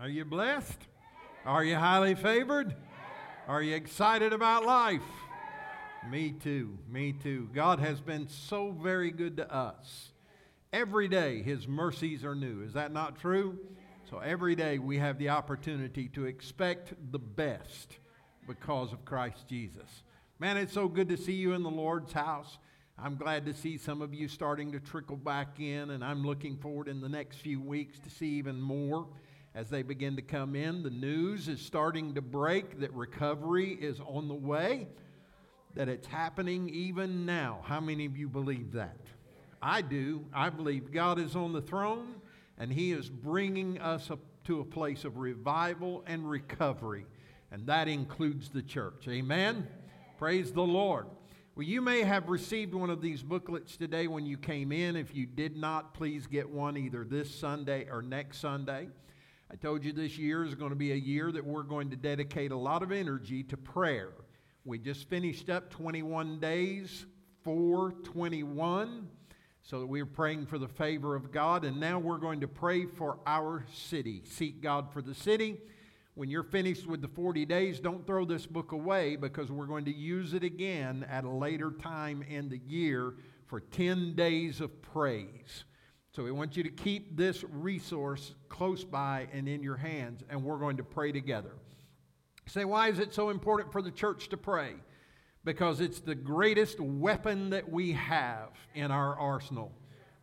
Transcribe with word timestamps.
Are 0.00 0.08
you 0.08 0.24
blessed? 0.24 0.78
Are 1.44 1.62
you 1.62 1.74
highly 1.74 2.14
favored? 2.14 2.74
Are 3.46 3.62
you 3.62 3.74
excited 3.74 4.32
about 4.32 4.64
life? 4.64 5.02
Me 6.10 6.30
too. 6.30 6.78
Me 6.88 7.12
too. 7.12 7.50
God 7.52 7.80
has 7.80 8.00
been 8.00 8.26
so 8.26 8.70
very 8.70 9.10
good 9.10 9.36
to 9.36 9.54
us. 9.54 10.12
Every 10.72 11.06
day, 11.06 11.42
His 11.42 11.68
mercies 11.68 12.24
are 12.24 12.34
new. 12.34 12.62
Is 12.62 12.72
that 12.72 12.94
not 12.94 13.20
true? 13.20 13.58
So 14.08 14.20
every 14.20 14.54
day 14.54 14.78
we 14.78 14.96
have 14.96 15.18
the 15.18 15.28
opportunity 15.28 16.08
to 16.14 16.24
expect 16.24 16.94
the 17.12 17.18
best 17.18 17.98
because 18.48 18.94
of 18.94 19.04
Christ 19.04 19.48
Jesus. 19.48 20.02
Man, 20.38 20.56
it's 20.56 20.72
so 20.72 20.88
good 20.88 21.10
to 21.10 21.18
see 21.18 21.34
you 21.34 21.52
in 21.52 21.62
the 21.62 21.68
Lord's 21.68 22.14
house. 22.14 22.56
I'm 22.98 23.16
glad 23.16 23.44
to 23.44 23.52
see 23.52 23.76
some 23.76 24.00
of 24.00 24.14
you 24.14 24.28
starting 24.28 24.72
to 24.72 24.80
trickle 24.80 25.16
back 25.16 25.60
in, 25.60 25.90
and 25.90 26.02
I'm 26.02 26.24
looking 26.24 26.56
forward 26.56 26.88
in 26.88 27.02
the 27.02 27.08
next 27.10 27.36
few 27.36 27.60
weeks 27.60 27.98
to 27.98 28.08
see 28.08 28.28
even 28.38 28.58
more 28.58 29.06
as 29.54 29.68
they 29.68 29.82
begin 29.82 30.16
to 30.16 30.22
come 30.22 30.54
in. 30.54 30.82
The 30.82 30.90
news 30.90 31.48
is 31.48 31.60
starting 31.60 32.14
to 32.14 32.22
break 32.22 32.80
that 32.80 32.92
recovery 32.92 33.72
is 33.80 34.00
on 34.00 34.28
the 34.28 34.34
way, 34.34 34.88
that 35.74 35.88
it's 35.88 36.06
happening 36.06 36.68
even 36.68 37.26
now. 37.26 37.60
How 37.64 37.80
many 37.80 38.06
of 38.06 38.16
you 38.16 38.28
believe 38.28 38.72
that? 38.72 38.98
I 39.62 39.82
do. 39.82 40.24
I 40.32 40.50
believe 40.50 40.92
God 40.92 41.18
is 41.18 41.36
on 41.36 41.52
the 41.52 41.60
throne, 41.60 42.14
and 42.58 42.72
He 42.72 42.92
is 42.92 43.08
bringing 43.08 43.78
us 43.80 44.10
up 44.10 44.20
to 44.44 44.60
a 44.60 44.64
place 44.64 45.04
of 45.04 45.18
revival 45.18 46.02
and 46.06 46.28
recovery, 46.28 47.06
and 47.50 47.66
that 47.66 47.88
includes 47.88 48.48
the 48.48 48.62
church. 48.62 49.06
Amen? 49.08 49.66
Praise 50.18 50.52
the 50.52 50.62
Lord. 50.62 51.06
Well, 51.56 51.66
you 51.66 51.82
may 51.82 52.02
have 52.02 52.28
received 52.28 52.72
one 52.72 52.90
of 52.90 53.02
these 53.02 53.22
booklets 53.22 53.76
today 53.76 54.06
when 54.06 54.24
you 54.24 54.38
came 54.38 54.72
in. 54.72 54.96
If 54.96 55.14
you 55.14 55.26
did 55.26 55.56
not, 55.56 55.92
please 55.92 56.26
get 56.26 56.48
one 56.48 56.76
either 56.76 57.04
this 57.04 57.34
Sunday 57.34 57.86
or 57.90 58.00
next 58.00 58.38
Sunday. 58.38 58.88
I 59.50 59.56
told 59.56 59.84
you 59.84 59.92
this 59.92 60.16
year 60.16 60.44
is 60.44 60.54
going 60.54 60.70
to 60.70 60.76
be 60.76 60.92
a 60.92 60.96
year 60.96 61.32
that 61.32 61.44
we're 61.44 61.62
going 61.62 61.90
to 61.90 61.96
dedicate 61.96 62.52
a 62.52 62.56
lot 62.56 62.82
of 62.82 62.92
energy 62.92 63.42
to 63.44 63.56
prayer. 63.56 64.12
We 64.64 64.78
just 64.78 65.08
finished 65.08 65.50
up 65.50 65.70
21 65.70 66.38
days, 66.38 67.06
421, 67.42 69.08
so 69.62 69.80
that 69.80 69.86
we 69.86 70.00
are 70.00 70.06
praying 70.06 70.46
for 70.46 70.58
the 70.58 70.68
favor 70.68 71.16
of 71.16 71.32
God, 71.32 71.64
and 71.64 71.80
now 71.80 71.98
we're 71.98 72.18
going 72.18 72.40
to 72.40 72.48
pray 72.48 72.86
for 72.86 73.18
our 73.26 73.64
city. 73.72 74.22
Seek 74.24 74.60
God 74.60 74.92
for 74.92 75.02
the 75.02 75.14
city 75.14 75.58
when 76.14 76.28
you're 76.28 76.42
finished 76.42 76.86
with 76.86 77.00
the 77.00 77.08
40 77.08 77.46
days, 77.46 77.80
don't 77.80 78.06
throw 78.06 78.26
this 78.26 78.44
book 78.44 78.72
away 78.72 79.16
because 79.16 79.50
we're 79.50 79.66
going 79.66 79.84
to 79.86 79.94
use 79.94 80.34
it 80.34 80.44
again 80.44 81.06
at 81.08 81.24
a 81.24 81.30
later 81.30 81.70
time 81.70 82.22
in 82.22 82.48
the 82.48 82.60
year 82.66 83.14
for 83.46 83.60
10 83.60 84.14
days 84.16 84.60
of 84.60 84.82
praise. 84.82 85.64
So 86.20 86.24
we 86.24 86.32
want 86.32 86.54
you 86.54 86.62
to 86.64 86.68
keep 86.68 87.16
this 87.16 87.42
resource 87.50 88.34
close 88.50 88.84
by 88.84 89.26
and 89.32 89.48
in 89.48 89.62
your 89.62 89.78
hands, 89.78 90.22
and 90.28 90.44
we're 90.44 90.58
going 90.58 90.76
to 90.76 90.84
pray 90.84 91.12
together. 91.12 91.52
say, 92.44 92.66
why 92.66 92.88
is 92.88 92.98
it 92.98 93.14
so 93.14 93.30
important 93.30 93.72
for 93.72 93.80
the 93.80 93.90
church 93.90 94.28
to 94.28 94.36
pray? 94.36 94.74
Because 95.44 95.80
it's 95.80 96.00
the 96.00 96.14
greatest 96.14 96.78
weapon 96.78 97.48
that 97.48 97.72
we 97.72 97.92
have 97.92 98.50
in 98.74 98.90
our 98.90 99.18
arsenal. 99.18 99.72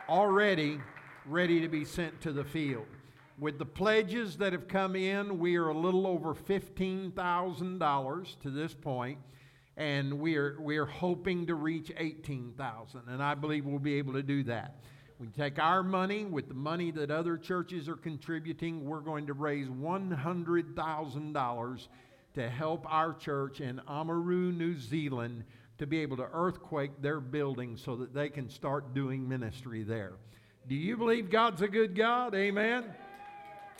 already 0.08 0.80
ready 1.26 1.60
to 1.60 1.68
be 1.68 1.84
sent 1.84 2.22
to 2.22 2.32
the 2.32 2.46
field. 2.46 2.88
With 3.40 3.58
the 3.58 3.66
pledges 3.66 4.38
that 4.38 4.52
have 4.52 4.68
come 4.68 4.96
in, 4.98 5.40
we 5.40 5.56
are 5.56 5.70
a 5.70 5.78
little 5.78 6.06
over 6.06 6.36
$15,000 6.36 8.40
to 8.42 8.50
this 8.50 8.74
point, 8.74 9.18
and 9.78 10.20
we 10.20 10.36
are, 10.36 10.58
we 10.60 10.76
are 10.76 10.86
hoping 10.86 11.48
to 11.48 11.56
reach 11.56 11.90
18,000, 11.96 13.04
and 13.08 13.24
I 13.24 13.36
believe 13.36 13.66
we'll 13.66 13.80
be 13.80 13.94
able 13.94 14.12
to 14.14 14.24
do 14.24 14.44
that. 14.44 14.82
We 15.20 15.28
take 15.28 15.58
our 15.58 15.84
money 15.84 16.26
with 16.26 16.50
the 16.50 16.54
money 16.54 16.92
that 16.92 17.12
other 17.12 17.38
churches 17.38 17.88
are 17.88 17.96
contributing, 17.96 18.84
we're 18.84 19.00
going 19.00 19.26
to 19.28 19.34
raise 19.34 19.70
$100,000 19.70 21.88
to 22.34 22.50
help 22.50 22.94
our 22.94 23.14
church 23.14 23.62
in 23.62 23.80
Oamaru, 23.88 24.54
New 24.54 24.78
Zealand 24.78 25.46
to 25.78 25.88
be 25.88 26.00
able 26.00 26.18
to 26.18 26.28
earthquake 26.34 27.02
their 27.02 27.22
building 27.22 27.78
so 27.78 27.96
that 27.96 28.14
they 28.14 28.28
can 28.28 28.50
start 28.50 28.94
doing 28.94 29.30
ministry 29.30 29.84
there. 29.84 30.16
Do 30.68 30.76
you 30.76 30.98
believe 30.98 31.30
God's 31.30 31.62
a 31.62 31.70
good 31.70 31.96
God? 31.96 32.36
Amen. 32.36 32.84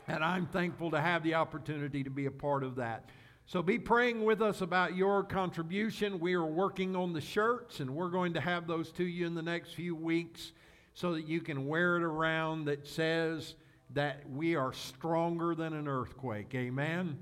And 0.10 0.24
I'm 0.24 0.48
thankful 0.48 0.90
to 0.92 1.00
have 1.00 1.22
the 1.22 1.36
opportunity 1.36 2.04
to 2.04 2.10
be 2.10 2.26
a 2.26 2.32
part 2.32 2.64
of 2.64 2.76
that. 2.78 3.10
So 3.46 3.62
be 3.62 3.78
praying 3.78 4.24
with 4.24 4.42
us 4.42 4.62
about 4.62 4.96
your 4.96 5.24
contribution. 5.24 6.20
We 6.20 6.34
are 6.34 6.46
working 6.46 6.96
on 6.96 7.14
the 7.14 7.22
shirts, 7.22 7.80
and 7.80 7.96
we're 7.96 8.10
going 8.10 8.34
to 8.34 8.42
have 8.42 8.66
those 8.66 8.92
to 8.94 9.04
you 9.04 9.28
in 9.28 9.36
the 9.36 9.44
next 9.44 9.74
few 9.74 9.96
weeks 9.96 10.52
so 10.96 11.14
that 11.14 11.28
you 11.28 11.42
can 11.42 11.68
wear 11.68 11.98
it 11.98 12.04
around 12.04 12.66
that 12.66 12.88
says 12.88 13.54
that 13.92 14.28
we 14.30 14.56
are 14.56 14.74
stronger 14.74 15.54
than 15.54 15.74
an 15.74 15.88
earthquake. 15.88 16.54
Amen. 16.56 17.18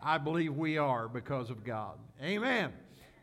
I 0.00 0.18
believe 0.18 0.54
we 0.54 0.78
are 0.78 1.08
because 1.08 1.50
of 1.50 1.64
God. 1.64 1.98
Amen. 2.22 2.72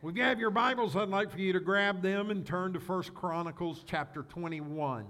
If 0.04 0.16
you 0.16 0.24
have 0.24 0.40
your 0.40 0.52
Bibles, 0.52 0.96
I'd 0.96 1.10
like 1.10 1.32
for 1.32 1.40
you 1.40 1.54
to 1.54 1.60
grab 1.62 2.02
them 2.02 2.32
and 2.32 2.46
turn 2.46 2.74
to 2.74 2.82
First 2.82 3.14
Chronicles 3.14 3.84
chapter 3.88 4.24
21. 4.24 5.06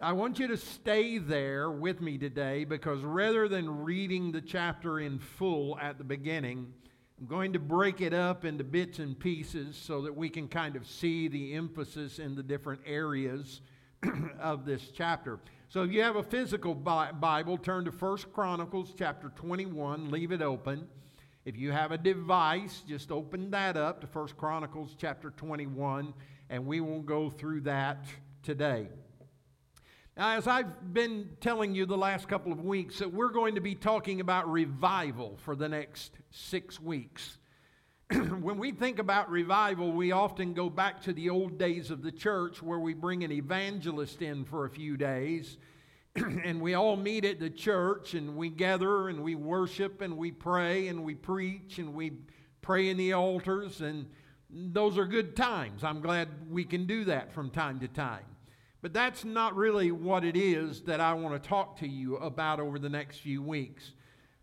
I 0.00 0.10
want 0.10 0.40
you 0.40 0.48
to 0.48 0.56
stay 0.56 1.18
there 1.18 1.70
with 1.70 2.00
me 2.00 2.18
today 2.18 2.64
because 2.64 3.00
rather 3.02 3.46
than 3.46 3.84
reading 3.84 4.32
the 4.32 4.40
chapter 4.40 4.98
in 4.98 5.20
full 5.20 5.78
at 5.78 5.98
the 5.98 6.04
beginning, 6.04 6.72
I'm 7.20 7.26
going 7.26 7.52
to 7.52 7.60
break 7.60 8.00
it 8.00 8.12
up 8.12 8.44
into 8.44 8.64
bits 8.64 8.98
and 8.98 9.16
pieces 9.16 9.76
so 9.76 10.02
that 10.02 10.16
we 10.16 10.28
can 10.28 10.48
kind 10.48 10.74
of 10.74 10.84
see 10.84 11.28
the 11.28 11.54
emphasis 11.54 12.18
in 12.18 12.34
the 12.34 12.42
different 12.42 12.80
areas 12.84 13.60
of 14.40 14.66
this 14.66 14.90
chapter. 14.92 15.38
So 15.68 15.84
if 15.84 15.92
you 15.92 16.02
have 16.02 16.16
a 16.16 16.24
physical 16.24 16.74
Bible, 16.74 17.56
turn 17.56 17.84
to 17.84 17.92
First 17.92 18.32
Chronicles 18.32 18.94
chapter 18.98 19.28
21, 19.36 20.10
leave 20.10 20.32
it 20.32 20.42
open. 20.42 20.88
If 21.44 21.56
you 21.56 21.70
have 21.70 21.92
a 21.92 21.98
device, 21.98 22.82
just 22.88 23.12
open 23.12 23.48
that 23.52 23.76
up 23.76 24.00
to 24.00 24.08
First 24.08 24.36
Chronicles 24.36 24.96
chapter 24.98 25.30
21, 25.30 26.12
and 26.50 26.66
we 26.66 26.80
will 26.80 27.02
go 27.02 27.30
through 27.30 27.60
that 27.60 28.06
today. 28.42 28.88
Now, 30.16 30.36
as 30.36 30.46
I've 30.46 30.94
been 30.94 31.28
telling 31.40 31.74
you 31.74 31.86
the 31.86 31.96
last 31.96 32.28
couple 32.28 32.52
of 32.52 32.64
weeks, 32.64 33.00
that 33.00 33.12
we're 33.12 33.32
going 33.32 33.56
to 33.56 33.60
be 33.60 33.74
talking 33.74 34.20
about 34.20 34.48
revival 34.48 35.36
for 35.38 35.56
the 35.56 35.68
next 35.68 36.12
six 36.30 36.80
weeks. 36.80 37.38
when 38.12 38.58
we 38.58 38.70
think 38.70 39.00
about 39.00 39.28
revival, 39.28 39.90
we 39.90 40.12
often 40.12 40.54
go 40.54 40.70
back 40.70 41.02
to 41.02 41.12
the 41.12 41.30
old 41.30 41.58
days 41.58 41.90
of 41.90 42.02
the 42.02 42.12
church 42.12 42.62
where 42.62 42.78
we 42.78 42.94
bring 42.94 43.24
an 43.24 43.32
evangelist 43.32 44.22
in 44.22 44.44
for 44.44 44.66
a 44.66 44.70
few 44.70 44.96
days 44.96 45.56
and 46.16 46.60
we 46.60 46.74
all 46.74 46.94
meet 46.96 47.24
at 47.24 47.40
the 47.40 47.50
church 47.50 48.14
and 48.14 48.36
we 48.36 48.50
gather 48.50 49.08
and 49.08 49.20
we 49.20 49.34
worship 49.34 50.00
and 50.00 50.16
we 50.16 50.30
pray 50.30 50.86
and 50.86 51.02
we 51.02 51.16
preach 51.16 51.78
and 51.78 51.92
we 51.92 52.12
pray 52.62 52.88
in 52.88 52.96
the 52.96 53.12
altars 53.12 53.80
and 53.80 54.06
those 54.48 54.96
are 54.96 55.06
good 55.06 55.34
times. 55.34 55.82
I'm 55.82 56.00
glad 56.00 56.28
we 56.48 56.64
can 56.64 56.86
do 56.86 57.04
that 57.06 57.32
from 57.32 57.50
time 57.50 57.80
to 57.80 57.88
time. 57.88 58.22
But 58.84 58.92
that's 58.92 59.24
not 59.24 59.56
really 59.56 59.92
what 59.92 60.26
it 60.26 60.36
is 60.36 60.82
that 60.82 61.00
I 61.00 61.14
want 61.14 61.42
to 61.42 61.48
talk 61.48 61.78
to 61.78 61.88
you 61.88 62.18
about 62.18 62.60
over 62.60 62.78
the 62.78 62.90
next 62.90 63.20
few 63.20 63.40
weeks. 63.40 63.92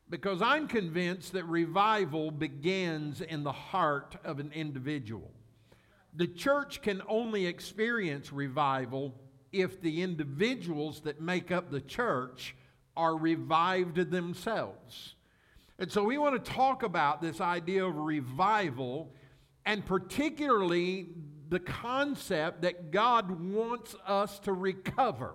Because 0.10 0.42
I'm 0.42 0.68
convinced 0.68 1.34
that 1.34 1.46
revival 1.46 2.32
begins 2.32 3.22
in 3.22 3.44
the 3.44 3.52
heart 3.52 4.16
of 4.24 4.40
an 4.40 4.52
individual. 4.52 5.30
The 6.16 6.26
church 6.26 6.82
can 6.82 7.04
only 7.08 7.46
experience 7.46 8.34
revival 8.34 9.14
if 9.52 9.80
the 9.80 10.02
individuals 10.02 11.02
that 11.02 11.22
make 11.22 11.52
up 11.52 11.70
the 11.70 11.80
church 11.80 12.56
are 12.98 13.16
revived 13.16 14.10
themselves. 14.10 15.14
And 15.78 15.92
so 15.92 16.04
we 16.04 16.18
want 16.18 16.44
to 16.44 16.52
talk 16.52 16.82
about 16.82 17.22
this 17.22 17.42
idea 17.42 17.86
of 17.86 17.96
revival 17.96 19.14
and 19.68 19.86
particularly 19.86 21.10
the 21.52 21.60
concept 21.60 22.62
that 22.62 22.92
God 22.92 23.30
wants 23.52 23.94
us 24.08 24.40
to 24.40 24.54
recover. 24.54 25.34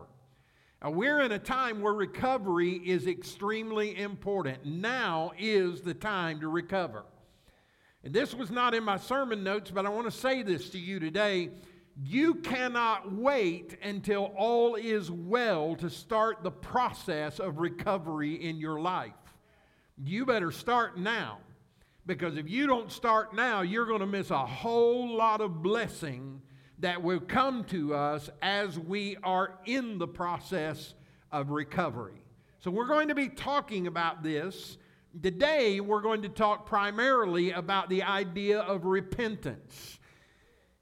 Now, 0.82 0.90
we're 0.90 1.20
in 1.20 1.30
a 1.30 1.38
time 1.38 1.82
where 1.82 1.92
recovery 1.92 2.72
is 2.72 3.06
extremely 3.06 3.98
important. 3.98 4.64
Now 4.64 5.32
is 5.38 5.82
the 5.82 5.92
time 5.92 6.40
to 6.40 6.48
recover. 6.48 7.04
And 8.02 8.14
this 8.14 8.32
was 8.32 8.50
not 8.50 8.74
in 8.74 8.82
my 8.82 8.96
sermon 8.96 9.44
notes, 9.44 9.70
but 9.70 9.84
I 9.84 9.90
want 9.90 10.06
to 10.06 10.10
say 10.10 10.42
this 10.42 10.70
to 10.70 10.78
you 10.78 10.98
today. 10.98 11.50
You 12.02 12.36
cannot 12.36 13.12
wait 13.12 13.76
until 13.82 14.32
all 14.38 14.74
is 14.74 15.10
well 15.10 15.76
to 15.76 15.90
start 15.90 16.42
the 16.42 16.50
process 16.50 17.38
of 17.38 17.58
recovery 17.58 18.34
in 18.42 18.56
your 18.56 18.80
life. 18.80 19.12
You 20.02 20.24
better 20.24 20.50
start 20.50 20.98
now. 20.98 21.40
Because 22.06 22.36
if 22.36 22.48
you 22.48 22.68
don't 22.68 22.90
start 22.92 23.34
now, 23.34 23.62
you're 23.62 23.86
going 23.86 24.00
to 24.00 24.06
miss 24.06 24.30
a 24.30 24.46
whole 24.46 25.16
lot 25.16 25.40
of 25.40 25.62
blessing 25.62 26.40
that 26.78 27.02
will 27.02 27.20
come 27.20 27.64
to 27.64 27.94
us 27.94 28.30
as 28.42 28.78
we 28.78 29.16
are 29.22 29.58
in 29.64 29.98
the 29.98 30.06
process 30.06 30.94
of 31.32 31.50
recovery. 31.50 32.22
So, 32.60 32.70
we're 32.70 32.86
going 32.86 33.08
to 33.08 33.14
be 33.14 33.28
talking 33.28 33.86
about 33.86 34.22
this. 34.22 34.78
Today, 35.20 35.80
we're 35.80 36.02
going 36.02 36.22
to 36.22 36.28
talk 36.28 36.66
primarily 36.66 37.52
about 37.52 37.88
the 37.88 38.02
idea 38.02 38.60
of 38.60 38.84
repentance 38.84 39.98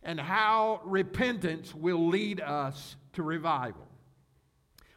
and 0.03 0.21
how 0.21 0.82
repentance 0.85 1.75
will 1.75 2.09
lead 2.09 2.41
us 2.41 2.97
to 3.15 3.23
revival. 3.23 3.87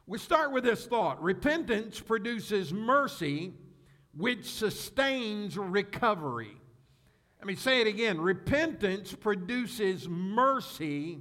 We 0.05 0.17
start 0.17 0.51
with 0.51 0.63
this 0.63 0.85
thought 0.85 1.21
repentance 1.21 1.99
produces 1.99 2.73
mercy, 2.73 3.53
which 4.17 4.45
sustains 4.45 5.57
recovery. 5.57 6.57
Let 7.39 7.47
me 7.47 7.55
say 7.55 7.81
it 7.81 7.87
again 7.87 8.19
repentance 8.19 9.13
produces 9.13 10.09
mercy, 10.09 11.19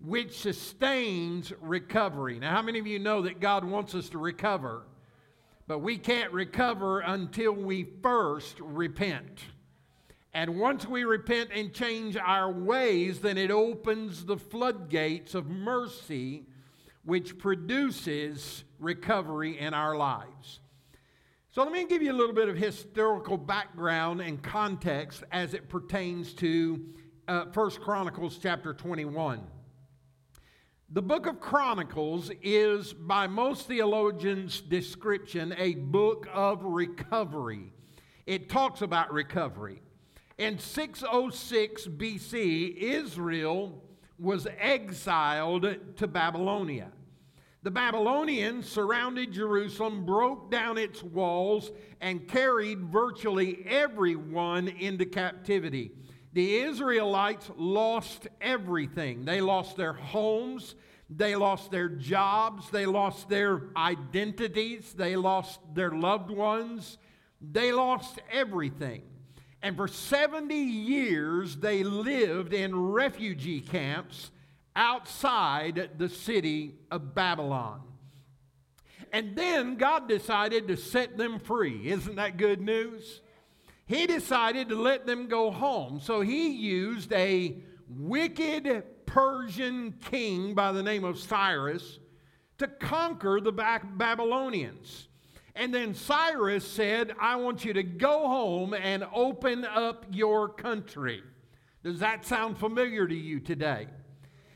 which 0.00 0.38
sustains 0.38 1.52
recovery. 1.60 2.38
Now, 2.38 2.52
how 2.52 2.62
many 2.62 2.78
of 2.78 2.86
you 2.86 2.98
know 2.98 3.22
that 3.22 3.38
God 3.38 3.64
wants 3.64 3.94
us 3.94 4.08
to 4.10 4.18
recover? 4.18 4.84
But 5.66 5.80
we 5.80 5.98
can't 5.98 6.32
recover 6.32 7.00
until 7.00 7.52
we 7.52 7.86
first 8.02 8.58
repent. 8.60 9.44
And 10.34 10.58
once 10.58 10.86
we 10.86 11.04
repent 11.04 11.50
and 11.54 11.74
change 11.74 12.16
our 12.16 12.50
ways, 12.50 13.20
then 13.20 13.36
it 13.36 13.50
opens 13.50 14.24
the 14.24 14.38
floodgates 14.38 15.34
of 15.34 15.46
mercy, 15.46 16.46
which 17.04 17.38
produces 17.38 18.64
recovery 18.78 19.58
in 19.58 19.74
our 19.74 19.94
lives. 19.96 20.60
So, 21.54 21.62
let 21.62 21.70
me 21.70 21.84
give 21.84 22.00
you 22.00 22.10
a 22.10 22.16
little 22.16 22.34
bit 22.34 22.48
of 22.48 22.56
historical 22.56 23.36
background 23.36 24.22
and 24.22 24.42
context 24.42 25.22
as 25.30 25.52
it 25.52 25.68
pertains 25.68 26.32
to 26.36 26.82
uh, 27.28 27.44
Chronicles 27.44 28.38
chapter 28.42 28.72
21. 28.72 29.42
The 30.88 31.02
book 31.02 31.26
of 31.26 31.40
Chronicles 31.40 32.30
is, 32.40 32.94
by 32.94 33.26
most 33.26 33.68
theologians' 33.68 34.62
description, 34.62 35.54
a 35.58 35.74
book 35.74 36.26
of 36.32 36.64
recovery. 36.64 37.74
It 38.24 38.48
talks 38.48 38.80
about 38.80 39.12
recovery. 39.12 39.82
In 40.38 40.58
606 40.58 41.86
BC, 41.86 42.76
Israel 42.78 43.84
was 44.18 44.46
exiled 44.58 45.66
to 45.98 46.06
Babylonia. 46.06 46.92
The 47.64 47.70
Babylonians 47.70 48.68
surrounded 48.68 49.32
Jerusalem, 49.32 50.04
broke 50.04 50.50
down 50.50 50.78
its 50.78 51.00
walls, 51.00 51.70
and 52.00 52.26
carried 52.26 52.80
virtually 52.80 53.64
everyone 53.64 54.66
into 54.66 55.06
captivity. 55.06 55.92
The 56.32 56.56
Israelites 56.56 57.50
lost 57.56 58.26
everything. 58.40 59.24
They 59.24 59.40
lost 59.40 59.76
their 59.76 59.92
homes, 59.92 60.74
they 61.08 61.36
lost 61.36 61.70
their 61.70 61.88
jobs, 61.88 62.68
they 62.70 62.84
lost 62.84 63.28
their 63.28 63.62
identities, 63.76 64.92
they 64.94 65.14
lost 65.14 65.60
their 65.72 65.90
loved 65.90 66.30
ones, 66.30 66.98
they 67.40 67.70
lost 67.70 68.18
everything. 68.32 69.02
And 69.62 69.76
for 69.76 69.86
70 69.86 70.52
years, 70.52 71.56
they 71.56 71.84
lived 71.84 72.54
in 72.54 72.74
refugee 72.74 73.60
camps 73.60 74.32
outside 74.74 75.90
the 75.98 76.08
city 76.08 76.74
of 76.90 77.14
Babylon. 77.14 77.80
And 79.12 79.36
then 79.36 79.76
God 79.76 80.08
decided 80.08 80.68
to 80.68 80.76
set 80.76 81.18
them 81.18 81.38
free. 81.38 81.90
Isn't 81.90 82.16
that 82.16 82.38
good 82.38 82.60
news? 82.60 83.20
He 83.84 84.06
decided 84.06 84.70
to 84.70 84.74
let 84.74 85.06
them 85.06 85.26
go 85.26 85.50
home. 85.50 86.00
So 86.00 86.22
he 86.22 86.48
used 86.48 87.12
a 87.12 87.56
wicked 87.88 88.84
Persian 89.04 89.92
king 90.10 90.54
by 90.54 90.72
the 90.72 90.82
name 90.82 91.04
of 91.04 91.18
Cyrus 91.18 91.98
to 92.56 92.66
conquer 92.66 93.40
the 93.40 93.52
Babylonians. 93.52 95.08
And 95.54 95.74
then 95.74 95.92
Cyrus 95.92 96.66
said, 96.66 97.12
I 97.20 97.36
want 97.36 97.66
you 97.66 97.74
to 97.74 97.82
go 97.82 98.26
home 98.26 98.72
and 98.72 99.06
open 99.14 99.66
up 99.66 100.06
your 100.10 100.48
country. 100.48 101.22
Does 101.84 101.98
that 101.98 102.24
sound 102.24 102.56
familiar 102.56 103.06
to 103.06 103.14
you 103.14 103.40
today? 103.40 103.88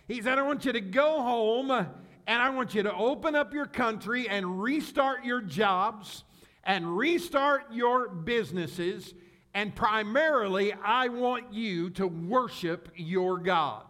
He 0.08 0.22
said, 0.22 0.38
I 0.38 0.42
want 0.42 0.64
you 0.64 0.72
to 0.72 0.80
go 0.80 1.22
home 1.22 1.70
and 1.70 2.42
I 2.42 2.50
want 2.50 2.74
you 2.74 2.82
to 2.82 2.94
open 2.94 3.34
up 3.34 3.52
your 3.52 3.66
country 3.66 4.28
and 4.28 4.62
restart 4.62 5.24
your 5.24 5.40
jobs 5.40 6.24
and 6.64 6.96
restart 6.96 7.72
your 7.72 8.08
businesses. 8.08 9.14
And 9.54 9.74
primarily, 9.74 10.72
I 10.72 11.08
want 11.08 11.52
you 11.52 11.90
to 11.90 12.06
worship 12.06 12.90
your 12.94 13.38
God. 13.38 13.84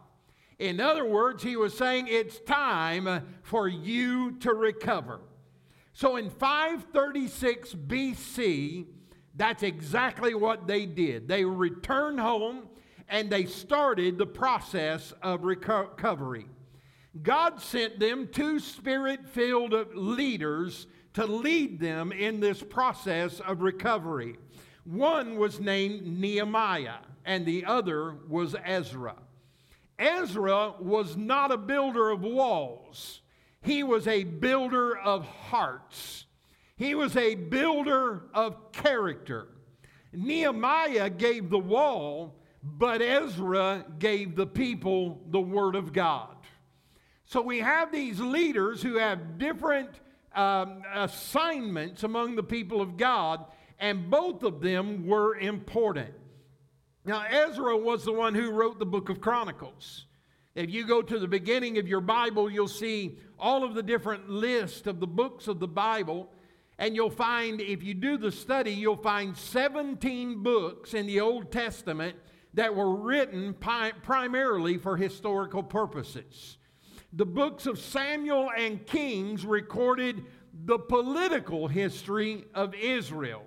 In 0.59 0.81
other 0.81 1.05
words, 1.05 1.43
he 1.43 1.57
was 1.57 1.77
saying 1.77 2.07
it's 2.09 2.39
time 2.41 3.27
for 3.43 3.69
you 3.69 4.33
to 4.39 4.55
recover. 4.55 5.21
So 5.93 6.17
in 6.17 6.31
536 6.31 7.75
BC, 7.75 8.87
that's 9.35 9.63
exactly 9.63 10.35
what 10.35 10.67
they 10.67 10.87
did. 10.87 11.29
They 11.29 11.45
returned 11.45 12.21
home 12.21 12.69
and 13.09 13.31
they 13.31 13.47
started 13.47 14.19
the 14.19 14.27
process 14.27 15.13
of 15.23 15.45
recovery. 15.45 16.47
God 17.23 17.61
sent 17.61 17.99
them 17.99 18.29
two 18.31 18.59
spirit 18.59 19.27
filled 19.29 19.75
leaders 19.95 20.87
to 21.15 21.25
lead 21.25 21.81
them 21.81 22.13
in 22.13 22.41
this 22.41 22.63
process 22.63 23.41
of 23.41 23.63
recovery. 23.63 24.37
One 24.85 25.37
was 25.37 25.59
named 25.59 26.07
Nehemiah, 26.07 26.99
and 27.25 27.47
the 27.47 27.65
other 27.65 28.17
was 28.29 28.55
Ezra. 28.65 29.17
Ezra 29.99 30.75
was 30.79 31.17
not 31.17 31.51
a 31.51 31.57
builder 31.57 32.11
of 32.11 32.21
walls, 32.21 33.23
he 33.63 33.83
was 33.83 34.07
a 34.07 34.25
builder 34.25 34.97
of 34.99 35.27
hearts, 35.27 36.27
he 36.77 36.95
was 36.95 37.17
a 37.17 37.35
builder 37.35 38.25
of 38.35 38.73
character. 38.73 39.49
Nehemiah 40.13 41.11
gave 41.11 41.49
the 41.49 41.59
wall, 41.59 42.37
but 42.79 43.01
Ezra 43.01 43.85
gave 43.99 44.35
the 44.35 44.47
people 44.47 45.21
the 45.31 45.41
Word 45.41 45.77
of 45.77 45.93
God. 45.93 46.37
So 47.25 47.41
we 47.41 47.61
have 47.61 47.93
these 47.93 48.21
leaders 48.21 48.83
who 48.83 48.97
have 48.97 49.39
different 49.39 49.91
um, 50.35 50.83
assignments 50.93 52.03
among 52.03 52.37
the 52.37 52.43
people 52.43 52.81
of 52.81 52.97
God, 52.97 53.47
and 53.79 54.11
both 54.11 54.43
of 54.43 54.61
them 54.61 55.07
were 55.07 55.37
important. 55.37 56.13
Now, 57.05 57.25
Ezra 57.25 57.77
was 57.77 58.05
the 58.05 58.13
one 58.13 58.35
who 58.35 58.51
wrote 58.51 58.79
the 58.79 58.87
book 58.87 59.09
of 59.09 59.21
Chronicles. 59.21 60.07
If 60.57 60.71
you 60.71 60.87
go 60.87 61.03
to 61.03 61.19
the 61.19 61.29
beginning 61.29 61.79
of 61.79 61.87
your 61.87 62.01
Bible, 62.01 62.51
you'll 62.51 62.67
see 62.67 63.19
all 63.39 63.63
of 63.63 63.75
the 63.75 63.83
different 63.83 64.29
lists 64.29 64.87
of 64.87 65.01
the 65.01 65.07
books 65.07 65.47
of 65.47 65.61
the 65.61 65.69
Bible. 65.69 66.31
And 66.79 66.95
you'll 66.95 67.11
find, 67.11 67.61
if 67.61 67.83
you 67.83 67.95
do 67.95 68.19
the 68.19 68.33
study, 68.33 68.73
you'll 68.73 68.97
find 68.97 69.37
17 69.37 70.43
books 70.43 70.95
in 70.95 71.07
the 71.07 71.21
Old 71.21 71.53
Testament 71.53 72.17
that 72.57 72.75
were 72.75 72.97
written 72.97 73.55
pi- 73.55 73.93
primarily 74.03 74.77
for 74.77 74.97
historical 74.97 75.63
purposes. 75.63 76.59
The 77.13 77.27
books 77.27 77.67
of 77.67 77.79
Samuel 77.79 78.51
and 78.57 78.85
Kings 78.87 79.47
recorded 79.47 80.25
the 80.65 80.79
political 80.79 81.69
history 81.69 82.45
of 82.55 82.75
Israel. 82.75 83.45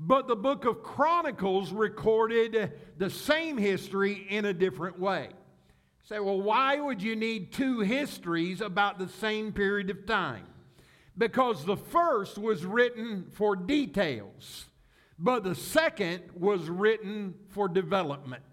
But 0.00 0.28
the 0.28 0.36
book 0.36 0.64
of 0.64 0.82
Chronicles 0.82 1.72
recorded 1.72 2.72
the 2.98 3.10
same 3.10 3.58
history 3.58 4.26
in 4.28 4.44
a 4.44 4.52
different 4.52 4.98
way. 4.98 5.30
Say, 6.04 6.20
well, 6.20 6.40
why 6.40 6.80
would 6.80 7.02
you 7.02 7.16
need 7.16 7.52
two 7.52 7.80
histories 7.80 8.60
about 8.60 8.98
the 8.98 9.08
same 9.08 9.52
period 9.52 9.90
of 9.90 10.06
time? 10.06 10.46
Because 11.16 11.64
the 11.64 11.76
first 11.76 12.38
was 12.38 12.64
written 12.64 13.26
for 13.32 13.56
details, 13.56 14.66
but 15.18 15.42
the 15.42 15.54
second 15.54 16.22
was 16.34 16.68
written 16.70 17.34
for 17.48 17.68
development. 17.68 18.44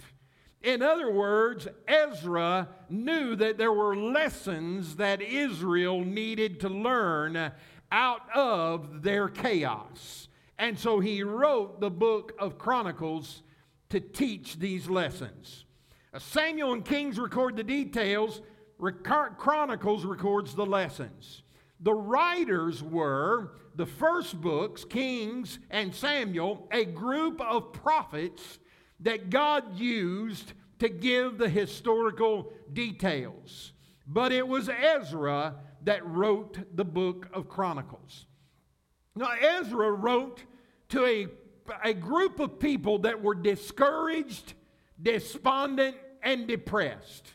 In 0.66 0.82
other 0.82 1.12
words, 1.12 1.68
Ezra 1.88 2.68
knew 2.90 3.36
that 3.36 3.60
there 3.60 3.72
were 3.72 3.96
lessons 3.96 4.96
that 4.96 5.22
Israel 5.22 6.04
needed 6.04 6.60
to 6.62 6.70
learn 6.70 7.52
out 7.92 8.22
of 8.34 9.04
their 9.04 9.30
chaos. 9.30 10.28
And 10.58 10.78
so 10.80 11.00
he 11.00 11.22
wrote 11.22 11.82
the 11.82 11.92
book 11.92 12.34
of 12.40 12.58
Chronicles 12.58 13.44
to 13.90 14.00
teach 14.00 14.58
these 14.58 14.90
lessons. 14.90 15.66
Uh, 16.12 16.18
Samuel 16.18 16.74
and 16.74 16.84
Kings 16.84 17.20
record 17.20 17.58
the 17.58 17.64
details, 17.64 18.42
Chronicles 19.38 20.04
records 20.04 20.56
the 20.56 20.66
lessons. 20.66 21.44
The 21.80 21.94
writers 21.94 22.82
were 22.82 23.52
the 23.76 23.86
first 23.86 24.42
books, 24.42 24.84
Kings 24.84 25.60
and 25.70 25.94
Samuel, 25.94 26.68
a 26.72 26.86
group 26.86 27.40
of 27.40 27.72
prophets 27.72 28.58
that 29.02 29.30
God 29.30 29.78
used 29.78 30.54
to 30.80 30.90
give 30.90 31.38
the 31.38 31.50
historical 31.50 32.52
details. 32.74 33.72
But 34.08 34.32
it 34.32 34.48
was 34.48 34.70
Ezra 34.70 35.56
that 35.84 36.06
wrote 36.06 36.58
the 36.76 36.86
book 36.86 37.28
of 37.34 37.48
Chronicles. 37.48 38.26
Now, 39.16 39.32
Ezra 39.40 39.92
wrote 39.92 40.44
to 40.90 41.06
a, 41.06 41.28
a 41.84 41.94
group 41.94 42.40
of 42.40 42.60
people 42.60 43.00
that 43.00 43.22
were 43.22 43.36
discouraged, 43.36 44.54
despondent, 45.02 45.96
and 46.22 46.48
depressed. 46.48 47.34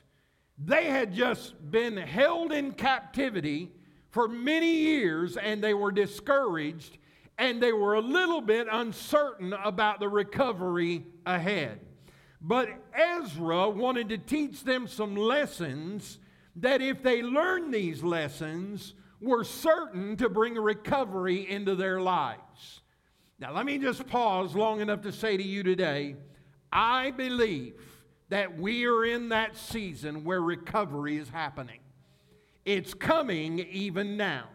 They 0.58 0.86
had 0.86 1.14
just 1.14 1.70
been 1.70 1.96
held 1.96 2.52
in 2.52 2.72
captivity 2.72 3.72
for 4.10 4.28
many 4.28 4.74
years 4.74 5.36
and 5.36 5.62
they 5.62 5.72
were 5.72 5.92
discouraged 5.92 6.98
and 7.40 7.60
they 7.60 7.72
were 7.72 7.94
a 7.94 8.00
little 8.00 8.42
bit 8.42 8.66
uncertain 8.70 9.54
about 9.54 9.98
the 9.98 10.08
recovery 10.08 11.06
ahead. 11.24 11.80
But 12.38 12.68
Ezra 12.94 13.70
wanted 13.70 14.10
to 14.10 14.18
teach 14.18 14.62
them 14.62 14.86
some 14.86 15.16
lessons 15.16 16.18
that, 16.56 16.82
if 16.82 17.02
they 17.02 17.22
learned 17.22 17.72
these 17.72 18.02
lessons, 18.02 18.92
were 19.22 19.42
certain 19.42 20.18
to 20.18 20.28
bring 20.28 20.54
recovery 20.54 21.48
into 21.48 21.74
their 21.74 21.98
lives. 22.02 22.82
Now, 23.38 23.54
let 23.54 23.64
me 23.64 23.78
just 23.78 24.06
pause 24.06 24.54
long 24.54 24.82
enough 24.82 25.00
to 25.02 25.12
say 25.12 25.38
to 25.38 25.42
you 25.42 25.62
today 25.62 26.16
I 26.70 27.10
believe 27.10 27.74
that 28.28 28.58
we 28.58 28.84
are 28.84 29.04
in 29.04 29.30
that 29.30 29.56
season 29.56 30.24
where 30.24 30.42
recovery 30.42 31.16
is 31.16 31.30
happening. 31.30 31.80
It's 32.66 32.92
coming 32.92 33.60
even 33.60 34.18
now. 34.18 34.48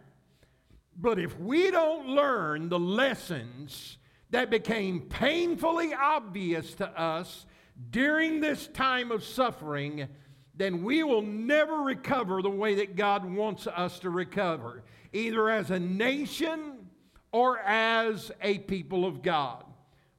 But 0.95 1.19
if 1.19 1.37
we 1.39 1.71
don't 1.71 2.07
learn 2.07 2.69
the 2.69 2.79
lessons 2.79 3.97
that 4.29 4.49
became 4.49 5.01
painfully 5.01 5.93
obvious 5.93 6.73
to 6.75 6.87
us 6.99 7.45
during 7.89 8.39
this 8.39 8.67
time 8.67 9.11
of 9.11 9.23
suffering, 9.23 10.07
then 10.55 10.83
we 10.83 11.03
will 11.03 11.21
never 11.21 11.81
recover 11.81 12.41
the 12.41 12.49
way 12.49 12.75
that 12.75 12.95
God 12.95 13.25
wants 13.25 13.67
us 13.67 13.99
to 13.99 14.09
recover, 14.09 14.83
either 15.11 15.49
as 15.49 15.71
a 15.71 15.79
nation 15.79 16.87
or 17.31 17.59
as 17.59 18.31
a 18.41 18.59
people 18.59 19.05
of 19.05 19.21
God. 19.21 19.65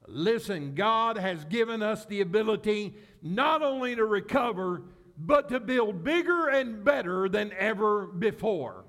Listen, 0.07 0.75
God 0.75 1.17
has 1.17 1.43
given 1.45 1.81
us 1.81 2.05
the 2.05 2.21
ability 2.21 2.95
not 3.21 3.63
only 3.63 3.95
to 3.95 4.05
recover, 4.05 4.83
but 5.17 5.49
to 5.49 5.59
build 5.59 6.03
bigger 6.03 6.49
and 6.49 6.83
better 6.83 7.27
than 7.27 7.51
ever 7.57 8.05
before. 8.05 8.85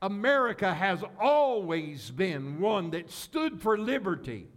America 0.00 0.72
has 0.72 1.02
always 1.20 2.10
been 2.10 2.60
one 2.60 2.90
that 2.90 3.10
stood 3.10 3.60
for 3.60 3.76
liberty 3.76 4.48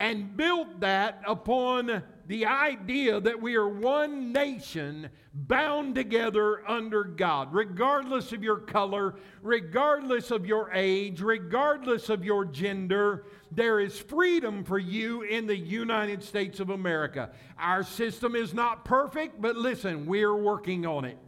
and 0.00 0.36
built 0.36 0.80
that 0.80 1.22
upon 1.26 2.02
the 2.26 2.46
idea 2.46 3.20
that 3.20 3.40
we 3.40 3.54
are 3.54 3.68
one 3.68 4.32
nation 4.32 5.08
bound 5.32 5.94
together 5.94 6.68
under 6.68 7.04
God, 7.04 7.52
regardless 7.52 8.32
of 8.32 8.42
your 8.42 8.58
color, 8.58 9.14
regardless 9.42 10.30
of 10.30 10.46
your 10.46 10.70
age, 10.72 11.20
regardless 11.20 12.08
of 12.08 12.24
your 12.24 12.44
gender. 12.44 13.26
There 13.52 13.78
is 13.78 13.98
freedom 13.98 14.64
for 14.64 14.78
you 14.78 15.22
in 15.22 15.46
the 15.46 15.56
United 15.56 16.22
States 16.24 16.60
of 16.60 16.70
America. 16.70 17.30
Our 17.58 17.84
system 17.84 18.34
is 18.34 18.52
not 18.52 18.84
perfect, 18.84 19.40
but 19.40 19.56
listen, 19.56 20.06
we're 20.06 20.36
working 20.36 20.86
on 20.86 21.04
it. 21.04 21.18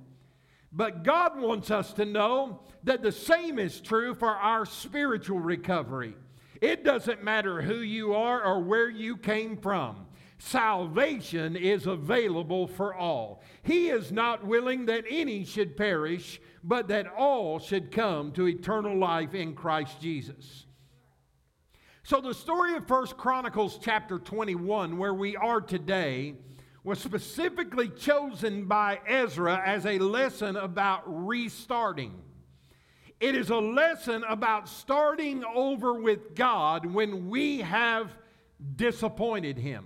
But 0.77 1.05
God 1.05 1.41
wants 1.41 1.71
us 1.71 1.95
to 1.95 2.05
know 2.05 2.61
that 2.85 3.03
the 3.03 3.11
same 3.11 3.59
is 3.59 3.81
true 3.81 4.15
for 4.15 4.29
our 4.29 4.67
spiritual 4.67 5.41
recovery. 5.41 6.15
It 6.61 6.85
doesn't 6.85 7.25
matter 7.25 7.63
who 7.63 7.77
you 7.77 8.13
are 8.13 8.45
or 8.45 8.63
where 8.63 8.91
you 8.91 9.17
came 9.17 9.57
from. 9.57 10.07
Salvation 10.39 11.57
is 11.57 11.87
available 11.87 12.67
for 12.67 12.95
all. 12.95 13.43
He 13.63 13.89
is 13.89 14.13
not 14.13 14.47
willing 14.47 14.85
that 14.85 15.05
any 15.09 15.47
should 15.47 15.79
perish, 15.79 16.43
but 16.63 16.89
that 16.89 17.07
all 17.07 17.59
should 17.59 17.91
come 17.91 18.33
to 18.33 18.47
eternal 18.47 18.99
life 18.99 19.35
in 19.35 19.55
Christ 19.55 19.99
Jesus. 19.99 20.67
So 22.03 22.21
the 22.21 22.35
story 22.35 22.75
of 22.75 22.87
First 22.87 23.17
Chronicles 23.17 23.79
chapter 23.81 24.19
21 24.19 24.99
where 24.99 25.15
we 25.15 25.37
are 25.37 25.63
today 25.63 26.35
was 26.87 27.01
specifically 27.01 27.89
chosen 27.89 28.67
by 28.67 29.01
Ezra 29.09 29.61
as 29.67 29.85
a 29.85 29.99
lesson 29.99 30.57
about 30.57 31.03
restarting. 31.05 32.15
It 33.19 33.35
is 33.35 33.51
a 33.51 33.57
lesson 33.57 34.23
about 34.23 34.69
starting 34.69 35.43
over 35.45 35.95
with 35.95 36.37
God 36.37 36.87
when 36.87 37.29
we 37.29 37.59
have 37.59 38.17
disappointed 38.77 39.59
Him. 39.59 39.85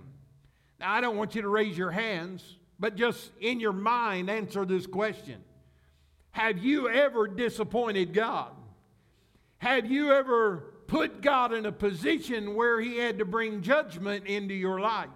Now, 0.79 0.93
I 0.93 1.01
don't 1.01 1.17
want 1.17 1.33
you 1.33 1.41
to 1.41 1.47
raise 1.47 1.75
your 1.75 1.89
hands, 1.89 2.59
but 2.79 2.95
just 2.95 3.31
in 3.39 3.59
your 3.59 3.73
mind 3.73 4.29
answer 4.29 4.63
this 4.63 4.85
question 4.85 5.43
Have 6.29 6.59
you 6.59 6.87
ever 6.87 7.27
disappointed 7.27 8.13
God? 8.13 8.51
Have 9.57 9.89
you 9.89 10.11
ever 10.11 10.75
put 10.85 11.21
God 11.21 11.51
in 11.51 11.65
a 11.65 11.71
position 11.71 12.53
where 12.53 12.79
He 12.79 12.97
had 12.97 13.17
to 13.17 13.25
bring 13.25 13.63
judgment 13.63 14.27
into 14.27 14.53
your 14.53 14.79
life? 14.79 15.09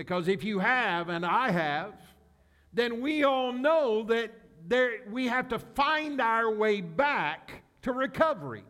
Because 0.00 0.28
if 0.28 0.44
you 0.44 0.60
have, 0.60 1.10
and 1.10 1.26
I 1.26 1.50
have, 1.50 1.92
then 2.72 3.02
we 3.02 3.22
all 3.22 3.52
know 3.52 4.02
that 4.04 4.30
there, 4.66 4.92
we 5.10 5.28
have 5.28 5.50
to 5.50 5.58
find 5.58 6.22
our 6.22 6.50
way 6.50 6.80
back 6.80 7.64
to 7.82 7.92
recovery. 7.92 8.64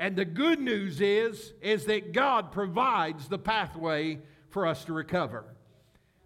And 0.00 0.16
the 0.16 0.24
good 0.24 0.58
news 0.58 1.00
is, 1.00 1.52
is 1.62 1.84
that 1.84 2.12
God 2.12 2.50
provides 2.50 3.28
the 3.28 3.38
pathway 3.38 4.18
for 4.50 4.66
us 4.66 4.84
to 4.86 4.92
recover. 4.92 5.44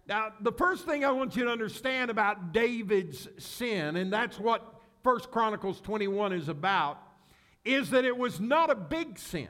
Now, 0.07 0.33
the 0.41 0.51
first 0.51 0.87
thing 0.87 1.05
I 1.05 1.11
want 1.11 1.35
you 1.35 1.43
to 1.43 1.51
understand 1.51 2.09
about 2.09 2.53
David's 2.53 3.27
sin, 3.37 3.97
and 3.97 4.11
that's 4.11 4.39
what 4.39 4.81
First 5.03 5.29
Chronicles 5.29 5.79
21 5.79 6.33
is 6.33 6.49
about, 6.49 6.97
is 7.63 7.91
that 7.91 8.03
it 8.03 8.17
was 8.17 8.39
not 8.39 8.71
a 8.71 8.75
big 8.75 9.19
sin. 9.19 9.49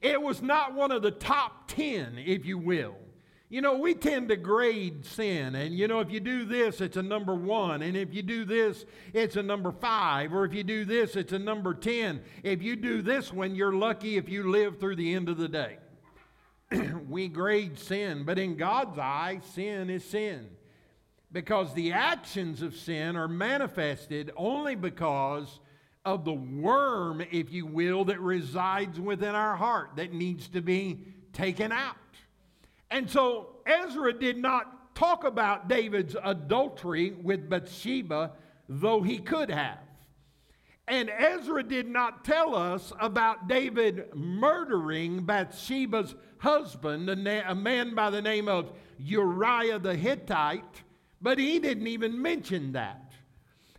It 0.00 0.22
was 0.22 0.40
not 0.40 0.74
one 0.74 0.92
of 0.92 1.02
the 1.02 1.10
top 1.10 1.66
10, 1.66 2.16
if 2.16 2.46
you 2.46 2.56
will. 2.56 2.94
You 3.52 3.60
know, 3.60 3.78
we 3.78 3.94
tend 3.94 4.28
to 4.28 4.36
grade 4.36 5.04
sin, 5.04 5.56
and 5.56 5.74
you 5.74 5.88
know, 5.88 5.98
if 5.98 6.12
you 6.12 6.20
do 6.20 6.44
this, 6.44 6.80
it's 6.80 6.96
a 6.96 7.02
number 7.02 7.34
one, 7.34 7.82
and 7.82 7.96
if 7.96 8.14
you 8.14 8.22
do 8.22 8.44
this, 8.44 8.86
it's 9.12 9.34
a 9.34 9.42
number 9.42 9.72
five, 9.72 10.32
or 10.32 10.44
if 10.44 10.54
you 10.54 10.62
do 10.62 10.84
this, 10.84 11.16
it's 11.16 11.32
a 11.32 11.38
number 11.38 11.74
10. 11.74 12.20
If 12.44 12.62
you 12.62 12.76
do 12.76 13.02
this 13.02 13.32
one, 13.32 13.56
you're 13.56 13.72
lucky 13.72 14.16
if 14.16 14.28
you 14.28 14.48
live 14.52 14.78
through 14.78 14.94
the 14.94 15.14
end 15.14 15.28
of 15.28 15.36
the 15.36 15.48
day. 15.48 15.78
we 17.08 17.26
grade 17.26 17.76
sin, 17.76 18.22
but 18.22 18.38
in 18.38 18.56
God's 18.56 19.00
eye, 19.00 19.40
sin 19.54 19.90
is 19.90 20.04
sin. 20.04 20.48
Because 21.32 21.74
the 21.74 21.92
actions 21.92 22.62
of 22.62 22.76
sin 22.76 23.16
are 23.16 23.26
manifested 23.26 24.30
only 24.36 24.76
because 24.76 25.58
of 26.04 26.24
the 26.24 26.32
worm, 26.32 27.20
if 27.32 27.52
you 27.52 27.66
will, 27.66 28.04
that 28.04 28.20
resides 28.20 29.00
within 29.00 29.34
our 29.34 29.56
heart 29.56 29.90
that 29.96 30.12
needs 30.12 30.48
to 30.50 30.62
be 30.62 31.04
taken 31.32 31.72
out. 31.72 31.96
And 32.90 33.08
so 33.08 33.56
Ezra 33.66 34.12
did 34.12 34.38
not 34.38 34.94
talk 34.94 35.24
about 35.24 35.68
David's 35.68 36.16
adultery 36.22 37.12
with 37.12 37.48
Bathsheba, 37.48 38.32
though 38.68 39.02
he 39.02 39.18
could 39.18 39.50
have. 39.50 39.78
And 40.88 41.08
Ezra 41.08 41.62
did 41.62 41.88
not 41.88 42.24
tell 42.24 42.56
us 42.56 42.92
about 42.98 43.46
David 43.46 44.12
murdering 44.12 45.24
Bathsheba's 45.24 46.16
husband, 46.38 47.08
a, 47.08 47.54
man 47.54 47.94
by 47.94 48.10
the 48.10 48.20
name 48.20 48.48
of 48.48 48.72
Uriah 48.98 49.78
the 49.78 49.94
Hittite, 49.94 50.82
but 51.22 51.38
he 51.38 51.60
didn't 51.60 51.86
even 51.86 52.20
mention 52.20 52.72
that. 52.72 53.12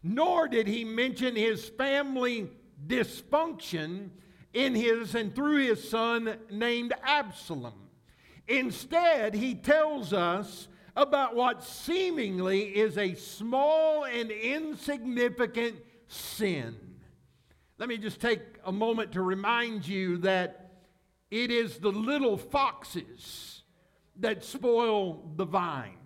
Nor 0.01 0.47
did 0.47 0.67
he 0.67 0.85
mention 0.85 1.35
his 1.35 1.67
family 1.67 2.49
dysfunction 2.87 4.11
in 4.53 4.73
his 4.73 5.13
and 5.13 5.35
through 5.35 5.67
his 5.67 5.89
son 5.89 6.37
named 6.49 6.93
Absalom. 7.03 7.80
Instead, 8.51 9.34
he 9.34 9.55
tells 9.55 10.12
us 10.12 10.67
about 10.98 11.36
what 11.36 11.63
seemingly 11.63 12.63
is 12.63 12.98
a 12.98 13.15
small 13.15 14.03
and 14.03 14.29
insignificant 14.29 15.77
sin. 16.08 16.75
Let 17.77 17.88
me 17.88 17.98
just 17.98 18.20
take 18.20 18.41
a 18.65 18.72
moment 18.72 19.13
to 19.13 19.22
remind 19.22 19.88
you 19.88 20.17
that 20.17 20.74
it 21.31 21.50
is 21.50 21.77
the 21.77 21.93
little 21.93 22.36
foxes 22.36 23.63
that 24.20 24.43
spoil 24.43 25.31
the 25.38 25.46
vine. 25.46 25.98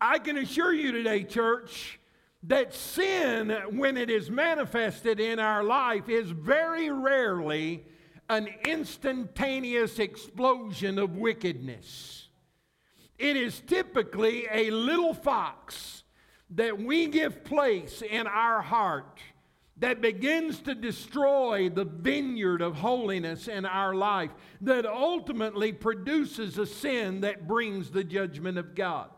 I 0.00 0.18
can 0.18 0.36
assure 0.36 0.74
you 0.74 0.90
today, 0.90 1.22
church, 1.22 2.00
that 2.42 2.74
sin, 2.74 3.50
when 3.70 3.96
it 3.96 4.10
is 4.10 4.32
manifested 4.32 5.20
in 5.20 5.38
our 5.38 5.62
life, 5.62 6.08
is 6.08 6.30
very 6.30 6.90
rarely 6.90 7.86
an 8.28 8.48
instantaneous 8.66 9.98
explosion 9.98 10.98
of 10.98 11.16
wickedness. 11.16 12.28
It 13.18 13.36
is 13.36 13.60
typically 13.60 14.46
a 14.50 14.70
little 14.70 15.14
fox 15.14 16.02
that 16.50 16.78
we 16.80 17.06
give 17.06 17.44
place 17.44 18.02
in 18.02 18.26
our 18.26 18.60
heart 18.60 19.20
that 19.76 20.00
begins 20.00 20.60
to 20.60 20.74
destroy 20.74 21.68
the 21.68 21.84
vineyard 21.84 22.62
of 22.62 22.76
holiness 22.76 23.48
in 23.48 23.66
our 23.66 23.94
life, 23.94 24.30
that 24.60 24.86
ultimately 24.86 25.72
produces 25.72 26.58
a 26.58 26.66
sin 26.66 27.20
that 27.22 27.48
brings 27.48 27.90
the 27.90 28.04
judgment 28.04 28.56
of 28.56 28.74
God. 28.74 29.10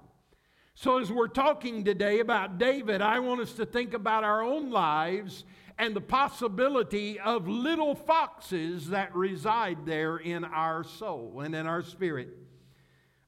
So, 0.74 0.98
as 0.98 1.10
we're 1.10 1.28
talking 1.28 1.84
today 1.84 2.20
about 2.20 2.58
David, 2.58 3.00
I 3.00 3.18
want 3.18 3.40
us 3.40 3.52
to 3.54 3.66
think 3.66 3.94
about 3.94 4.24
our 4.24 4.42
own 4.42 4.70
lives 4.70 5.44
and 5.78 5.94
the 5.94 6.00
possibility 6.00 7.20
of 7.20 7.48
little 7.48 7.94
foxes 7.94 8.88
that 8.88 9.14
reside 9.14 9.84
there 9.84 10.16
in 10.16 10.44
our 10.44 10.82
soul 10.84 11.40
and 11.44 11.54
in 11.54 11.66
our 11.66 11.82
spirit. 11.82 12.28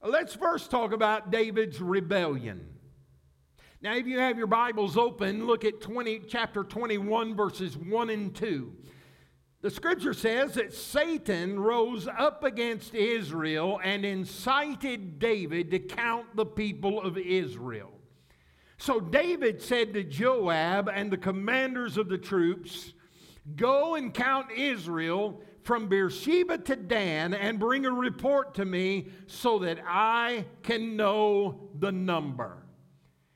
Let's 0.01 0.33
first 0.33 0.71
talk 0.71 0.91
about 0.91 1.31
David's 1.31 1.79
rebellion. 1.79 2.65
Now, 3.81 3.95
if 3.95 4.07
you 4.07 4.19
have 4.19 4.37
your 4.37 4.47
Bibles 4.47 4.97
open, 4.97 5.45
look 5.45 5.63
at 5.63 5.79
20, 5.79 6.23
chapter 6.27 6.63
21, 6.63 7.35
verses 7.35 7.77
1 7.77 8.09
and 8.09 8.35
2. 8.35 8.73
The 9.61 9.69
scripture 9.69 10.13
says 10.13 10.53
that 10.53 10.73
Satan 10.73 11.59
rose 11.59 12.07
up 12.07 12.43
against 12.45 12.95
Israel 12.95 13.79
and 13.83 14.05
incited 14.05 15.19
David 15.19 15.71
to 15.71 15.79
count 15.79 16.35
the 16.35 16.45
people 16.45 17.01
of 17.01 17.17
Israel. 17.17 17.98
So 18.79 18.99
David 18.99 19.61
said 19.61 19.93
to 19.93 20.03
Joab 20.03 20.89
and 20.91 21.11
the 21.11 21.17
commanders 21.17 21.97
of 21.97 22.09
the 22.09 22.17
troops, 22.17 22.93
Go 23.55 23.93
and 23.95 24.13
count 24.13 24.51
Israel 24.51 25.41
from 25.63 25.87
Beersheba 25.87 26.57
to 26.59 26.75
Dan 26.75 27.35
and 27.35 27.59
bring 27.59 27.85
a 27.85 27.91
report 27.91 28.55
to 28.55 28.65
me 28.65 29.09
so 29.27 29.59
that 29.59 29.79
I 29.85 30.45
can 30.63 30.95
know 30.95 31.69
the 31.77 31.91
number. 31.91 32.65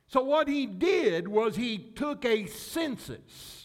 So, 0.07 0.23
what 0.23 0.47
he 0.47 0.65
did 0.65 1.27
was 1.27 1.55
he 1.55 1.77
took 1.77 2.25
a 2.25 2.47
census 2.47 3.63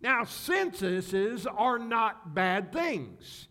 now, 0.00 0.24
censuses 0.24 1.46
are 1.46 1.78
not 1.78 2.34
bad 2.34 2.72
things. 2.72 3.48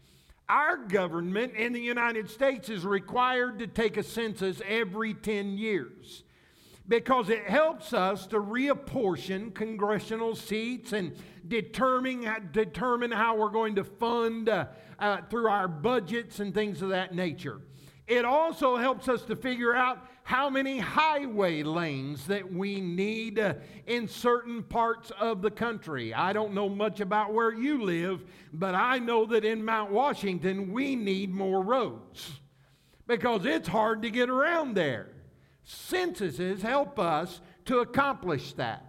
Our 0.47 0.77
government 0.77 1.53
in 1.53 1.73
the 1.73 1.81
United 1.81 2.29
States 2.29 2.69
is 2.69 2.83
required 2.83 3.59
to 3.59 3.67
take 3.67 3.97
a 3.97 4.03
census 4.03 4.59
every 4.67 5.13
10 5.13 5.57
years 5.59 6.23
because 6.89 7.29
it 7.29 7.43
helps 7.43 7.93
us 7.93 8.25
to 8.27 8.37
reapportion 8.37 9.53
congressional 9.53 10.35
seats 10.35 10.91
and 10.91 11.15
determine, 11.47 12.27
determine 12.51 13.11
how 13.11 13.37
we're 13.37 13.49
going 13.49 13.75
to 13.75 13.83
fund 13.83 14.49
uh, 14.49 14.65
uh, 14.97 15.17
through 15.29 15.47
our 15.47 15.67
budgets 15.67 16.39
and 16.39 16.53
things 16.53 16.81
of 16.81 16.89
that 16.89 17.13
nature. 17.13 17.61
It 18.07 18.25
also 18.25 18.75
helps 18.75 19.07
us 19.07 19.21
to 19.25 19.35
figure 19.35 19.75
out 19.75 20.03
how 20.23 20.49
many 20.49 20.79
highway 20.79 21.61
lanes 21.61 22.25
that 22.25 22.51
we 22.51 22.81
need 22.81 23.37
uh, 23.37 23.53
in 23.85 24.07
certain 24.07 24.63
parts 24.63 25.11
of 25.19 25.43
the 25.43 25.51
country. 25.51 26.11
I 26.11 26.33
don't 26.33 26.55
know 26.55 26.67
much 26.67 27.01
about 27.01 27.33
where 27.33 27.53
you 27.53 27.83
live, 27.83 28.25
but 28.51 28.73
I 28.73 28.97
know 28.97 29.27
that 29.27 29.45
in 29.45 29.63
Mount 29.63 29.91
Washington 29.91 30.73
we 30.73 30.95
need 30.95 31.31
more 31.31 31.61
roads 31.61 32.39
because 33.05 33.45
it's 33.45 33.67
hard 33.67 34.01
to 34.01 34.09
get 34.09 34.31
around 34.31 34.73
there. 34.73 35.09
Censuses 35.71 36.63
help 36.63 36.97
us 36.97 37.41
to 37.65 37.77
accomplish 37.77 38.53
that. 38.53 38.83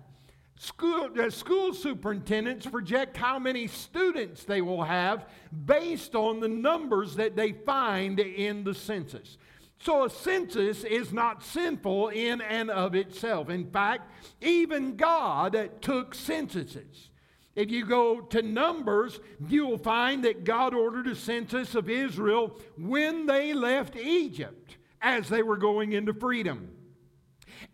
School, 0.59 1.11
uh, 1.21 1.29
school 1.29 1.75
superintendents 1.75 2.65
project 2.65 3.19
how 3.19 3.39
many 3.39 3.67
students 3.67 4.45
they 4.45 4.63
will 4.63 4.85
have 4.85 5.27
based 5.67 6.15
on 6.15 6.41
the 6.41 6.49
numbers 6.49 7.17
that 7.17 7.37
they 7.37 7.53
find 7.53 8.19
in 8.19 8.65
the 8.65 8.75
census. 8.75 9.37
So 9.83 10.07
a 10.07 10.11
census 10.11 10.83
is 10.85 11.13
not 11.13 11.45
sinful 11.45 12.09
in 12.09 12.41
and 12.41 12.71
of 12.71 12.95
itself. 12.95 13.51
In 13.51 13.71
fact, 13.71 14.11
even 14.41 14.97
God 14.97 15.83
took 15.83 16.15
censuses. 16.15 17.11
If 17.55 17.71
you 17.71 17.85
go 17.85 18.23
to 18.23 18.41
Numbers, 18.41 19.21
you 19.49 19.67
will 19.67 19.77
find 19.77 20.25
that 20.25 20.45
God 20.45 20.73
ordered 20.73 21.09
a 21.09 21.15
census 21.15 21.75
of 21.75 21.91
Israel 21.91 22.59
when 22.79 23.27
they 23.27 23.53
left 23.53 23.97
Egypt 23.97 24.77
as 25.01 25.29
they 25.29 25.43
were 25.43 25.57
going 25.57 25.93
into 25.93 26.13
freedom. 26.13 26.71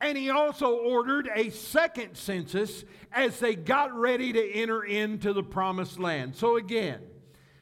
And 0.01 0.19
he 0.19 0.31
also 0.31 0.77
ordered 0.77 1.29
a 1.35 1.51
second 1.51 2.17
census 2.17 2.85
as 3.13 3.39
they 3.39 3.55
got 3.55 3.95
ready 3.95 4.33
to 4.33 4.53
enter 4.53 4.83
into 4.83 5.33
the 5.33 5.43
promised 5.43 5.99
land. 5.99 6.37
So 6.37 6.57
again, 6.57 7.01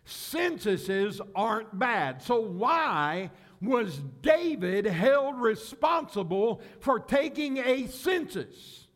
censuses 0.04 1.20
aren't 1.34 1.78
bad. 1.78 2.22
So 2.22 2.40
why 2.40 3.30
was 3.60 4.00
David 4.22 4.86
held 4.86 5.40
responsible 5.40 6.60
for 6.80 6.98
taking 6.98 7.58
a 7.58 7.86
census 7.86 8.86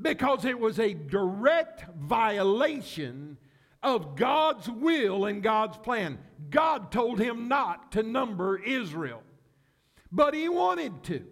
because 0.00 0.44
it 0.44 0.58
was 0.58 0.78
a 0.78 0.94
direct 0.94 1.84
violation 1.96 3.38
of 3.82 4.16
God's 4.16 4.68
will 4.68 5.26
and 5.26 5.42
God's 5.42 5.76
plan. 5.78 6.18
God 6.50 6.90
told 6.90 7.18
him 7.18 7.48
not 7.48 7.92
to 7.92 8.02
number 8.02 8.56
Israel, 8.58 9.22
but 10.12 10.34
he 10.34 10.48
wanted 10.48 11.02
to. 11.04 11.24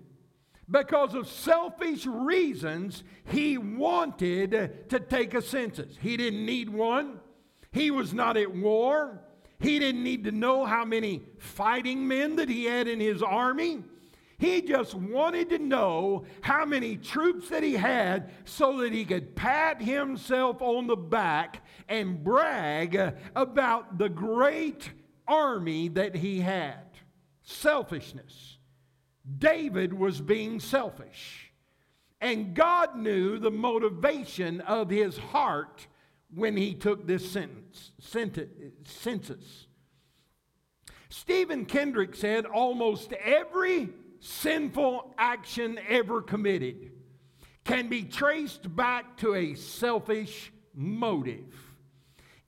Because 0.69 1.15
of 1.15 1.29
selfish 1.29 2.07
reasons, 2.07 3.03
he 3.25 3.59
wanted 3.59 4.89
to 4.89 5.01
take 5.01 5.35
a 5.35 5.43
census. 5.43 5.97
He 6.01 6.17
didn't 6.17 6.47
need 6.47 6.71
one. 6.71 7.21
He 7.73 7.91
was 7.91 8.15
not 8.15 8.37
at 8.37 8.55
war. 8.55 9.21
He 9.59 9.79
didn't 9.79 10.03
need 10.03 10.25
to 10.25 10.33
know 10.33 10.65
how 10.65 10.85
many 10.85 11.23
fighting 11.39 12.07
men 12.07 12.37
that 12.37 12.49
he 12.49 12.65
had 12.65 12.89
in 12.89 13.01
his 13.01 13.23
army. 13.23 13.83
He 14.39 14.63
just 14.63 14.95
wanted 14.95 15.51
to 15.51 15.59
know 15.59 16.25
how 16.41 16.65
many 16.65 16.97
troops 16.97 17.51
that 17.51 17.63
he 17.63 17.75
had 17.75 18.31
so 18.47 18.79
that 18.79 18.93
he 18.93 19.05
could 19.05 19.37
pat 19.37 19.83
himself 19.83 20.63
on 20.63 20.87
the 20.87 20.97
back 20.97 21.63
and 21.89 22.25
brag 22.25 23.17
about 23.37 23.99
the 23.99 24.09
great 24.09 24.91
army 25.29 25.89
that 25.89 26.15
he 26.15 26.41
had. 26.41 26.87
Selfishness. 27.43 28.50
David 29.39 29.93
was 29.93 30.21
being 30.21 30.61
selfish. 30.61 31.53
And 32.21 32.55
God 32.55 32.97
knew 32.97 33.39
the 33.39 33.51
motivation 33.51 34.61
of 34.63 34.91
his 34.91 35.17
heart 35.17 35.87
when 36.35 36.57
he 36.57 36.75
took 36.75 37.07
this 37.07 37.31
sentence, 37.31 37.93
census. 38.85 39.67
Stephen 41.09 41.65
Kendrick 41.65 42.15
said 42.15 42.47
almost 42.47 43.13
every 43.13 43.89
sinful 44.21 45.15
action 45.19 45.79
ever 45.89 46.23
committed 46.23 46.93
can 47.65 47.89
be 47.89 48.03
traced 48.03 48.75
back 48.77 49.17
to 49.17 49.35
a 49.35 49.55
selfish 49.55 50.53
motive. 50.75 51.55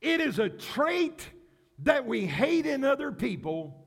It 0.01 0.21
is 0.21 0.39
a 0.39 0.49
trait 0.49 1.29
that 1.81 2.07
we 2.07 2.27
hate 2.27 2.67
in 2.67 2.85
other 2.85 3.11
people, 3.11 3.87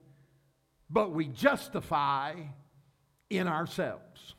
but 0.89 1.11
we 1.11 1.27
justify 1.27 2.35
in 3.29 3.47
ourselves. 3.47 4.35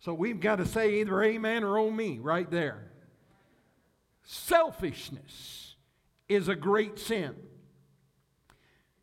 So 0.00 0.14
we've 0.14 0.40
got 0.40 0.56
to 0.56 0.66
say 0.66 1.00
either 1.00 1.22
amen 1.22 1.64
or 1.64 1.78
oh 1.78 1.90
me 1.90 2.18
right 2.18 2.50
there. 2.50 2.92
Selfishness 4.22 5.76
is 6.28 6.48
a 6.48 6.54
great 6.54 6.98
sin. 6.98 7.34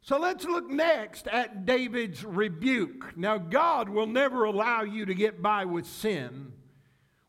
So 0.02 0.20
let's 0.20 0.46
look 0.46 0.70
next 0.70 1.28
at 1.28 1.66
David's 1.66 2.24
rebuke. 2.24 3.18
Now, 3.18 3.40
God 3.40 3.90
will 3.90 4.06
never 4.06 4.44
allow 4.44 4.84
you 4.84 5.06
to 5.06 5.16
get 5.16 5.42
by 5.42 5.66
with 5.66 5.88
sin 5.88 6.54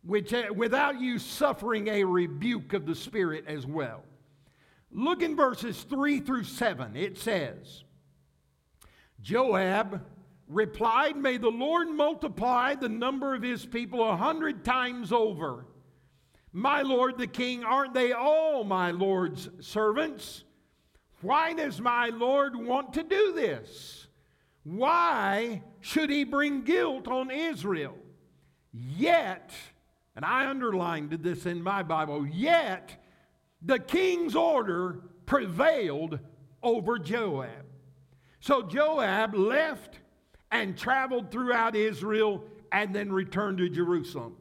which, 0.06 0.32
uh, 0.32 0.44
without 0.54 1.00
you 1.00 1.18
suffering 1.18 1.88
a 1.88 2.04
rebuke 2.04 2.72
of 2.72 2.86
the 2.86 2.94
Spirit 2.94 3.44
as 3.46 3.66
well. 3.66 4.04
Look 4.92 5.22
in 5.22 5.36
verses 5.36 5.82
3 5.82 6.20
through 6.20 6.44
7. 6.44 6.96
It 6.96 7.18
says, 7.18 7.82
Joab 9.20 10.00
replied, 10.48 11.16
May 11.16 11.36
the 11.38 11.48
Lord 11.48 11.88
multiply 11.88 12.74
the 12.74 12.88
number 12.88 13.34
of 13.34 13.42
his 13.42 13.66
people 13.66 14.08
a 14.08 14.16
hundred 14.16 14.64
times 14.64 15.12
over. 15.12 15.66
My 16.52 16.82
lord 16.82 17.18
the 17.18 17.26
king, 17.26 17.64
aren't 17.64 17.92
they 17.92 18.12
all 18.12 18.64
my 18.64 18.90
lord's 18.90 19.50
servants? 19.60 20.44
Why 21.20 21.52
does 21.52 21.80
my 21.80 22.08
lord 22.08 22.56
want 22.56 22.94
to 22.94 23.02
do 23.02 23.32
this? 23.34 24.06
Why 24.64 25.62
should 25.80 26.10
he 26.10 26.24
bring 26.24 26.62
guilt 26.62 27.08
on 27.08 27.30
Israel? 27.30 27.96
Yet, 28.72 29.52
and 30.14 30.24
I 30.24 30.48
underlined 30.48 31.10
this 31.10 31.46
in 31.46 31.62
my 31.62 31.82
Bible, 31.82 32.26
yet 32.26 33.02
the 33.62 33.78
king's 33.78 34.34
order 34.34 35.02
prevailed 35.26 36.18
over 36.62 36.98
Joab. 36.98 37.66
So 38.40 38.62
Joab 38.62 39.34
left 39.34 40.00
and 40.50 40.76
traveled 40.76 41.30
throughout 41.30 41.76
Israel 41.76 42.44
and 42.72 42.94
then 42.94 43.12
returned 43.12 43.58
to 43.58 43.68
Jerusalem. 43.68 44.36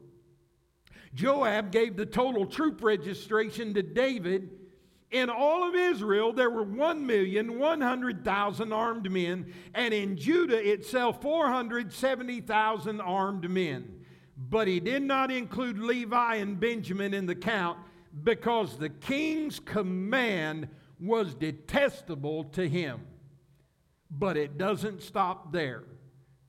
Joab 1.14 1.70
gave 1.72 1.96
the 1.96 2.06
total 2.06 2.46
troop 2.46 2.82
registration 2.82 3.74
to 3.74 3.82
David. 3.82 4.50
In 5.10 5.30
all 5.30 5.66
of 5.66 5.74
Israel, 5.74 6.32
there 6.32 6.50
were 6.50 6.66
1,100,000 6.66 8.74
armed 8.74 9.10
men, 9.10 9.52
and 9.74 9.94
in 9.94 10.16
Judah 10.16 10.72
itself, 10.72 11.22
470,000 11.22 13.00
armed 13.00 13.48
men. 13.48 14.04
But 14.36 14.68
he 14.68 14.80
did 14.80 15.02
not 15.02 15.30
include 15.30 15.78
Levi 15.78 16.34
and 16.36 16.60
Benjamin 16.60 17.14
in 17.14 17.24
the 17.24 17.34
count 17.34 17.78
because 18.22 18.76
the 18.76 18.90
king's 18.90 19.58
command 19.58 20.68
was 21.00 21.34
detestable 21.34 22.44
to 22.44 22.68
him. 22.68 23.00
But 24.10 24.36
it 24.36 24.58
doesn't 24.58 25.02
stop 25.02 25.52
there. 25.52 25.84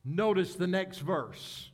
Notice 0.10 0.56
the 0.56 0.68
next 0.68 1.00
verse. 1.00 1.70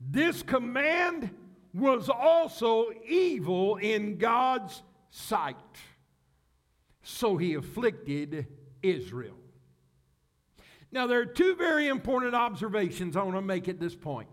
This 0.00 0.42
command 0.42 1.30
was 1.72 2.08
also 2.08 2.88
evil 3.06 3.76
in 3.76 4.18
God's 4.18 4.82
sight. 5.10 5.54
So 7.04 7.36
he 7.36 7.54
afflicted 7.54 8.48
Israel. 8.82 9.36
Now, 10.90 11.06
there 11.06 11.20
are 11.20 11.26
two 11.26 11.54
very 11.54 11.86
important 11.86 12.34
observations 12.34 13.16
I 13.16 13.22
want 13.22 13.36
to 13.36 13.42
make 13.42 13.68
at 13.68 13.78
this 13.78 13.94
point. 13.94 14.28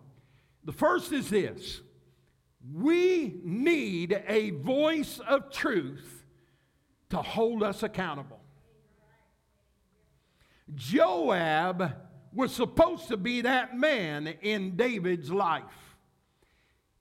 The 0.63 0.73
first 0.73 1.11
is 1.11 1.29
this 1.29 1.81
we 2.73 3.39
need 3.43 4.19
a 4.27 4.49
voice 4.49 5.19
of 5.27 5.51
truth 5.51 6.25
to 7.09 7.17
hold 7.17 7.61
us 7.61 7.83
accountable. 7.83 8.39
Joab 10.73 11.93
was 12.33 12.53
supposed 12.53 13.07
to 13.09 13.17
be 13.17 13.41
that 13.41 13.77
man 13.77 14.27
in 14.41 14.75
David's 14.75 15.31
life. 15.31 15.63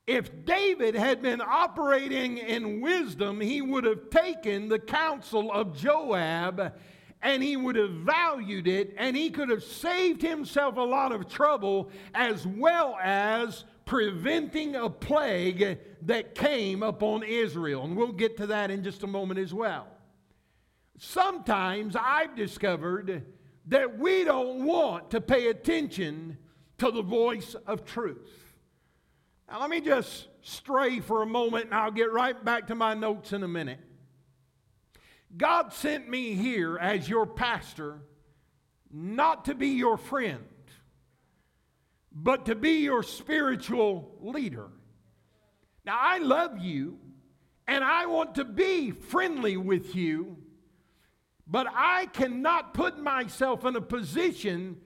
If 0.06 0.44
David 0.44 0.94
had 0.94 1.22
been 1.22 1.40
operating 1.40 2.38
in 2.38 2.80
wisdom, 2.80 3.40
he 3.40 3.62
would 3.62 3.84
have 3.84 4.10
taken 4.10 4.68
the 4.68 4.78
counsel 4.78 5.52
of 5.52 5.76
Joab 5.76 6.74
and 7.22 7.42
he 7.42 7.56
would 7.56 7.76
have 7.76 7.90
valued 7.90 8.66
it 8.66 8.94
and 8.96 9.16
he 9.16 9.30
could 9.30 9.50
have 9.50 9.62
saved 9.62 10.22
himself 10.22 10.76
a 10.76 10.80
lot 10.80 11.12
of 11.12 11.28
trouble 11.28 11.90
as 12.14 12.46
well 12.46 12.98
as 13.00 13.64
preventing 13.84 14.74
a 14.74 14.88
plague 14.88 15.78
that 16.02 16.34
came 16.34 16.82
upon 16.82 17.22
Israel. 17.22 17.84
And 17.84 17.96
we'll 17.96 18.12
get 18.12 18.36
to 18.38 18.46
that 18.46 18.70
in 18.70 18.82
just 18.82 19.02
a 19.02 19.06
moment 19.06 19.38
as 19.38 19.52
well. 19.52 19.86
Sometimes 20.98 21.96
I've 21.96 22.34
discovered 22.36 23.26
that 23.66 23.98
we 23.98 24.24
don't 24.24 24.64
want 24.64 25.10
to 25.10 25.20
pay 25.20 25.48
attention 25.48 26.38
to 26.78 26.90
the 26.90 27.02
voice 27.02 27.54
of 27.66 27.84
truth. 27.84 28.56
Now, 29.48 29.60
let 29.60 29.70
me 29.70 29.80
just 29.80 30.28
stray 30.42 31.00
for 31.00 31.22
a 31.22 31.26
moment 31.26 31.66
and 31.66 31.74
I'll 31.74 31.90
get 31.90 32.12
right 32.12 32.42
back 32.44 32.68
to 32.68 32.74
my 32.74 32.94
notes 32.94 33.32
in 33.32 33.42
a 33.42 33.48
minute. 33.48 33.80
God 35.36 35.72
sent 35.72 36.08
me 36.08 36.34
here 36.34 36.78
as 36.78 37.08
your 37.08 37.26
pastor 37.26 38.00
not 38.92 39.44
to 39.44 39.54
be 39.54 39.68
your 39.68 39.96
friend, 39.96 40.44
but 42.12 42.46
to 42.46 42.54
be 42.54 42.80
your 42.80 43.02
spiritual 43.02 44.16
leader. 44.20 44.68
Now, 45.84 45.98
I 46.00 46.18
love 46.18 46.58
you 46.58 46.98
and 47.66 47.84
I 47.84 48.06
want 48.06 48.34
to 48.34 48.44
be 48.44 48.90
friendly 48.90 49.56
with 49.56 49.94
you, 49.94 50.38
but 51.50 51.66
I 51.68 52.06
cannot 52.06 52.74
put 52.74 52.98
myself 52.98 53.64
in 53.64 53.74
a 53.74 53.80
position 53.80 54.76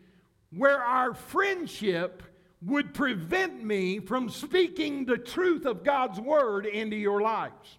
where 0.50 0.80
our 0.80 1.12
friendship 1.12 2.22
would 2.62 2.94
prevent 2.94 3.62
me 3.62 4.00
from 4.00 4.30
speaking 4.30 5.04
the 5.04 5.18
truth 5.18 5.66
of 5.66 5.84
God's 5.84 6.18
word 6.18 6.64
into 6.64 6.96
your 6.96 7.20
lives. 7.20 7.78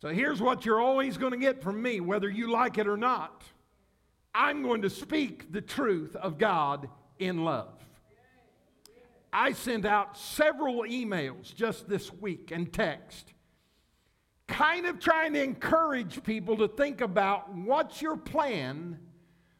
So 0.00 0.10
here's 0.10 0.40
what 0.40 0.64
you're 0.64 0.80
always 0.80 1.16
going 1.16 1.32
to 1.32 1.38
get 1.38 1.62
from 1.62 1.82
me, 1.82 2.00
whether 2.00 2.30
you 2.30 2.50
like 2.50 2.78
it 2.78 2.86
or 2.86 2.96
not. 2.96 3.42
I'm 4.34 4.62
going 4.62 4.82
to 4.82 4.90
speak 4.90 5.52
the 5.52 5.60
truth 5.60 6.14
of 6.14 6.38
God 6.38 6.88
in 7.18 7.44
love. 7.44 7.72
I 9.32 9.52
sent 9.52 9.84
out 9.84 10.16
several 10.16 10.84
emails 10.84 11.52
just 11.52 11.88
this 11.88 12.12
week 12.12 12.52
and 12.52 12.72
text, 12.72 13.33
kind 14.46 14.86
of 14.86 15.00
trying 15.00 15.32
to 15.34 15.42
encourage 15.42 16.22
people 16.22 16.56
to 16.58 16.68
think 16.68 17.00
about 17.00 17.52
what's 17.54 18.02
your 18.02 18.16
plan 18.16 18.98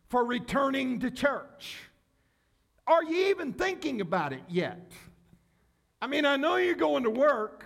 for 0.09 0.25
returning 0.25 1.01
to 1.01 1.11
church. 1.11 1.79
Are 2.87 3.03
you 3.03 3.29
even 3.29 3.53
thinking 3.53 4.01
about 4.01 4.33
it 4.33 4.42
yet? 4.49 4.92
I 6.03 6.07
mean, 6.07 6.27
I 6.27 6.37
know 6.37 6.57
you're 6.57 6.75
going 6.75 7.05
to 7.05 7.11
work. 7.11 7.64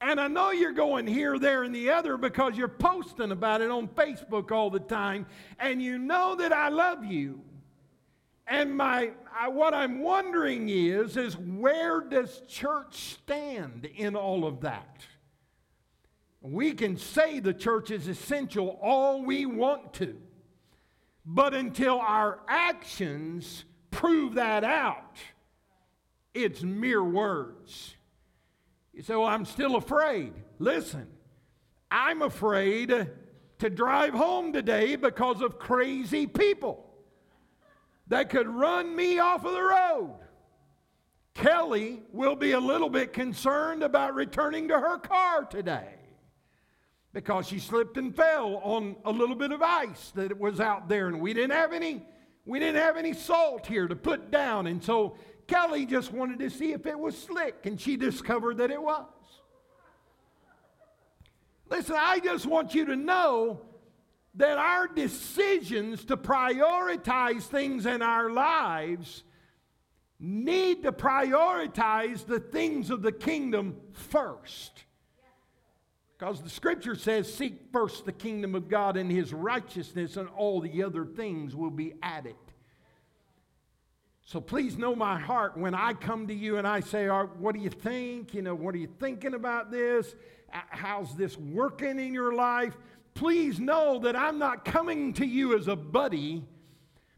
And 0.00 0.20
I 0.20 0.28
know 0.28 0.52
you're 0.52 0.72
going 0.72 1.08
here, 1.08 1.40
there, 1.40 1.64
and 1.64 1.74
the 1.74 1.90
other 1.90 2.16
because 2.16 2.56
you're 2.56 2.68
posting 2.68 3.32
about 3.32 3.62
it 3.62 3.70
on 3.70 3.88
Facebook 3.88 4.52
all 4.52 4.70
the 4.70 4.78
time. 4.78 5.26
And 5.58 5.82
you 5.82 5.98
know 5.98 6.36
that 6.36 6.52
I 6.52 6.68
love 6.68 7.04
you. 7.04 7.40
And 8.46 8.76
my, 8.76 9.10
I, 9.36 9.48
what 9.48 9.74
I'm 9.74 10.00
wondering 10.00 10.68
is, 10.68 11.16
is 11.16 11.36
where 11.36 12.00
does 12.00 12.42
church 12.48 12.94
stand 13.14 13.86
in 13.86 14.14
all 14.16 14.46
of 14.46 14.60
that? 14.60 15.04
We 16.40 16.72
can 16.72 16.96
say 16.96 17.40
the 17.40 17.54
church 17.54 17.90
is 17.90 18.06
essential 18.06 18.78
all 18.80 19.24
we 19.24 19.44
want 19.46 19.92
to. 19.94 20.16
But 21.26 21.52
until 21.52 21.98
our 21.98 22.40
actions 22.48 23.64
prove 23.90 24.34
that 24.34 24.64
out, 24.64 25.16
it's 26.32 26.62
mere 26.62 27.02
words. 27.02 27.94
You 28.94 29.02
say, 29.02 29.14
Well, 29.14 29.26
I'm 29.26 29.44
still 29.44 29.76
afraid. 29.76 30.32
Listen, 30.58 31.08
I'm 31.90 32.22
afraid 32.22 33.08
to 33.58 33.70
drive 33.70 34.14
home 34.14 34.52
today 34.52 34.96
because 34.96 35.42
of 35.42 35.58
crazy 35.58 36.26
people 36.26 36.84
that 38.06 38.30
could 38.30 38.48
run 38.48 38.94
me 38.94 39.18
off 39.18 39.44
of 39.44 39.52
the 39.52 39.62
road. 39.62 40.14
Kelly 41.34 42.02
will 42.12 42.36
be 42.36 42.52
a 42.52 42.60
little 42.60 42.88
bit 42.88 43.12
concerned 43.12 43.82
about 43.82 44.14
returning 44.14 44.68
to 44.68 44.78
her 44.78 44.98
car 44.98 45.44
today 45.44 45.97
because 47.18 47.48
she 47.48 47.58
slipped 47.58 47.96
and 47.96 48.14
fell 48.14 48.56
on 48.62 48.94
a 49.04 49.10
little 49.10 49.34
bit 49.34 49.50
of 49.50 49.60
ice 49.60 50.12
that 50.14 50.38
was 50.38 50.60
out 50.60 50.88
there 50.88 51.08
and 51.08 51.20
we 51.20 51.34
didn't 51.34 51.50
have 51.50 51.72
any 51.72 52.06
we 52.46 52.58
didn't 52.58 52.80
have 52.80 52.96
any 52.96 53.12
salt 53.12 53.66
here 53.66 53.88
to 53.88 53.96
put 53.96 54.30
down 54.30 54.66
and 54.66 54.82
so 54.82 55.16
Kelly 55.48 55.86
just 55.86 56.12
wanted 56.12 56.38
to 56.40 56.50
see 56.50 56.72
if 56.72 56.86
it 56.86 56.98
was 56.98 57.16
slick, 57.16 57.64
and 57.64 57.80
she 57.80 57.96
discovered 57.96 58.58
that 58.58 58.70
it 58.70 58.80
was. 58.80 59.06
Listen, 61.70 61.96
I 61.98 62.20
just 62.20 62.46
want 62.46 62.74
you 62.74 62.84
to 62.84 62.96
know 62.96 63.62
that 64.34 64.58
our 64.58 64.86
decisions 64.86 66.04
to 66.04 66.16
prioritize 66.16 67.44
things 67.44 67.86
in 67.86 68.02
our 68.02 68.30
lives 68.30 69.24
need 70.20 70.82
to 70.82 70.92
prioritize 70.92 72.26
the 72.26 72.40
things 72.40 72.90
of 72.90 73.02
the 73.02 73.12
kingdom 73.12 73.76
first. 73.92 74.84
Because 76.18 76.42
the 76.42 76.50
scripture 76.50 76.96
says, 76.96 77.32
Seek 77.32 77.60
first 77.72 78.04
the 78.04 78.12
kingdom 78.12 78.54
of 78.54 78.68
God 78.68 78.96
and 78.96 79.10
his 79.10 79.32
righteousness, 79.32 80.16
and 80.16 80.28
all 80.30 80.60
the 80.60 80.82
other 80.82 81.04
things 81.04 81.54
will 81.54 81.70
be 81.70 81.94
added. 82.02 82.34
So 84.24 84.40
please 84.40 84.76
know 84.76 84.94
my 84.94 85.18
heart 85.18 85.56
when 85.56 85.74
I 85.74 85.94
come 85.94 86.26
to 86.26 86.34
you 86.34 86.58
and 86.58 86.66
I 86.66 86.80
say, 86.80 87.06
What 87.06 87.54
do 87.54 87.60
you 87.60 87.70
think? 87.70 88.34
You 88.34 88.42
know, 88.42 88.54
what 88.54 88.74
are 88.74 88.78
you 88.78 88.88
thinking 88.98 89.34
about 89.34 89.70
this? 89.70 90.14
How's 90.50 91.14
this 91.14 91.36
working 91.38 92.00
in 92.00 92.12
your 92.12 92.34
life? 92.34 92.76
Please 93.14 93.60
know 93.60 94.00
that 94.00 94.16
I'm 94.16 94.38
not 94.38 94.64
coming 94.64 95.12
to 95.14 95.26
you 95.26 95.56
as 95.56 95.68
a 95.68 95.76
buddy, 95.76 96.44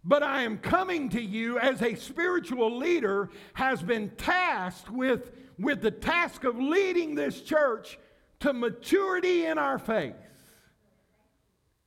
but 0.05 0.23
I 0.23 0.43
am 0.43 0.59
coming 0.59 1.09
to 1.11 1.21
you 1.23 1.59
as 1.59 1.81
a 1.83 1.95
spiritual 1.95 2.77
leader 2.77 3.31
has 3.55 3.83
been 3.83 4.11
tasked 4.11 4.91
with, 4.91 5.33
with 5.59 5.81
the 5.81 5.91
task 5.91 6.45
of 6.45 6.59
leading 6.59 7.15
this 7.15 7.41
church 7.41 7.99
to 8.41 8.53
maturity 8.53 9.47
in 9.47 9.59
our 9.59 9.79
faith. 9.79 10.15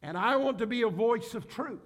And 0.01 0.17
I 0.17 0.35
want 0.35 0.59
to 0.59 0.67
be 0.67 0.81
a 0.81 0.89
voice 0.89 1.33
of 1.33 1.47
truth. 1.47 1.79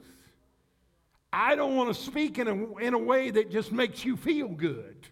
I 1.31 1.55
don't 1.55 1.75
want 1.75 1.93
to 1.95 2.01
speak 2.01 2.39
in 2.39 2.47
a, 2.47 2.77
in 2.77 2.93
a 2.93 2.97
way 2.97 3.29
that 3.31 3.51
just 3.51 3.71
makes 3.71 4.03
you 4.03 4.17
feel 4.17 4.47
good. 4.47 5.07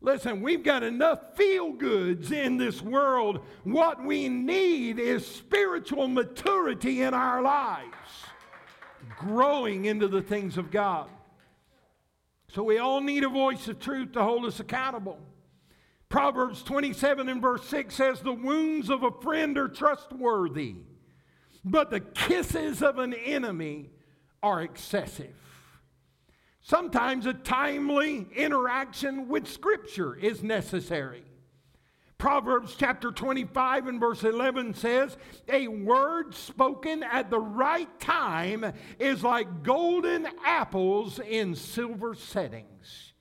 Listen, 0.00 0.42
we've 0.42 0.64
got 0.64 0.82
enough 0.82 1.36
feel 1.36 1.72
goods 1.72 2.32
in 2.32 2.56
this 2.56 2.82
world. 2.82 3.40
What 3.62 4.04
we 4.04 4.28
need 4.28 4.98
is 4.98 5.24
spiritual 5.24 6.08
maturity 6.08 7.02
in 7.02 7.14
our 7.14 7.40
lives, 7.40 7.86
growing 9.16 9.84
into 9.84 10.08
the 10.08 10.20
things 10.20 10.58
of 10.58 10.72
God. 10.72 11.08
So 12.48 12.64
we 12.64 12.78
all 12.78 13.00
need 13.00 13.24
a 13.24 13.28
voice 13.28 13.68
of 13.68 13.78
truth 13.78 14.12
to 14.12 14.22
hold 14.22 14.44
us 14.44 14.58
accountable. 14.58 15.20
Proverbs 16.12 16.62
27 16.64 17.30
and 17.30 17.40
verse 17.40 17.66
6 17.68 17.94
says, 17.94 18.20
The 18.20 18.34
wounds 18.34 18.90
of 18.90 19.02
a 19.02 19.10
friend 19.10 19.56
are 19.56 19.66
trustworthy, 19.66 20.76
but 21.64 21.90
the 21.90 22.00
kisses 22.00 22.82
of 22.82 22.98
an 22.98 23.14
enemy 23.14 23.88
are 24.42 24.60
excessive. 24.60 25.34
Sometimes 26.60 27.24
a 27.24 27.32
timely 27.32 28.26
interaction 28.36 29.26
with 29.26 29.48
Scripture 29.48 30.14
is 30.14 30.42
necessary. 30.42 31.24
Proverbs 32.18 32.76
chapter 32.78 33.10
25 33.10 33.86
and 33.86 33.98
verse 33.98 34.22
11 34.22 34.74
says, 34.74 35.16
A 35.48 35.66
word 35.66 36.34
spoken 36.34 37.02
at 37.02 37.30
the 37.30 37.40
right 37.40 37.88
time 37.98 38.70
is 38.98 39.24
like 39.24 39.62
golden 39.62 40.28
apples 40.44 41.18
in 41.20 41.54
silver 41.54 42.14
settings. 42.14 43.11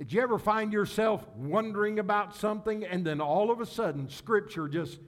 Did 0.00 0.14
you 0.14 0.22
ever 0.22 0.38
find 0.38 0.72
yourself 0.72 1.28
wondering 1.36 1.98
about 1.98 2.34
something 2.34 2.86
and 2.86 3.06
then 3.06 3.20
all 3.20 3.50
of 3.50 3.60
a 3.60 3.66
sudden 3.66 4.08
Scripture 4.08 4.66
just 4.66 4.98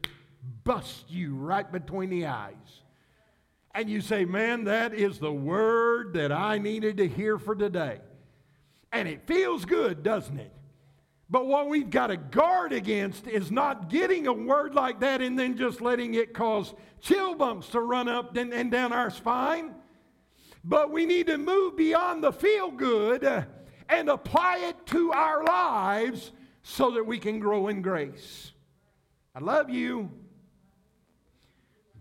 busts 0.64 1.04
you 1.08 1.34
right 1.34 1.72
between 1.72 2.10
the 2.10 2.26
eyes? 2.26 2.82
And 3.74 3.88
you 3.88 4.02
say, 4.02 4.26
Man, 4.26 4.64
that 4.64 4.92
is 4.92 5.18
the 5.18 5.32
word 5.32 6.12
that 6.12 6.30
I 6.30 6.58
needed 6.58 6.98
to 6.98 7.08
hear 7.08 7.38
for 7.38 7.54
today. 7.54 8.00
And 8.92 9.08
it 9.08 9.26
feels 9.26 9.64
good, 9.64 10.02
doesn't 10.02 10.38
it? 10.38 10.52
But 11.30 11.46
what 11.46 11.70
we've 11.70 11.88
got 11.88 12.08
to 12.08 12.18
guard 12.18 12.74
against 12.74 13.26
is 13.26 13.50
not 13.50 13.88
getting 13.88 14.26
a 14.26 14.32
word 14.34 14.74
like 14.74 15.00
that 15.00 15.22
and 15.22 15.38
then 15.38 15.56
just 15.56 15.80
letting 15.80 16.12
it 16.16 16.34
cause 16.34 16.74
chill 17.00 17.34
bumps 17.34 17.68
to 17.68 17.80
run 17.80 18.08
up 18.08 18.36
and, 18.36 18.70
down 18.70 18.92
our 18.92 19.08
spine. 19.08 19.74
But 20.62 20.92
we 20.92 21.06
need 21.06 21.28
to 21.28 21.38
move 21.38 21.78
beyond 21.78 22.22
the 22.22 22.30
feel 22.30 22.70
good 22.70 23.46
and 23.92 24.08
apply 24.08 24.58
it 24.58 24.86
to 24.86 25.12
our 25.12 25.44
lives 25.44 26.32
so 26.62 26.92
that 26.92 27.04
we 27.04 27.18
can 27.18 27.38
grow 27.38 27.68
in 27.68 27.82
grace. 27.82 28.52
I 29.34 29.40
love 29.40 29.70
you. 29.70 30.10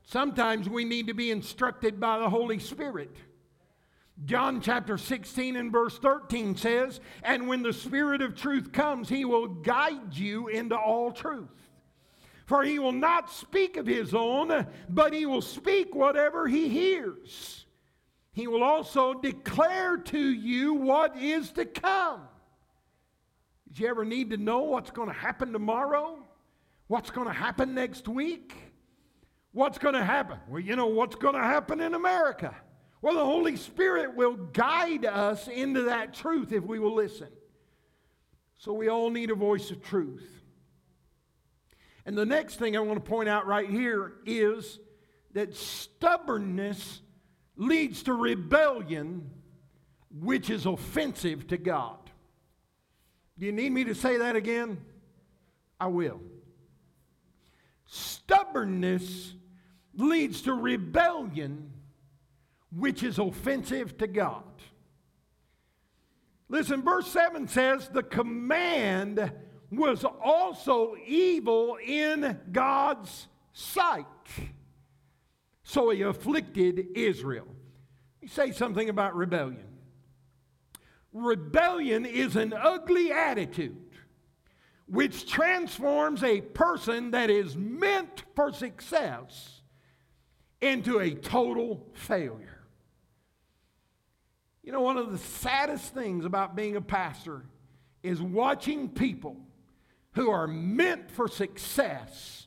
Sometimes 0.04 0.70
we 0.70 0.86
need 0.86 1.08
to 1.08 1.14
be 1.14 1.32
instructed 1.32 2.00
by 2.00 2.20
the 2.20 2.30
Holy 2.30 2.60
Spirit. 2.60 3.16
John 4.26 4.62
chapter 4.62 4.98
16 4.98 5.56
and 5.56 5.72
verse 5.72 5.98
13 5.98 6.56
says, 6.56 7.00
And 7.24 7.48
when 7.48 7.64
the 7.64 7.74
Spirit 7.74 8.22
of 8.22 8.36
truth 8.36 8.72
comes, 8.72 9.10
he 9.10 9.26
will 9.26 9.48
guide 9.48 10.14
you 10.14 10.48
into 10.48 10.78
all 10.78 11.12
truth. 11.12 11.50
For 12.46 12.64
he 12.64 12.80
will 12.80 12.92
not 12.92 13.32
speak 13.32 13.78
of 13.78 13.88
his 13.88 14.14
own, 14.14 14.68
but 14.90 15.14
he 15.14 15.26
will 15.26 15.42
speak 15.42 15.96
whatever 15.96 16.48
he 16.48 16.68
hears. 16.68 17.66
He 18.34 18.48
will 18.48 18.64
also 18.64 19.14
declare 19.14 19.98
to 19.98 20.20
you 20.20 20.74
what 20.74 21.18
is 21.18 21.52
to 21.52 21.66
come. 21.66 22.22
Did 23.68 23.80
you 23.80 23.88
ever 23.88 24.06
need 24.06 24.30
to 24.32 24.38
know 24.38 24.60
what's 24.60 24.92
going 24.92 25.08
to 25.08 25.14
happen 25.14 25.52
tomorrow? 25.52 26.26
What's 26.88 27.10
going 27.10 27.28
to 27.28 27.34
happen 27.34 27.74
next 27.74 28.08
week? 28.08 28.54
What's 29.54 29.78
going 29.78 29.96
to 29.96 30.04
happen? 30.04 30.40
Well, 30.50 30.62
you 30.62 30.76
know 30.76 30.88
what's 30.88 31.16
going 31.16 31.36
to 31.36 31.42
happen 31.42 31.82
in 31.82 31.94
America. 31.94 32.56
Well, 33.02 33.16
the 33.16 33.26
Holy 33.26 33.56
Spirit 33.56 34.16
will 34.16 34.36
guide 34.36 35.06
us 35.06 35.48
into 35.48 35.84
that 35.84 36.14
truth 36.14 36.52
if 36.52 36.64
we 36.64 36.80
will 36.80 36.94
listen. 36.94 37.30
So 38.58 38.74
we 38.74 38.90
all 38.90 39.10
need 39.10 39.32
a 39.32 39.36
voice 39.36 39.72
of 39.72 39.82
truth. 39.82 40.44
And 42.06 42.18
the 42.18 42.26
next 42.26 42.58
thing 42.58 42.78
I 42.78 42.80
want 42.80 43.04
to 43.04 43.10
point 43.10 43.28
out 43.28 43.48
right 43.48 43.70
here 43.70 44.14
is 44.26 44.80
that 45.34 45.56
stubbornness 45.56 47.02
leads 47.56 48.04
to 48.04 48.14
rebellion, 48.14 49.30
which 50.10 50.50
is 50.50 50.66
offensive 50.66 51.48
to 51.48 51.58
God. 51.58 51.98
Do 53.38 53.46
you 53.46 53.52
need 53.52 53.72
me 53.72 53.84
to 53.86 53.96
say 53.96 54.18
that 54.18 54.36
again? 54.36 54.78
I 55.80 55.88
will. 55.88 56.20
Stubbornness 57.86 59.34
leads 59.96 60.42
to 60.44 60.54
rebellion, 60.54 61.72
which 62.76 63.04
is 63.04 63.20
offensive 63.20 63.98
to 63.98 64.08
God. 64.08 64.44
Listen, 66.50 66.82
verse 66.84 67.08
7 67.08 67.48
says, 67.48 67.90
The 67.90 68.04
command 68.04 69.32
was 69.72 70.04
also 70.04 70.96
evil 71.06 71.78
in 71.86 72.38
God's 72.52 73.28
sight. 73.54 74.06
So 75.72 75.90
he 75.90 76.02
afflicted 76.02 76.86
Israel. 76.96 77.48
You 78.20 78.28
say 78.28 78.52
something 78.52 78.90
about 78.90 79.16
rebellion. 79.16 79.70
Rebellion 81.14 82.06
is 82.06 82.36
an 82.36 82.52
ugly 82.52 83.14
attitude 83.14 83.78
which 84.88 85.32
transforms 85.32 86.26
a 86.26 86.42
person 86.42 87.12
that 87.12 87.30
is 87.30 87.56
meant 87.56 88.24
for 88.36 88.52
success 88.52 89.62
into 90.60 91.00
a 91.00 91.12
total 91.12 91.88
failure. 91.94 92.66
You 94.64 94.74
know, 94.74 94.82
one 94.82 94.98
of 94.98 95.14
the 95.14 95.18
saddest 95.18 95.94
things 95.94 96.26
about 96.26 96.54
being 96.54 96.76
a 96.76 96.82
pastor 96.82 97.46
is 98.04 98.22
watching 98.22 98.90
people 98.90 99.38
who 100.16 100.32
are 100.32 100.48
meant 100.48 101.10
for 101.10 101.30
success 101.30 102.41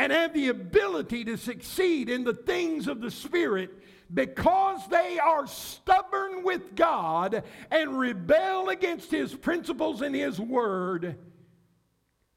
and 0.00 0.12
have 0.12 0.32
the 0.32 0.48
ability 0.48 1.26
to 1.26 1.36
succeed 1.36 2.08
in 2.08 2.24
the 2.24 2.32
things 2.32 2.88
of 2.88 3.02
the 3.02 3.10
Spirit 3.10 3.70
because 4.14 4.80
they 4.88 5.18
are 5.18 5.46
stubborn 5.46 6.42
with 6.42 6.74
God 6.74 7.44
and 7.70 7.98
rebel 7.98 8.70
against 8.70 9.10
His 9.10 9.34
principles 9.34 10.00
and 10.00 10.14
His 10.14 10.40
Word, 10.40 11.18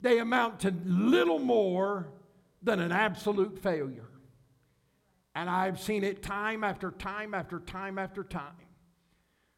they 0.02 0.20
amount 0.20 0.60
to 0.60 0.76
little 0.84 1.40
more 1.40 2.10
than 2.62 2.82
an 2.82 2.92
absolute 2.92 3.58
failure. 3.64 4.10
And 5.34 5.50
I've 5.50 5.80
seen 5.80 6.04
it 6.04 6.22
time 6.22 6.66
after 6.66 6.92
time 6.92 7.34
after 7.34 7.62
time 7.62 7.98
after 7.98 8.26
time. 8.26 8.68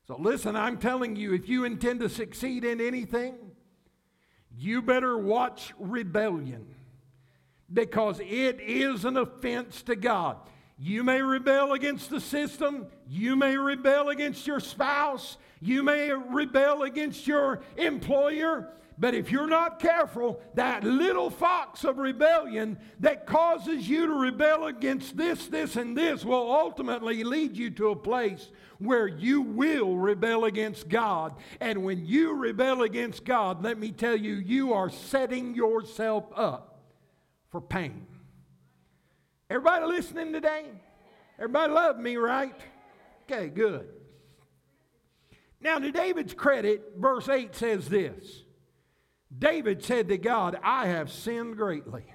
So 0.05 0.15
listen, 0.19 0.55
I'm 0.55 0.77
telling 0.77 1.15
you, 1.15 1.33
if 1.33 1.49
you 1.49 1.63
intend 1.63 2.01
to 2.01 2.09
succeed 2.09 2.65
in 2.65 2.79
anything, 2.79 3.33
you 4.55 4.83
better 4.83 5.17
watch 5.17 5.73
rebellion 5.79 6.67
because 7.71 8.19
it 8.19 8.59
is 8.59 9.05
an 9.05 9.17
offense 9.17 9.81
to 9.83 9.95
God. 9.95 10.37
You 10.77 11.03
may 11.03 11.21
rebel 11.21 11.73
against 11.73 12.09
the 12.09 12.19
system. 12.19 12.87
You 13.07 13.35
may 13.35 13.57
rebel 13.57 14.09
against 14.09 14.45
your 14.45 14.59
spouse. 14.59 15.37
You 15.61 15.83
may 15.83 16.11
rebel 16.11 16.83
against 16.83 17.27
your 17.27 17.61
employer. 17.77 18.71
But 18.97 19.13
if 19.13 19.31
you're 19.31 19.47
not 19.47 19.79
careful, 19.79 20.39
that 20.53 20.83
little 20.83 21.29
fox 21.29 21.83
of 21.83 21.97
rebellion 21.97 22.77
that 22.99 23.25
causes 23.25 23.87
you 23.87 24.07
to 24.07 24.13
rebel 24.13 24.67
against 24.67 25.17
this, 25.17 25.47
this, 25.47 25.75
and 25.75 25.97
this 25.97 26.23
will 26.23 26.51
ultimately 26.51 27.23
lead 27.23 27.57
you 27.57 27.69
to 27.71 27.89
a 27.89 27.95
place 27.95 28.51
where 28.79 29.07
you 29.07 29.41
will 29.41 29.97
rebel 29.97 30.45
against 30.45 30.87
God. 30.87 31.35
And 31.59 31.83
when 31.83 32.05
you 32.05 32.33
rebel 32.33 32.83
against 32.83 33.25
God, 33.25 33.63
let 33.63 33.77
me 33.77 33.91
tell 33.91 34.15
you, 34.15 34.35
you 34.35 34.73
are 34.73 34.89
setting 34.89 35.55
yourself 35.55 36.25
up 36.35 36.74
for 37.49 37.61
pain. 37.61 38.07
Everybody 39.49 39.85
listening 39.85 40.33
today? 40.33 40.65
Everybody 41.37 41.73
love 41.73 41.99
me, 41.99 42.17
right? 42.17 42.55
Okay, 43.23 43.49
good. 43.49 43.87
Now, 45.61 45.79
to 45.79 45.91
David's 45.91 46.33
credit, 46.33 46.93
verse 46.97 47.27
8 47.27 47.55
says 47.55 47.89
this 47.89 48.43
David 49.37 49.83
said 49.83 50.09
to 50.09 50.17
God, 50.17 50.57
I 50.63 50.87
have 50.87 51.11
sinned 51.11 51.57
greatly 51.57 52.05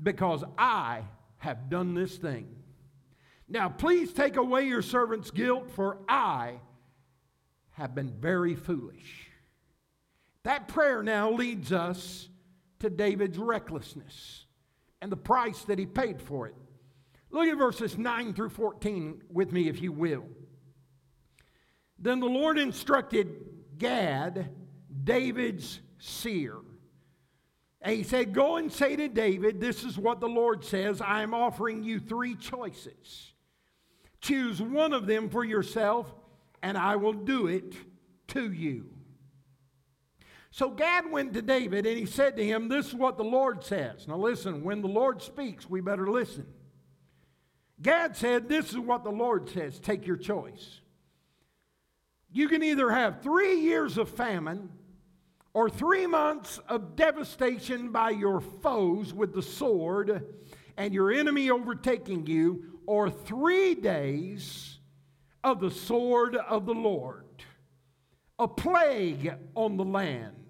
because 0.00 0.44
I 0.56 1.02
have 1.38 1.68
done 1.68 1.94
this 1.94 2.16
thing. 2.16 2.48
Now, 3.48 3.68
please 3.68 4.12
take 4.12 4.36
away 4.36 4.64
your 4.64 4.82
servant's 4.82 5.30
guilt, 5.30 5.70
for 5.70 5.98
I 6.08 6.60
have 7.72 7.94
been 7.94 8.12
very 8.18 8.54
foolish. 8.54 9.28
That 10.44 10.68
prayer 10.68 11.02
now 11.02 11.30
leads 11.30 11.72
us 11.72 12.28
to 12.84 12.90
David's 12.90 13.38
recklessness 13.38 14.44
and 15.00 15.10
the 15.10 15.16
price 15.16 15.64
that 15.64 15.78
he 15.78 15.86
paid 15.86 16.20
for 16.20 16.46
it. 16.46 16.54
Look 17.30 17.48
at 17.48 17.56
verses 17.56 17.96
9 17.96 18.34
through 18.34 18.50
14 18.50 19.22
with 19.32 19.52
me, 19.52 19.68
if 19.68 19.80
you 19.80 19.90
will. 19.90 20.26
Then 21.98 22.20
the 22.20 22.26
Lord 22.26 22.58
instructed 22.58 23.46
Gad 23.78 24.50
David's 25.02 25.80
seer. 25.98 26.58
And 27.80 27.96
he 27.96 28.02
said, 28.02 28.34
Go 28.34 28.56
and 28.56 28.70
say 28.70 28.96
to 28.96 29.08
David, 29.08 29.60
This 29.60 29.82
is 29.82 29.96
what 29.96 30.20
the 30.20 30.28
Lord 30.28 30.62
says 30.62 31.00
I 31.00 31.22
am 31.22 31.32
offering 31.32 31.82
you 31.82 31.98
three 31.98 32.34
choices. 32.34 33.32
Choose 34.20 34.60
one 34.60 34.92
of 34.92 35.06
them 35.06 35.30
for 35.30 35.44
yourself, 35.44 36.06
and 36.62 36.76
I 36.76 36.96
will 36.96 37.14
do 37.14 37.46
it 37.46 37.74
to 38.28 38.52
you. 38.52 38.93
So 40.54 40.70
Gad 40.70 41.10
went 41.10 41.34
to 41.34 41.42
David 41.42 41.84
and 41.84 41.98
he 41.98 42.06
said 42.06 42.36
to 42.36 42.46
him, 42.46 42.68
This 42.68 42.86
is 42.86 42.94
what 42.94 43.16
the 43.16 43.24
Lord 43.24 43.64
says. 43.64 44.06
Now 44.06 44.18
listen, 44.18 44.62
when 44.62 44.82
the 44.82 44.88
Lord 44.88 45.20
speaks, 45.20 45.68
we 45.68 45.80
better 45.80 46.08
listen. 46.08 46.46
Gad 47.82 48.16
said, 48.16 48.48
This 48.48 48.70
is 48.70 48.78
what 48.78 49.02
the 49.02 49.10
Lord 49.10 49.48
says. 49.48 49.80
Take 49.80 50.06
your 50.06 50.16
choice. 50.16 50.78
You 52.30 52.46
can 52.46 52.62
either 52.62 52.88
have 52.88 53.20
three 53.20 53.62
years 53.62 53.98
of 53.98 54.08
famine 54.08 54.68
or 55.54 55.68
three 55.68 56.06
months 56.06 56.60
of 56.68 56.94
devastation 56.94 57.90
by 57.90 58.10
your 58.10 58.40
foes 58.40 59.12
with 59.12 59.34
the 59.34 59.42
sword 59.42 60.24
and 60.76 60.94
your 60.94 61.10
enemy 61.10 61.50
overtaking 61.50 62.28
you, 62.28 62.78
or 62.86 63.10
three 63.10 63.74
days 63.74 64.78
of 65.42 65.58
the 65.58 65.72
sword 65.72 66.36
of 66.36 66.64
the 66.64 66.74
Lord, 66.74 67.24
a 68.38 68.46
plague 68.46 69.34
on 69.56 69.76
the 69.76 69.84
land. 69.84 70.43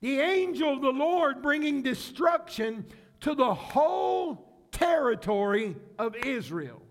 The 0.00 0.20
angel 0.20 0.74
of 0.74 0.82
the 0.82 0.90
Lord 0.90 1.42
bringing 1.42 1.82
destruction 1.82 2.86
to 3.20 3.34
the 3.34 3.54
whole 3.54 4.68
territory 4.70 5.76
of 5.98 6.14
Israel. 6.16 6.82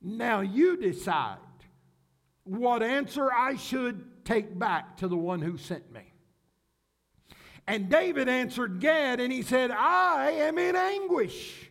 Now 0.00 0.40
you 0.40 0.76
decide 0.76 1.38
what 2.44 2.82
answer 2.82 3.30
I 3.32 3.56
should 3.56 4.24
take 4.24 4.58
back 4.58 4.98
to 4.98 5.08
the 5.08 5.16
one 5.16 5.40
who 5.40 5.56
sent 5.56 5.92
me? 5.92 6.12
And 7.66 7.88
David 7.88 8.28
answered 8.28 8.80
Gad, 8.80 9.20
and 9.20 9.32
he 9.32 9.42
said, 9.42 9.70
I 9.70 10.32
am 10.32 10.58
in 10.58 10.76
anguish. 10.76 11.70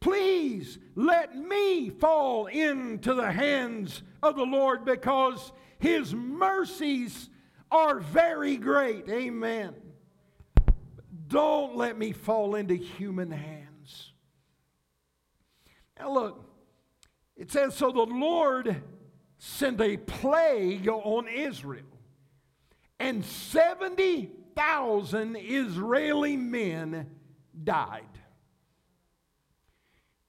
Please 0.00 0.78
let 0.96 1.36
me 1.36 1.90
fall 1.90 2.46
into 2.46 3.14
the 3.14 3.30
hands 3.30 4.02
of 4.22 4.34
the 4.34 4.44
Lord 4.44 4.84
because 4.84 5.52
his 5.78 6.14
mercies 6.14 7.29
are 7.70 8.00
very 8.00 8.56
great. 8.56 9.08
Amen. 9.08 9.74
Don't 11.28 11.76
let 11.76 11.96
me 11.96 12.10
fall 12.12 12.56
into 12.56 12.74
human 12.74 13.30
hands. 13.30 14.10
Now, 15.98 16.12
look, 16.12 16.44
it 17.36 17.52
says, 17.52 17.74
So 17.74 17.92
the 17.92 18.02
Lord 18.02 18.82
sent 19.38 19.80
a 19.80 19.96
plague 19.96 20.88
on 20.88 21.28
Israel, 21.28 21.86
and 22.98 23.24
70,000 23.24 25.36
Israeli 25.36 26.36
men 26.36 27.06
died. 27.62 28.02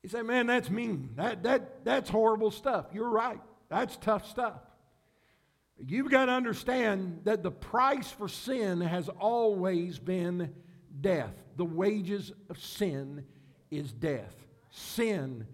You 0.04 0.10
say, 0.10 0.22
man, 0.22 0.46
that's 0.48 0.70
mean. 0.70 1.12
That, 1.16 1.44
that, 1.44 1.86
that's 1.86 2.10
horrible 2.10 2.52
stuff. 2.52 2.88
You're 2.94 3.10
right. 3.10 3.40
That's 3.70 3.96
tough 3.98 4.28
stuff. 4.28 4.60
You've 5.88 6.12
got 6.12 6.26
to 6.26 6.32
understand 6.32 7.22
that 7.24 7.44
the 7.44 7.52
price 7.52 8.12
for 8.12 8.28
sin 8.28 8.82
has 8.82 9.10
always 9.10 9.98
been 10.00 10.54
death. 11.00 11.34
The 11.58 11.66
wages 11.66 12.32
of 12.50 12.60
sin 12.60 13.26
is 13.72 13.92
death. 13.92 14.36
Sin 14.70 15.48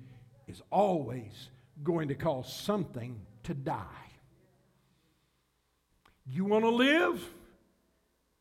is 0.47 0.61
always 0.69 1.49
going 1.83 2.09
to 2.09 2.15
cause 2.15 2.51
something 2.51 3.19
to 3.43 3.53
die. 3.53 3.83
You 6.25 6.45
want 6.45 6.65
to 6.65 6.69
live? 6.69 7.23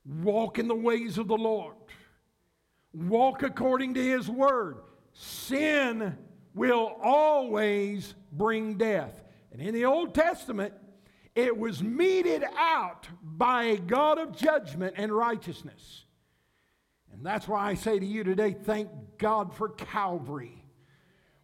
Walk 0.05 0.59
in 0.59 0.68
the 0.68 0.75
ways 0.75 1.18
of 1.18 1.29
the 1.29 1.37
Lord. 1.37 1.77
Walk 2.92 3.42
according 3.42 3.94
to 3.94 4.03
His 4.03 4.29
word 4.29 4.79
sin 5.16 6.16
will 6.55 6.96
always 7.03 8.14
bring 8.33 8.77
death. 8.77 9.22
And 9.53 9.61
in 9.61 9.75
the 9.75 9.85
Old 9.85 10.14
Testament, 10.14 10.75
it 11.37 11.57
was 11.57 11.83
meted 11.83 12.42
out 12.59 13.07
by 13.22 13.64
a 13.64 13.77
God 13.77 14.18
of 14.18 14.35
judgment 14.35 14.94
and 14.96 15.12
righteousness. 15.12 16.05
And 17.12 17.25
that's 17.25 17.46
why 17.46 17.68
I 17.68 17.75
say 17.75 17.99
to 17.99 18.07
you 18.07 18.25
today, 18.25 18.53
thank 18.53 18.88
God 19.18 19.55
for 19.55 19.68
Calvary, 19.68 20.64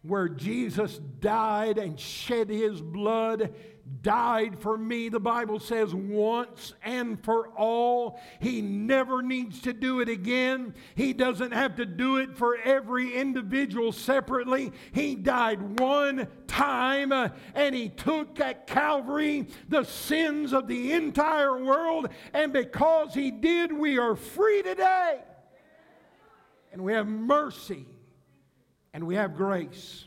where 0.03 0.29
Jesus 0.29 0.99
died 1.19 1.77
and 1.77 1.99
shed 1.99 2.49
his 2.49 2.81
blood 2.81 3.53
died 4.01 4.59
for 4.59 4.77
me, 4.77 5.09
the 5.09 5.19
Bible 5.19 5.59
says, 5.59 5.93
once 5.93 6.73
and 6.83 7.21
for 7.23 7.49
all. 7.49 8.19
He 8.39 8.61
never 8.61 9.21
needs 9.21 9.61
to 9.61 9.73
do 9.73 9.99
it 9.99 10.09
again. 10.09 10.73
He 10.95 11.13
doesn't 11.13 11.51
have 11.51 11.75
to 11.77 11.85
do 11.85 12.17
it 12.17 12.37
for 12.37 12.57
every 12.57 13.15
individual 13.15 13.91
separately. 13.91 14.71
He 14.93 15.15
died 15.15 15.79
one 15.79 16.27
time 16.47 17.11
uh, 17.11 17.29
and 17.55 17.75
he 17.75 17.89
took 17.89 18.39
at 18.39 18.67
Calvary 18.67 19.47
the 19.69 19.83
sins 19.83 20.53
of 20.53 20.67
the 20.67 20.93
entire 20.93 21.63
world. 21.63 22.09
And 22.33 22.53
because 22.53 23.13
he 23.13 23.31
did, 23.31 23.71
we 23.71 23.97
are 23.97 24.15
free 24.15 24.61
today. 24.61 25.19
And 26.71 26.83
we 26.83 26.93
have 26.93 27.07
mercy 27.07 27.85
and 28.93 29.07
we 29.07 29.15
have 29.15 29.35
grace. 29.35 30.05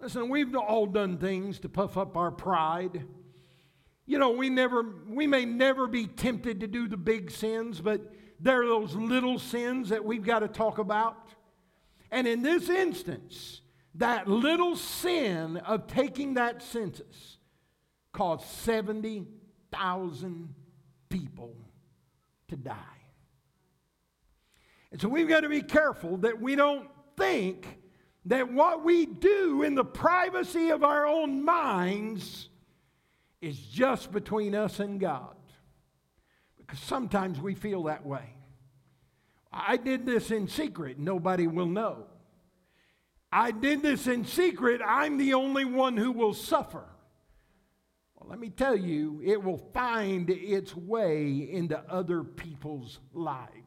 Listen, 0.00 0.28
we've 0.28 0.54
all 0.54 0.86
done 0.86 1.18
things 1.18 1.58
to 1.60 1.68
puff 1.68 1.96
up 1.96 2.16
our 2.16 2.30
pride. 2.30 3.04
You 4.06 4.18
know, 4.18 4.30
we 4.30 4.50
never 4.50 4.84
we 5.08 5.26
may 5.26 5.44
never 5.44 5.86
be 5.86 6.06
tempted 6.06 6.60
to 6.60 6.66
do 6.66 6.88
the 6.88 6.96
big 6.96 7.30
sins, 7.30 7.80
but 7.80 8.12
there 8.40 8.62
are 8.62 8.66
those 8.66 8.94
little 8.94 9.38
sins 9.38 9.88
that 9.88 10.04
we've 10.04 10.24
got 10.24 10.40
to 10.40 10.48
talk 10.48 10.78
about. 10.78 11.16
And 12.10 12.26
in 12.26 12.42
this 12.42 12.68
instance, 12.68 13.62
that 13.96 14.28
little 14.28 14.76
sin 14.76 15.56
of 15.58 15.86
taking 15.86 16.34
that 16.34 16.62
census 16.62 17.38
caused 18.12 18.46
70,000 18.46 20.54
people 21.08 21.56
to 22.48 22.56
die. 22.56 22.76
And 24.92 25.00
so 25.00 25.08
we've 25.08 25.28
got 25.28 25.40
to 25.40 25.48
be 25.48 25.62
careful 25.62 26.18
that 26.18 26.40
we 26.40 26.54
don't 26.54 26.88
think 27.16 27.78
that 28.26 28.52
what 28.52 28.84
we 28.84 29.06
do 29.06 29.62
in 29.62 29.74
the 29.74 29.84
privacy 29.84 30.70
of 30.70 30.82
our 30.82 31.06
own 31.06 31.44
minds 31.44 32.48
is 33.40 33.58
just 33.58 34.12
between 34.12 34.54
us 34.54 34.80
and 34.80 34.98
God. 34.98 35.36
Because 36.58 36.80
sometimes 36.80 37.40
we 37.40 37.54
feel 37.54 37.84
that 37.84 38.04
way. 38.04 38.34
I 39.52 39.76
did 39.76 40.04
this 40.04 40.30
in 40.30 40.48
secret, 40.48 40.98
nobody 40.98 41.46
will 41.46 41.66
know. 41.66 42.06
I 43.32 43.52
did 43.52 43.82
this 43.82 44.06
in 44.06 44.24
secret, 44.24 44.80
I'm 44.84 45.18
the 45.18 45.34
only 45.34 45.64
one 45.64 45.96
who 45.96 46.12
will 46.12 46.34
suffer. 46.34 46.84
Well, 48.16 48.28
let 48.28 48.38
me 48.38 48.50
tell 48.50 48.76
you, 48.76 49.22
it 49.24 49.42
will 49.42 49.58
find 49.72 50.28
its 50.30 50.74
way 50.74 51.48
into 51.50 51.78
other 51.88 52.24
people's 52.24 52.98
lives. 53.12 53.65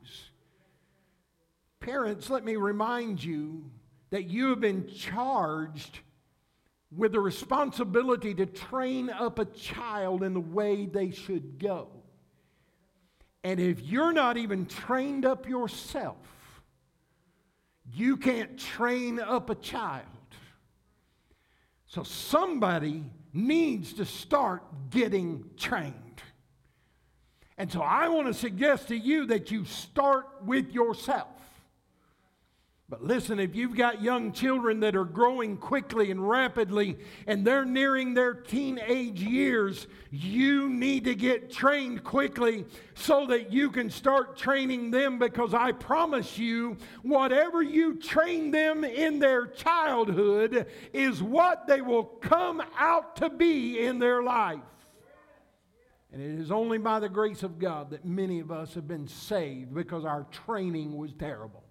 Parents, 1.89 2.30
let 2.30 2.45
me 2.45 2.56
remind 2.56 3.23
you 3.23 3.63
that 4.12 4.25
you 4.25 4.49
have 4.49 4.60
been 4.60 4.88
charged 4.88 6.02
with 6.95 7.13
the 7.13 7.19
responsibility 7.19 8.32
to 8.36 8.45
train 8.45 9.10
up 9.10 9.39
a 9.39 9.45
child 9.45 10.21
in 10.21 10.36
the 10.36 10.39
way 10.39 10.86
they 10.86 11.10
should 11.10 11.58
go. 11.58 11.88
And 13.43 13.60
if 13.60 13.82
you're 13.82 14.13
not 14.13 14.38
even 14.38 14.67
trained 14.67 15.25
up 15.25 15.49
yourself, 15.49 16.17
you 17.91 18.17
can't 18.17 18.56
train 18.60 19.19
up 19.19 19.49
a 19.49 19.56
child. 19.56 20.06
So 21.88 22.04
somebody 22.04 23.04
needs 23.34 23.93
to 23.93 24.06
start 24.06 24.62
getting 24.91 25.43
trained. 25.58 26.21
And 27.58 27.71
so 27.71 27.82
I 27.82 28.10
want 28.10 28.27
to 28.27 28.33
suggest 28.35 28.90
to 28.90 28.96
you 28.96 29.25
that 29.25 29.50
you 29.50 29.65
start 29.65 30.27
with 30.46 30.71
yourself. 30.71 31.38
But 32.90 33.04
listen, 33.04 33.40
if 33.40 33.56
you've 33.56 33.75
got 33.75 34.02
young 34.02 34.31
children 34.31 34.79
that 34.79 34.96
are 34.96 35.06
growing 35.06 35.58
quickly 35.58 36.10
and 36.10 36.27
rapidly 36.27 36.98
and 37.27 37.46
they're 37.46 37.63
nearing 37.63 38.15
their 38.15 38.33
teenage 38.33 39.21
years, 39.21 39.85
you 40.10 40.69
need 40.69 41.04
to 41.04 41.13
get 41.13 41.52
trained 41.52 42.04
quickly 42.04 42.65
so 42.96 43.27
that 43.27 43.54
you 43.54 43.69
can 43.69 43.92
start 43.92 44.35
training 44.35 44.90
them 44.90 45.19
because 45.19 45.54
I 45.54 45.71
promise 45.71 46.40
you, 46.40 46.77
whatever 47.04 47.62
you 47.62 48.00
train 48.00 48.50
them 48.50 48.83
in 48.83 49.19
their 49.19 49.46
childhood 49.46 50.65
is 50.92 51.21
what 51.21 51.67
they 51.67 51.81
will 51.81 52.06
come 52.06 52.63
out 52.75 53.17
to 53.17 53.29
be 53.29 53.85
in 53.85 54.00
their 54.00 54.23
life. 54.23 54.62
And 56.12 56.23
it 56.23 56.40
is 56.40 56.50
only 56.50 56.79
by 56.79 57.00
the 57.00 57.10
grace 57.10 57.44
of 57.44 57.60
God 57.60 57.92
that 57.92 58.04
many 58.04 58.40
of 58.40 58.52
us 58.52 58.73
have 58.73 58.87
been 58.87 59.08
saved 59.08 59.75
because 59.75 60.06
our 60.06 60.25
training 60.31 60.98
was 60.98 61.13
terrible. 61.13 61.68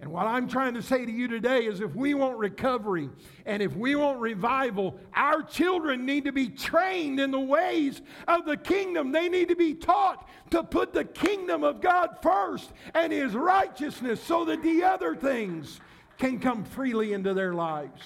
And 0.00 0.12
what 0.12 0.26
I'm 0.28 0.48
trying 0.48 0.74
to 0.74 0.82
say 0.82 1.04
to 1.04 1.10
you 1.10 1.26
today 1.26 1.64
is 1.64 1.80
if 1.80 1.96
we 1.96 2.14
want 2.14 2.38
recovery 2.38 3.10
and 3.46 3.60
if 3.60 3.74
we 3.74 3.96
want 3.96 4.20
revival, 4.20 4.96
our 5.12 5.42
children 5.42 6.06
need 6.06 6.24
to 6.24 6.32
be 6.32 6.48
trained 6.48 7.18
in 7.18 7.32
the 7.32 7.40
ways 7.40 8.00
of 8.28 8.46
the 8.46 8.56
kingdom. 8.56 9.10
They 9.10 9.28
need 9.28 9.48
to 9.48 9.56
be 9.56 9.74
taught 9.74 10.28
to 10.50 10.62
put 10.62 10.92
the 10.92 11.04
kingdom 11.04 11.64
of 11.64 11.80
God 11.80 12.18
first 12.22 12.72
and 12.94 13.12
his 13.12 13.34
righteousness 13.34 14.22
so 14.22 14.44
that 14.44 14.62
the 14.62 14.84
other 14.84 15.16
things 15.16 15.80
can 16.16 16.38
come 16.38 16.64
freely 16.64 17.12
into 17.12 17.34
their 17.34 17.54
lives. 17.54 18.02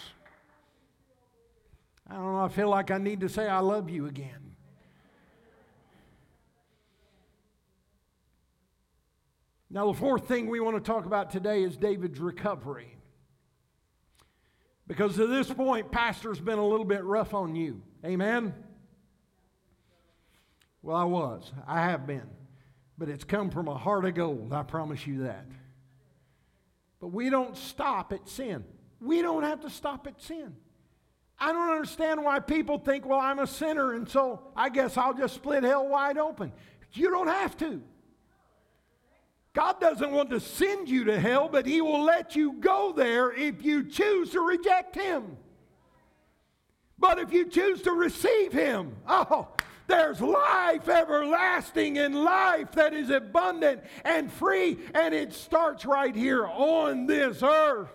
I 2.08 2.14
don't 2.14 2.32
know, 2.32 2.44
I 2.44 2.48
feel 2.48 2.70
like 2.70 2.90
I 2.90 2.98
need 2.98 3.20
to 3.20 3.28
say 3.28 3.46
I 3.48 3.60
love 3.60 3.90
you 3.90 4.06
again. 4.06 4.41
Now, 9.72 9.90
the 9.90 9.98
fourth 9.98 10.28
thing 10.28 10.48
we 10.48 10.60
want 10.60 10.76
to 10.76 10.82
talk 10.82 11.06
about 11.06 11.30
today 11.30 11.62
is 11.62 11.78
David's 11.78 12.20
recovery. 12.20 12.94
Because 14.86 15.16
to 15.16 15.26
this 15.26 15.50
point, 15.50 15.90
Pastor's 15.90 16.38
been 16.38 16.58
a 16.58 16.66
little 16.66 16.84
bit 16.84 17.02
rough 17.04 17.32
on 17.32 17.56
you. 17.56 17.80
Amen? 18.04 18.52
Well, 20.82 20.94
I 20.94 21.04
was. 21.04 21.50
I 21.66 21.80
have 21.80 22.06
been. 22.06 22.28
But 22.98 23.08
it's 23.08 23.24
come 23.24 23.48
from 23.48 23.66
a 23.66 23.74
heart 23.74 24.04
of 24.04 24.14
gold, 24.14 24.52
I 24.52 24.62
promise 24.62 25.06
you 25.06 25.22
that. 25.22 25.46
But 27.00 27.08
we 27.08 27.30
don't 27.30 27.56
stop 27.56 28.12
at 28.12 28.28
sin. 28.28 28.64
We 29.00 29.22
don't 29.22 29.42
have 29.42 29.60
to 29.62 29.70
stop 29.70 30.06
at 30.06 30.20
sin. 30.20 30.54
I 31.38 31.50
don't 31.50 31.70
understand 31.70 32.22
why 32.22 32.40
people 32.40 32.78
think, 32.78 33.06
well, 33.06 33.18
I'm 33.18 33.38
a 33.38 33.46
sinner, 33.46 33.94
and 33.94 34.06
so 34.06 34.42
I 34.54 34.68
guess 34.68 34.98
I'll 34.98 35.14
just 35.14 35.34
split 35.34 35.64
hell 35.64 35.88
wide 35.88 36.18
open. 36.18 36.52
You 36.92 37.10
don't 37.10 37.28
have 37.28 37.56
to. 37.56 37.82
God 39.54 39.80
doesn't 39.80 40.10
want 40.10 40.30
to 40.30 40.40
send 40.40 40.88
you 40.88 41.04
to 41.04 41.20
hell, 41.20 41.48
but 41.50 41.66
He 41.66 41.80
will 41.80 42.02
let 42.02 42.34
you 42.34 42.54
go 42.54 42.92
there 42.96 43.32
if 43.32 43.62
you 43.64 43.84
choose 43.84 44.30
to 44.30 44.40
reject 44.40 44.94
Him. 44.94 45.36
But 46.98 47.18
if 47.18 47.32
you 47.32 47.48
choose 47.48 47.82
to 47.82 47.92
receive 47.92 48.52
Him, 48.52 48.96
oh, 49.06 49.48
there's 49.88 50.20
life 50.20 50.88
everlasting 50.88 51.98
and 51.98 52.24
life 52.24 52.72
that 52.72 52.94
is 52.94 53.10
abundant 53.10 53.82
and 54.04 54.32
free, 54.32 54.78
and 54.94 55.14
it 55.14 55.34
starts 55.34 55.84
right 55.84 56.14
here 56.14 56.46
on 56.46 57.06
this 57.06 57.42
earth. 57.42 57.90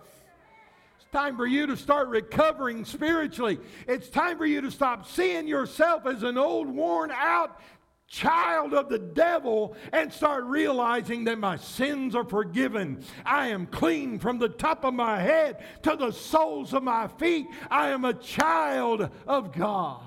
It's 0.98 1.08
time 1.12 1.38
for 1.38 1.48
you 1.48 1.66
to 1.68 1.78
start 1.78 2.10
recovering 2.10 2.86
spiritually. 2.86 3.60
It's 3.88 4.10
time 4.10 4.38
for 4.38 4.46
you 4.46 4.62
to 4.62 4.70
stop 4.70 5.08
seeing 5.08 5.48
yourself 5.48 6.06
as 6.06 6.22
an 6.22 6.38
old, 6.38 6.68
worn 6.68 7.10
out 7.12 7.60
child 8.08 8.74
of 8.74 8.90
the 8.90 9.00
devil 9.00 9.76
and 9.92 10.12
start 10.12 10.46
realizing 10.46 11.26
that 11.26 11.38
my 11.38 11.58
sins 11.58 12.16
are 12.16 12.24
forgiven. 12.24 13.04
I 13.26 13.50
am 13.50 13.68
clean 13.68 14.18
from 14.18 14.40
the 14.40 14.50
top 14.50 14.86
of 14.86 14.94
my 14.94 15.20
head 15.20 15.64
to 15.84 15.96
the 15.96 16.12
soles 16.12 16.74
of 16.74 16.84
my 16.84 17.08
feet. 17.08 17.48
I 17.70 17.90
am 17.90 18.06
a 18.06 18.14
child 18.14 19.10
of 19.28 19.52
God. 19.52 20.02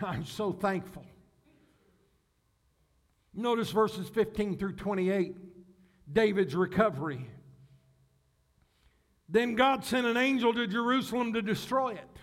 I'm 0.00 0.24
so 0.24 0.52
thankful. 0.52 1.04
Notice 3.34 3.70
verses 3.70 4.08
15 4.08 4.58
through 4.58 4.76
28, 4.76 5.36
David's 6.12 6.56
recovery. 6.56 7.28
Then 9.28 9.54
God 9.54 9.84
sent 9.84 10.06
an 10.06 10.16
angel 10.16 10.54
to 10.54 10.66
Jerusalem 10.66 11.34
to 11.34 11.42
destroy 11.42 11.90
it. 11.90 12.17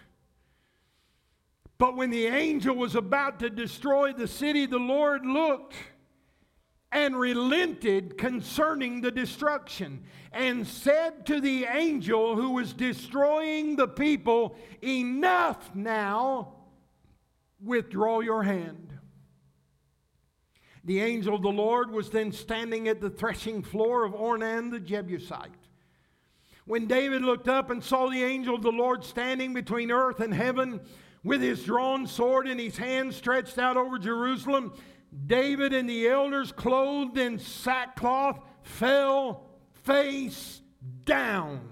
But 1.78 1.96
when 1.96 2.10
the 2.10 2.28
angel 2.28 2.76
was 2.76 2.96
about 2.96 3.40
to 3.40 3.50
destroy 3.50 4.14
the 4.14 4.28
city, 4.28 4.66
the 4.66 4.78
Lord 4.78 5.26
looked 5.26 5.76
and 6.92 7.20
relented 7.20 8.18
concerning 8.18 9.02
the 9.02 9.12
destruction 9.12 10.04
and 10.32 10.66
said 10.66 11.26
to 11.26 11.42
the 11.42 11.66
angel 11.66 12.38
who 12.38 12.52
was 12.52 12.72
destroying 12.72 13.76
the 13.76 13.88
people, 13.88 14.56
Enough 14.82 15.76
now, 15.76 16.54
withdraw 17.62 18.22
your 18.22 18.44
hand. 18.44 18.98
The 20.86 21.02
angel 21.02 21.36
of 21.36 21.42
the 21.42 21.50
Lord 21.50 21.92
was 21.92 22.12
then 22.12 22.32
standing 22.32 22.88
at 22.88 23.02
the 23.02 23.10
threshing 23.10 23.62
floor 23.64 24.06
of 24.06 24.14
Ornan 24.14 24.72
the 24.72 24.80
Jebusite. 24.80 25.52
When 26.66 26.88
David 26.88 27.24
looked 27.24 27.48
up 27.48 27.70
and 27.72 27.84
saw 27.84 28.10
the 28.10 28.24
angel 28.24 28.56
of 28.56 28.62
the 28.62 28.72
Lord 28.72 29.04
standing 29.04 29.54
between 29.54 29.92
earth 29.92 30.20
and 30.20 30.34
heaven, 30.34 30.80
with 31.26 31.42
his 31.42 31.64
drawn 31.64 32.06
sword 32.06 32.48
in 32.48 32.60
his 32.60 32.78
hand 32.78 33.12
stretched 33.12 33.58
out 33.58 33.78
over 33.78 33.98
Jerusalem, 33.98 34.72
David 35.26 35.74
and 35.74 35.90
the 35.90 36.08
elders, 36.08 36.52
clothed 36.52 37.18
in 37.18 37.40
sackcloth, 37.40 38.40
fell 38.62 39.44
face 39.84 40.62
down. 41.04 41.68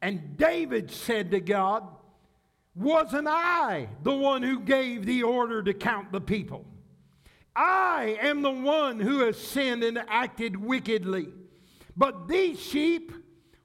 And 0.00 0.36
David 0.36 0.92
said 0.92 1.32
to 1.32 1.40
God, 1.40 1.88
Wasn't 2.76 3.26
I 3.26 3.88
the 4.04 4.14
one 4.14 4.44
who 4.44 4.60
gave 4.60 5.06
the 5.06 5.24
order 5.24 5.60
to 5.64 5.74
count 5.74 6.12
the 6.12 6.20
people? 6.20 6.64
I 7.56 8.16
am 8.20 8.42
the 8.42 8.50
one 8.50 9.00
who 9.00 9.20
has 9.20 9.36
sinned 9.36 9.82
and 9.82 9.98
acted 10.08 10.56
wickedly. 10.56 11.30
But 11.96 12.28
these 12.28 12.60
sheep, 12.60 13.12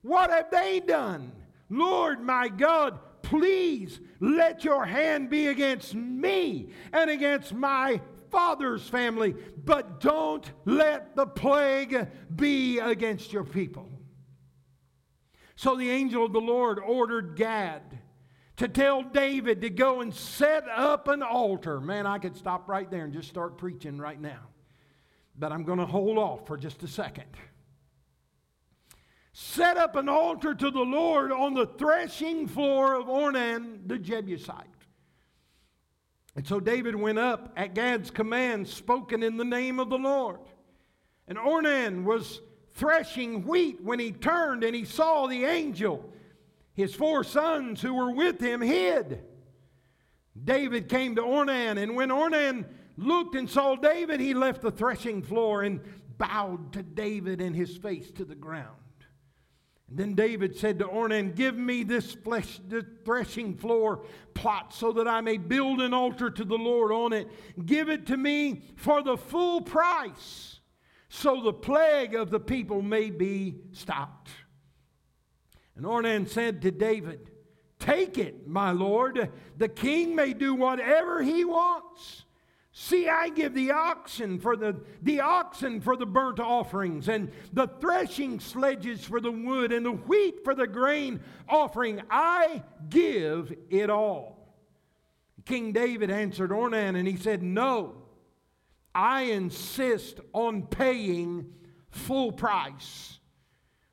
what 0.02 0.32
have 0.32 0.50
they 0.50 0.80
done? 0.80 1.34
Lord 1.70 2.22
my 2.22 2.48
God, 2.48 3.00
Please 3.22 4.00
let 4.20 4.64
your 4.64 4.86
hand 4.86 5.30
be 5.30 5.48
against 5.48 5.94
me 5.96 6.70
and 6.92 7.10
against 7.10 7.54
my 7.54 8.02
father's 8.30 8.88
family, 8.88 9.36
but 9.64 10.00
don't 10.00 10.52
let 10.66 11.16
the 11.16 11.26
plague 11.26 12.08
be 12.36 12.80
against 12.80 13.34
your 13.34 13.44
people. 13.44 13.90
So 15.56 15.76
the 15.76 15.90
angel 15.90 16.26
of 16.26 16.34
the 16.34 16.40
Lord 16.40 16.80
ordered 16.80 17.36
Gad 17.36 17.82
to 18.58 18.68
tell 18.68 19.04
David 19.04 19.62
to 19.62 19.70
go 19.70 20.02
and 20.02 20.14
set 20.14 20.66
up 20.70 21.08
an 21.08 21.22
altar. 21.22 21.80
Man, 21.80 22.06
I 22.06 22.18
could 22.18 22.38
stop 22.38 22.68
right 22.70 22.90
there 22.90 23.04
and 23.06 23.14
just 23.14 23.30
start 23.30 23.58
preaching 23.58 23.98
right 23.98 24.20
now. 24.20 24.42
But 25.38 25.52
I'm 25.52 25.64
going 25.64 25.80
to 25.80 25.86
hold 25.86 26.18
off 26.18 26.46
for 26.46 26.58
just 26.58 26.84
a 26.84 26.88
second 26.88 27.26
set 29.32 29.78
up 29.78 29.96
an 29.96 30.10
altar 30.10 30.54
to 30.56 30.72
the 30.72 30.80
Lord 30.80 31.32
on 31.32 31.54
the 31.54 31.68
threshing 31.68 32.48
floor 32.48 32.96
of 32.96 33.08
Ornan 33.08 33.88
the 33.88 33.98
Jebusite. 33.98 34.66
And 36.36 36.48
so 36.48 36.60
David 36.60 36.96
went 36.96 37.20
up 37.20 37.52
at 37.58 37.74
Gad's 37.74 38.12
command, 38.12 38.68
spoken 38.68 39.24
in 39.24 39.38
the 39.38 39.46
name 39.46 39.80
of 39.80 39.90
the 39.90 39.98
Lord. 39.98 40.40
And 41.28 41.38
Ornan 41.38 42.06
was 42.06 42.42
threshing 42.74 43.46
wheat 43.46 43.82
when 43.84 44.00
he 44.00 44.12
turned 44.12 44.64
and 44.64 44.76
he 44.76 44.86
saw 44.86 45.28
the 45.28 45.46
angel. 45.46 46.14
His 46.74 46.96
four 46.96 47.24
sons 47.24 47.82
who 47.82 47.94
were 47.94 48.12
with 48.12 48.40
him 48.40 48.62
hid. 48.62 49.24
David 50.42 50.88
came 50.88 51.16
to 51.16 51.22
Ornan, 51.22 51.78
and 51.78 51.96
when 51.96 52.10
Ornan 52.10 52.66
looked 52.96 53.36
and 53.36 53.50
saw 53.50 53.76
David, 53.76 54.22
he 54.22 54.34
left 54.34 54.62
the 54.62 54.72
threshing 54.72 55.22
floor 55.22 55.64
and 55.64 55.82
bowed 56.18 56.72
to 56.74 56.84
David 56.84 57.42
and 57.42 57.54
his 57.54 57.76
face 57.76 58.12
to 58.12 58.24
the 58.24 58.36
ground. 58.36 58.79
And 59.90 59.98
then 59.98 60.14
David 60.14 60.56
said 60.56 60.80
to 60.80 60.86
Ornan, 60.86 61.36
Give 61.36 61.56
me 61.56 61.84
this 61.84 62.14
flesh, 62.14 62.60
the 62.68 62.86
threshing 63.04 63.56
floor 63.56 64.04
plot 64.34 64.74
so 64.74 64.92
that 64.94 65.08
I 65.08 65.22
may 65.22 65.38
build 65.38 65.82
an 65.82 65.94
altar 65.94 66.30
to 66.30 66.44
the 66.44 66.58
Lord 66.58 66.92
on 66.92 67.14
it. 67.14 67.28
Give 67.66 67.90
it 67.90 68.06
to 68.08 68.18
me 68.18 68.62
for 68.76 69.02
the 69.02 69.18
full 69.18 69.62
price 69.62 70.60
so 71.10 71.42
the 71.42 71.54
plague 71.54 72.14
of 72.14 72.30
the 72.30 72.40
people 72.40 72.84
may 72.84 73.10
be 73.10 73.56
stopped. 73.72 74.30
And 75.76 75.86
Ornan 75.86 76.28
said 76.28 76.62
to 76.62 76.72
David, 76.72 77.32
Take 77.80 78.18
it, 78.18 78.48
my 78.48 78.72
lord. 78.72 79.32
The 79.58 79.70
king 79.70 80.14
may 80.14 80.34
do 80.34 80.54
whatever 80.54 81.24
he 81.24 81.46
wants. 81.46 82.26
See, 82.82 83.10
I 83.10 83.28
give 83.28 83.54
the 83.54 83.72
oxen 83.72 84.40
for 84.40 84.56
the, 84.56 84.80
the 85.02 85.20
oxen 85.20 85.82
for 85.82 85.98
the 85.98 86.06
burnt 86.06 86.40
offerings, 86.40 87.10
and 87.10 87.30
the 87.52 87.68
threshing 87.68 88.40
sledges 88.40 89.04
for 89.04 89.20
the 89.20 89.34
wood, 89.34 89.74
and 89.74 89.86
the 89.86 89.92
wheat 89.92 90.46
for 90.46 90.56
the 90.56 90.66
grain 90.66 91.20
offering. 91.50 92.02
I 92.10 92.64
give 92.88 93.54
it 93.70 93.90
all. 93.90 94.56
King 95.44 95.74
David 95.74 96.10
answered 96.10 96.52
Ornan, 96.52 96.98
and 96.98 97.06
he 97.06 97.18
said, 97.18 97.44
No, 97.44 97.96
I 98.96 99.24
insist 99.24 100.22
on 100.32 100.66
paying 100.68 101.54
full 101.92 102.32
price. 102.32 103.20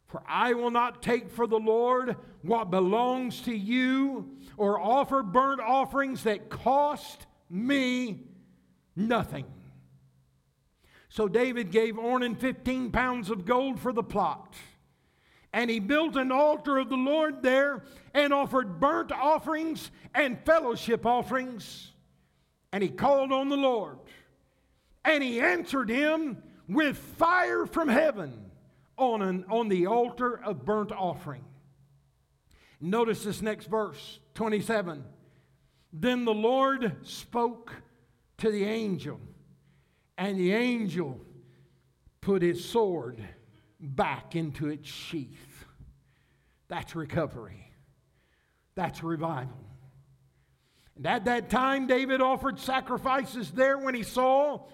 For 0.06 0.22
I 0.28 0.52
will 0.52 0.70
not 0.70 1.02
take 1.02 1.28
for 1.32 1.48
the 1.48 1.58
Lord 1.58 2.14
what 2.42 2.70
belongs 2.70 3.40
to 3.42 3.52
you, 3.52 4.30
or 4.56 4.78
offer 4.78 5.24
burnt 5.24 5.60
offerings 5.60 6.22
that 6.22 6.50
cost 6.50 7.26
me 7.50 8.28
Nothing. 8.96 9.44
So 11.08 11.28
David 11.28 11.70
gave 11.70 11.94
Ornan 11.94 12.36
15 12.36 12.90
pounds 12.90 13.30
of 13.30 13.44
gold 13.44 13.78
for 13.78 13.92
the 13.92 14.02
plot. 14.02 14.54
And 15.52 15.70
he 15.70 15.78
built 15.78 16.16
an 16.16 16.32
altar 16.32 16.78
of 16.78 16.88
the 16.88 16.96
Lord 16.96 17.42
there 17.42 17.84
and 18.12 18.32
offered 18.32 18.80
burnt 18.80 19.12
offerings 19.12 19.90
and 20.14 20.38
fellowship 20.44 21.06
offerings. 21.06 21.92
And 22.72 22.82
he 22.82 22.88
called 22.88 23.32
on 23.32 23.48
the 23.48 23.56
Lord. 23.56 23.98
And 25.04 25.22
he 25.22 25.40
answered 25.40 25.88
him 25.88 26.42
with 26.68 26.98
fire 26.98 27.64
from 27.64 27.88
heaven 27.88 28.50
on, 28.98 29.22
an, 29.22 29.44
on 29.48 29.68
the 29.68 29.86
altar 29.86 30.38
of 30.42 30.64
burnt 30.64 30.92
offering. 30.92 31.44
Notice 32.80 33.24
this 33.24 33.40
next 33.40 33.66
verse, 33.66 34.20
27. 34.34 35.04
Then 35.92 36.24
the 36.24 36.34
Lord 36.34 36.96
spoke 37.02 37.72
to 38.38 38.50
the 38.50 38.64
angel, 38.64 39.20
and 40.18 40.38
the 40.38 40.52
angel 40.52 41.20
put 42.20 42.42
his 42.42 42.64
sword 42.64 43.22
back 43.80 44.36
into 44.36 44.68
its 44.68 44.88
sheath. 44.88 45.64
That's 46.68 46.94
recovery. 46.94 47.72
That's 48.74 49.02
revival. 49.02 49.56
And 50.96 51.06
at 51.06 51.26
that 51.26 51.50
time, 51.50 51.86
David 51.86 52.20
offered 52.20 52.58
sacrifices 52.58 53.50
there 53.50 53.78
when 53.78 53.94
he 53.94 54.02
saw 54.02 54.66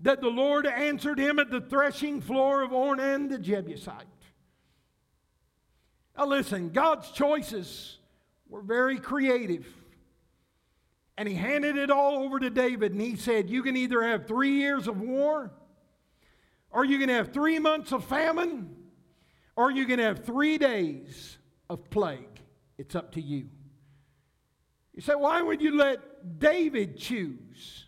that 0.00 0.20
the 0.20 0.28
Lord 0.28 0.66
answered 0.66 1.18
him 1.18 1.38
at 1.38 1.50
the 1.50 1.60
threshing 1.60 2.20
floor 2.20 2.62
of 2.62 2.70
Ornan 2.70 3.28
the 3.28 3.38
Jebusite. 3.38 4.06
Now, 6.16 6.26
listen, 6.26 6.70
God's 6.70 7.10
choices 7.10 7.98
were 8.48 8.62
very 8.62 8.98
creative. 8.98 9.66
And 11.18 11.28
he 11.28 11.34
handed 11.34 11.76
it 11.76 11.90
all 11.90 12.24
over 12.24 12.38
to 12.40 12.50
David, 12.50 12.92
and 12.92 13.00
he 13.00 13.16
said, 13.16 13.50
You 13.50 13.62
can 13.62 13.76
either 13.76 14.02
have 14.02 14.26
three 14.26 14.58
years 14.58 14.88
of 14.88 15.00
war, 15.00 15.52
or 16.70 16.84
you 16.84 16.98
can 16.98 17.10
have 17.10 17.32
three 17.32 17.58
months 17.58 17.92
of 17.92 18.04
famine, 18.04 18.74
or 19.54 19.70
you 19.70 19.84
can 19.84 19.98
have 19.98 20.24
three 20.24 20.56
days 20.56 21.36
of 21.68 21.90
plague. 21.90 22.40
It's 22.78 22.94
up 22.94 23.12
to 23.12 23.20
you. 23.20 23.48
You 24.94 25.02
say, 25.02 25.14
Why 25.14 25.42
would 25.42 25.60
you 25.60 25.76
let 25.76 26.38
David 26.38 26.96
choose? 26.96 27.86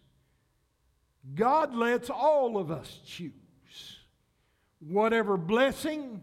God 1.35 1.75
lets 1.75 2.11
all 2.11 2.59
of 2.59 2.70
us 2.70 3.01
choose. 3.07 3.33
Whatever 4.81 5.39
blessing 5.39 6.22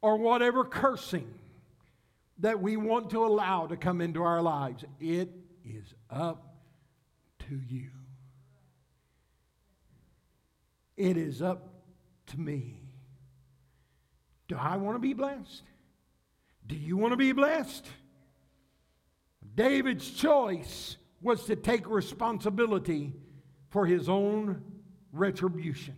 or 0.00 0.16
whatever 0.16 0.64
cursing, 0.64 1.32
that 2.38 2.60
we 2.60 2.76
want 2.76 3.10
to 3.10 3.24
allow 3.24 3.68
to 3.68 3.76
come 3.76 4.00
into 4.00 4.22
our 4.22 4.42
lives. 4.42 4.84
It 4.98 5.30
is 5.64 5.91
up 6.12 6.56
to 7.48 7.60
you. 7.68 7.90
It 10.96 11.16
is 11.16 11.42
up 11.42 11.68
to 12.26 12.38
me. 12.38 12.80
Do 14.48 14.56
I 14.56 14.76
want 14.76 14.96
to 14.96 15.00
be 15.00 15.14
blessed? 15.14 15.62
Do 16.66 16.76
you 16.76 16.96
want 16.96 17.12
to 17.12 17.16
be 17.16 17.32
blessed? 17.32 17.86
David's 19.54 20.10
choice 20.10 20.96
was 21.20 21.44
to 21.46 21.56
take 21.56 21.88
responsibility 21.88 23.14
for 23.70 23.86
his 23.86 24.08
own 24.08 24.62
retribution. 25.12 25.96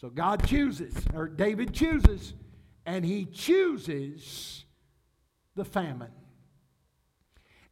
So 0.00 0.08
God 0.08 0.46
chooses, 0.46 0.94
or 1.14 1.28
David 1.28 1.74
chooses, 1.74 2.34
and 2.86 3.04
he 3.04 3.26
chooses 3.26 4.64
the 5.56 5.64
famine. 5.64 6.12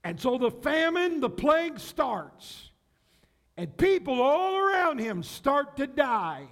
And 0.05 0.21
so 0.21 0.39
the 0.39 0.51
famine, 0.51 1.21
the 1.21 1.31
plague 1.31 1.81
starts, 1.81 2.71
and 3.57 3.77
people 3.77 4.23
all 4.23 4.57
around 4.57 4.99
him 4.99 5.23
start 5.23 5.77
to 5.79 5.87
die. 5.87 6.47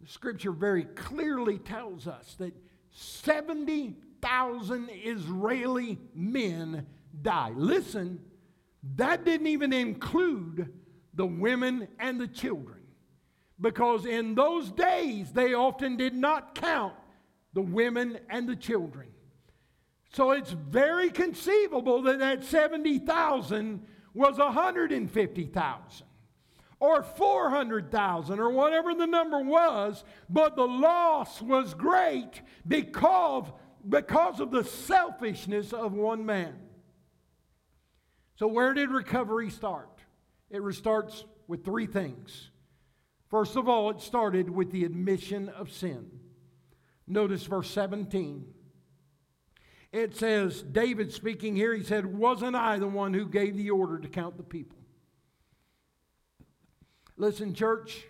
The 0.00 0.08
scripture 0.08 0.52
very 0.52 0.84
clearly 0.84 1.58
tells 1.58 2.08
us 2.08 2.34
that 2.38 2.54
70,000 2.90 4.90
Israeli 4.90 5.98
men 6.14 6.86
die. 7.22 7.52
Listen, 7.54 8.20
that 8.96 9.24
didn't 9.24 9.46
even 9.46 9.72
include 9.72 10.72
the 11.14 11.26
women 11.26 11.86
and 12.00 12.20
the 12.20 12.26
children. 12.26 12.80
Because 13.60 14.06
in 14.06 14.34
those 14.34 14.72
days, 14.72 15.32
they 15.32 15.54
often 15.54 15.96
did 15.96 16.14
not 16.14 16.56
count 16.56 16.94
the 17.52 17.62
women 17.62 18.18
and 18.28 18.48
the 18.48 18.56
children. 18.56 19.06
So 20.12 20.32
it's 20.32 20.50
very 20.50 21.10
conceivable 21.10 22.02
that 22.02 22.18
that 22.18 22.44
70,000 22.44 23.86
was 24.14 24.38
150,000 24.38 26.06
or 26.80 27.02
400,000 27.02 28.40
or 28.40 28.50
whatever 28.50 28.94
the 28.94 29.06
number 29.06 29.40
was, 29.40 30.04
but 30.28 30.56
the 30.56 30.66
loss 30.66 31.40
was 31.40 31.72
great 31.74 32.42
because, 32.66 33.46
because 33.88 34.40
of 34.40 34.50
the 34.50 34.64
selfishness 34.64 35.72
of 35.72 35.92
one 35.92 36.26
man. 36.26 36.58
So, 38.34 38.48
where 38.48 38.74
did 38.74 38.90
recovery 38.90 39.48
start? 39.48 40.00
It 40.50 40.60
starts 40.74 41.24
with 41.46 41.64
three 41.64 41.86
things. 41.86 42.50
First 43.30 43.56
of 43.56 43.68
all, 43.68 43.88
it 43.90 44.00
started 44.00 44.50
with 44.50 44.72
the 44.72 44.84
admission 44.84 45.48
of 45.50 45.70
sin. 45.72 46.10
Notice 47.06 47.44
verse 47.44 47.70
17. 47.70 48.51
It 49.92 50.16
says, 50.16 50.62
David 50.62 51.12
speaking 51.12 51.54
here, 51.54 51.74
he 51.74 51.84
said, 51.84 52.06
Wasn't 52.06 52.56
I 52.56 52.78
the 52.78 52.88
one 52.88 53.12
who 53.12 53.26
gave 53.26 53.56
the 53.56 53.70
order 53.70 53.98
to 53.98 54.08
count 54.08 54.38
the 54.38 54.42
people? 54.42 54.78
Listen, 57.18 57.52
church, 57.52 58.04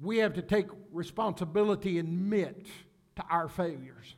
we 0.00 0.18
have 0.18 0.34
to 0.34 0.42
take 0.42 0.66
responsibility 0.92 1.98
and 1.98 2.08
admit 2.08 2.66
to 3.16 3.24
our 3.30 3.48
failures. 3.48 4.14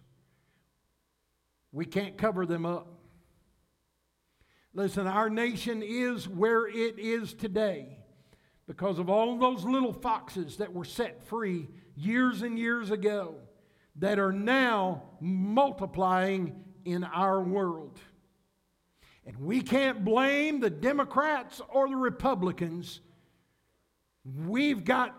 We 1.71 1.85
can't 1.85 2.19
cover 2.19 2.47
them 2.47 2.67
up. 2.67 2.89
Listen, 4.75 5.07
our 5.07 5.31
nation 5.31 5.83
is 5.85 6.29
where 6.29 6.67
it 6.67 6.99
is 6.99 7.33
today 7.33 7.99
because 8.67 8.99
of 8.99 9.09
all 9.09 9.39
those 9.39 9.65
little 9.65 9.93
foxes 9.93 10.57
that 10.57 10.73
were 10.73 10.85
set 10.85 11.23
free 11.27 11.69
years 11.95 12.43
and 12.43 12.59
years 12.59 12.91
ago 12.91 13.37
that 13.99 14.19
are 14.19 14.33
now 14.33 15.03
multiplying 15.21 16.65
in 16.85 17.05
our 17.05 17.41
world. 17.41 17.99
And 19.27 19.37
we 19.39 19.61
can't 19.61 20.05
blame 20.05 20.61
the 20.61 20.71
Democrats 20.71 21.61
or 21.69 21.89
the 21.89 21.97
Republicans. 21.97 23.01
We've 24.47 24.85
got 24.85 25.15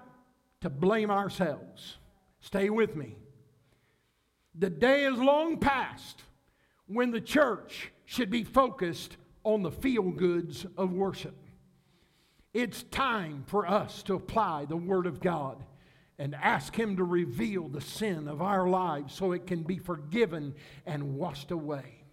to 0.61 0.69
blame 0.69 1.11
ourselves. 1.11 1.97
Stay 2.39 2.69
with 2.69 2.95
me. 2.95 3.17
The 4.55 4.69
day 4.69 5.05
is 5.05 5.17
long 5.17 5.57
past 5.57 6.23
when 6.88 7.11
the 7.11 7.21
church 7.21 7.91
should 8.05 8.32
be 8.32 8.43
focused 8.43 9.17
on 9.43 9.61
the 9.61 9.71
feel 9.71 10.09
goods 10.09 10.65
of 10.77 10.91
worship. 10.91 11.36
It's 12.53 12.84
time 12.84 13.43
for 13.45 13.67
us 13.67 14.01
to 14.03 14.15
apply 14.15 14.65
the 14.65 14.75
Word 14.75 15.05
of 15.05 15.19
God 15.19 15.63
and 16.20 16.36
ask 16.36 16.76
Him 16.76 16.97
to 16.97 17.03
reveal 17.03 17.67
the 17.70 17.82
sin 17.82 18.28
of 18.28 18.41
our 18.41 18.67
lives 18.67 19.15
so 19.15 19.32
it 19.32 19.47
can 19.47 19.63
be 19.63 19.78
forgiven 19.80 20.53
and 20.86 21.15
washed 21.15 21.49
away. 21.49 22.03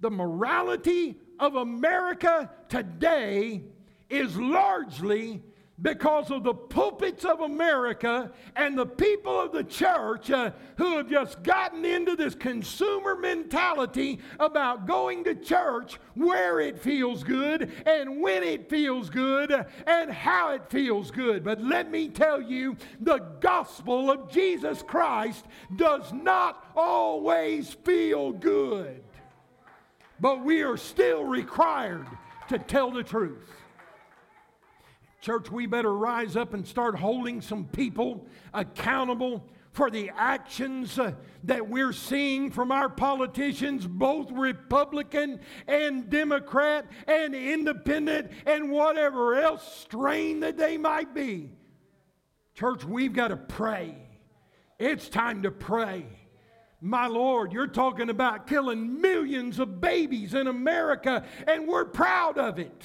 The 0.00 0.10
morality 0.10 1.16
of 1.38 1.54
America 1.54 2.50
today 2.68 3.62
is 4.10 4.36
largely 4.36 5.42
because 5.82 6.30
of 6.30 6.44
the 6.44 6.54
pulpits 6.54 7.24
of 7.24 7.40
America 7.40 8.30
and 8.56 8.76
the 8.76 8.86
people 8.86 9.40
of 9.40 9.52
the 9.52 9.64
church 9.64 10.30
uh, 10.30 10.50
who 10.76 10.96
have 10.96 11.08
just 11.08 11.42
gotten 11.42 11.84
into 11.84 12.16
this 12.16 12.34
consumer 12.34 13.16
mentality 13.16 14.18
about 14.38 14.86
going 14.86 15.24
to 15.24 15.34
church 15.34 15.98
where 16.14 16.60
it 16.60 16.78
feels 16.78 17.24
good 17.24 17.72
and 17.86 18.20
when 18.20 18.42
it 18.42 18.68
feels 18.68 19.08
good 19.08 19.52
and 19.86 20.10
how 20.10 20.50
it 20.52 20.68
feels 20.68 21.10
good. 21.10 21.42
But 21.42 21.62
let 21.62 21.90
me 21.90 22.08
tell 22.08 22.42
you, 22.42 22.76
the 23.00 23.18
gospel 23.40 24.10
of 24.10 24.30
Jesus 24.30 24.82
Christ 24.82 25.46
does 25.76 26.12
not 26.12 26.72
always 26.76 27.70
feel 27.84 28.32
good. 28.32 29.02
But 30.20 30.44
we 30.44 30.62
are 30.62 30.76
still 30.76 31.24
required 31.24 32.06
to 32.48 32.58
tell 32.58 32.90
the 32.90 33.02
truth. 33.02 33.59
Church, 35.20 35.50
we 35.50 35.66
better 35.66 35.94
rise 35.94 36.34
up 36.34 36.54
and 36.54 36.66
start 36.66 36.94
holding 36.94 37.40
some 37.40 37.66
people 37.66 38.26
accountable 38.54 39.44
for 39.72 39.90
the 39.90 40.10
actions 40.16 40.98
uh, 40.98 41.12
that 41.44 41.68
we're 41.68 41.92
seeing 41.92 42.50
from 42.50 42.72
our 42.72 42.88
politicians, 42.88 43.86
both 43.86 44.30
Republican 44.32 45.40
and 45.68 46.10
Democrat 46.10 46.86
and 47.06 47.34
independent 47.34 48.30
and 48.46 48.70
whatever 48.70 49.40
else 49.40 49.82
strain 49.82 50.40
that 50.40 50.56
they 50.56 50.76
might 50.76 51.14
be. 51.14 51.50
Church, 52.54 52.84
we've 52.84 53.12
got 53.12 53.28
to 53.28 53.36
pray. 53.36 53.96
It's 54.78 55.08
time 55.08 55.42
to 55.42 55.50
pray. 55.50 56.06
My 56.80 57.06
Lord, 57.06 57.52
you're 57.52 57.66
talking 57.66 58.08
about 58.08 58.46
killing 58.46 59.00
millions 59.00 59.58
of 59.58 59.80
babies 59.82 60.32
in 60.32 60.46
America, 60.46 61.24
and 61.46 61.68
we're 61.68 61.84
proud 61.84 62.38
of 62.38 62.58
it. 62.58 62.82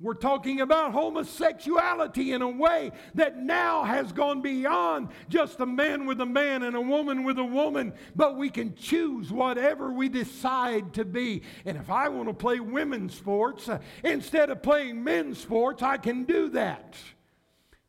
We're 0.00 0.14
talking 0.14 0.60
about 0.60 0.90
homosexuality 0.90 2.32
in 2.32 2.42
a 2.42 2.48
way 2.48 2.90
that 3.14 3.38
now 3.38 3.84
has 3.84 4.12
gone 4.12 4.42
beyond 4.42 5.08
just 5.28 5.60
a 5.60 5.66
man 5.66 6.04
with 6.04 6.20
a 6.20 6.26
man 6.26 6.64
and 6.64 6.74
a 6.74 6.80
woman 6.80 7.22
with 7.22 7.38
a 7.38 7.44
woman, 7.44 7.92
but 8.16 8.36
we 8.36 8.50
can 8.50 8.74
choose 8.74 9.30
whatever 9.30 9.92
we 9.92 10.08
decide 10.08 10.94
to 10.94 11.04
be. 11.04 11.42
And 11.64 11.76
if 11.76 11.90
I 11.90 12.08
want 12.08 12.28
to 12.28 12.34
play 12.34 12.58
women's 12.58 13.14
sports 13.14 13.68
uh, 13.68 13.78
instead 14.02 14.50
of 14.50 14.64
playing 14.64 15.04
men's 15.04 15.38
sports, 15.38 15.80
I 15.80 15.96
can 15.96 16.24
do 16.24 16.48
that. 16.50 16.96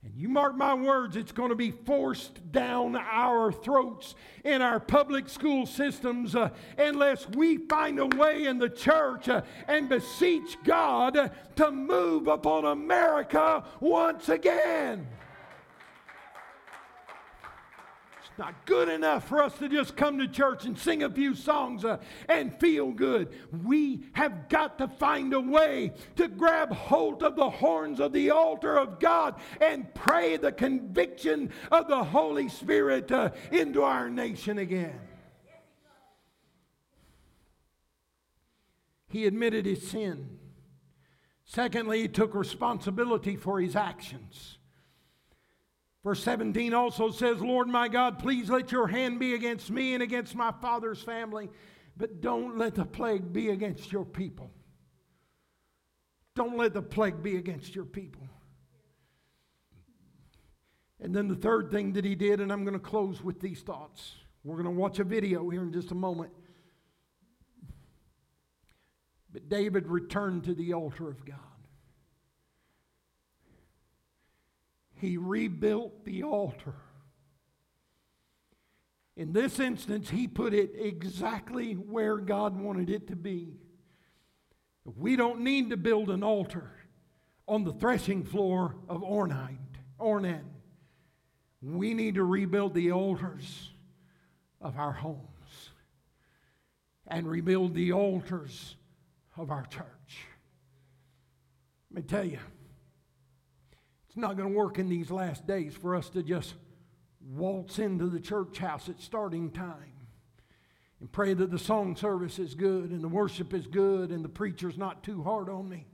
And 0.05 0.13
you 0.15 0.29
mark 0.29 0.55
my 0.55 0.75
words, 0.75 1.15
it's 1.15 1.31
going 1.31 1.49
to 1.49 1.55
be 1.55 1.71
forced 1.71 2.51
down 2.51 2.95
our 2.95 3.51
throats 3.51 4.13
in 4.43 4.61
our 4.61 4.79
public 4.79 5.27
school 5.27 5.65
systems 5.65 6.35
uh, 6.35 6.49
unless 6.77 7.27
we 7.29 7.57
find 7.57 7.97
a 7.97 8.05
way 8.05 8.45
in 8.45 8.59
the 8.59 8.69
church 8.69 9.27
uh, 9.27 9.41
and 9.67 9.89
beseech 9.89 10.57
God 10.63 11.31
to 11.55 11.71
move 11.71 12.27
upon 12.27 12.65
America 12.65 13.63
once 13.79 14.29
again. 14.29 15.07
Not 18.37 18.65
good 18.65 18.89
enough 18.89 19.27
for 19.27 19.41
us 19.41 19.57
to 19.59 19.69
just 19.69 19.95
come 19.95 20.17
to 20.17 20.27
church 20.27 20.65
and 20.65 20.77
sing 20.77 21.03
a 21.03 21.09
few 21.09 21.35
songs 21.35 21.85
uh, 21.85 21.97
and 22.27 22.59
feel 22.59 22.91
good. 22.91 23.29
We 23.63 24.03
have 24.13 24.49
got 24.49 24.77
to 24.79 24.87
find 24.87 25.33
a 25.33 25.39
way 25.39 25.93
to 26.15 26.27
grab 26.27 26.71
hold 26.71 27.23
of 27.23 27.35
the 27.35 27.49
horns 27.49 27.99
of 27.99 28.13
the 28.13 28.31
altar 28.31 28.77
of 28.77 28.99
God 28.99 29.35
and 29.61 29.93
pray 29.93 30.37
the 30.37 30.51
conviction 30.51 31.51
of 31.71 31.87
the 31.87 32.03
Holy 32.03 32.49
Spirit 32.49 33.11
uh, 33.11 33.31
into 33.51 33.83
our 33.83 34.09
nation 34.09 34.57
again. 34.57 34.99
He 39.07 39.25
admitted 39.25 39.65
his 39.65 39.87
sin. 39.87 40.39
Secondly, 41.45 42.01
he 42.01 42.07
took 42.07 42.35
responsibility 42.35 43.37
for 43.37 43.61
his 43.61 43.75
actions. 43.75 44.54
Verse 46.05 46.23
17 46.23 46.71
also 46.75 47.09
says, 47.09 47.41
Lord 47.41 47.67
my 47.67 47.87
God, 47.87 48.19
please 48.19 48.47
let 48.47 48.71
your 48.71 48.87
hand 48.87 49.19
be 49.19 49.33
against 49.33 49.71
me 49.71 49.95
and 49.95 50.03
against 50.03 50.35
my 50.35 50.53
father's 50.61 51.01
family, 51.01 51.49
but 51.97 52.21
don't 52.21 52.59
let 52.59 52.75
the 52.75 52.85
plague 52.85 53.33
be 53.33 53.49
against 53.49 53.91
your 53.91 54.05
people. 54.05 54.51
Don't 56.35 56.57
let 56.57 56.75
the 56.75 56.81
plague 56.83 57.23
be 57.23 57.37
against 57.37 57.73
your 57.73 57.85
people. 57.85 58.21
And 61.01 61.13
then 61.13 61.27
the 61.27 61.35
third 61.35 61.71
thing 61.71 61.93
that 61.93 62.05
he 62.05 62.13
did, 62.13 62.39
and 62.39 62.53
I'm 62.53 62.63
going 62.63 62.75
to 62.75 62.79
close 62.79 63.23
with 63.23 63.39
these 63.39 63.61
thoughts. 63.61 64.13
We're 64.43 64.61
going 64.61 64.65
to 64.65 64.79
watch 64.79 64.99
a 64.99 65.03
video 65.03 65.49
here 65.49 65.63
in 65.63 65.73
just 65.73 65.89
a 65.89 65.95
moment. 65.95 66.31
But 69.33 69.49
David 69.49 69.87
returned 69.87 70.43
to 70.43 70.53
the 70.53 70.73
altar 70.73 71.09
of 71.09 71.25
God. 71.25 71.54
He 74.95 75.17
rebuilt 75.17 76.05
the 76.05 76.23
altar. 76.23 76.75
In 79.17 79.31
this 79.31 79.59
instance, 79.59 80.09
he 80.09 80.27
put 80.27 80.53
it 80.53 80.71
exactly 80.77 81.73
where 81.73 82.17
God 82.17 82.59
wanted 82.59 82.89
it 82.89 83.07
to 83.07 83.15
be. 83.15 83.59
We 84.83 85.15
don't 85.15 85.41
need 85.41 85.69
to 85.69 85.77
build 85.77 86.09
an 86.09 86.23
altar 86.23 86.71
on 87.47 87.63
the 87.63 87.73
threshing 87.73 88.23
floor 88.23 88.75
of 88.89 89.01
Ornan. 89.01 89.57
Ornan. 89.99 90.43
We 91.61 91.93
need 91.93 92.15
to 92.15 92.23
rebuild 92.23 92.73
the 92.73 92.91
altars 92.91 93.71
of 94.61 94.77
our 94.77 94.91
homes 94.91 95.69
and 97.07 97.27
rebuild 97.27 97.73
the 97.73 97.93
altars 97.93 98.75
of 99.37 99.49
our 99.49 99.65
church. 99.65 100.25
Let 101.91 102.03
me 102.03 102.07
tell 102.07 102.25
you, 102.25 102.39
it's 104.15 104.21
not 104.21 104.37
going 104.37 104.49
to 104.49 104.57
work 104.57 104.79
in 104.79 104.87
these 104.87 105.11
last 105.11 105.45
days 105.45 105.73
for 105.73 105.93
us 105.93 106.07
to 106.11 106.23
just 106.23 106.53
waltz 107.33 107.79
into 107.79 108.07
the 108.07 108.21
church 108.21 108.59
house 108.59 108.87
at 108.87 109.01
starting 109.01 109.51
time 109.51 109.91
and 111.01 111.11
pray 111.11 111.33
that 111.33 111.51
the 111.51 111.59
song 111.59 111.97
service 111.97 112.39
is 112.39 112.55
good 112.55 112.91
and 112.91 113.03
the 113.03 113.09
worship 113.09 113.53
is 113.53 113.67
good 113.67 114.11
and 114.11 114.23
the 114.23 114.29
preacher's 114.29 114.77
not 114.77 115.03
too 115.03 115.21
hard 115.21 115.49
on 115.49 115.67
me. 115.67 115.85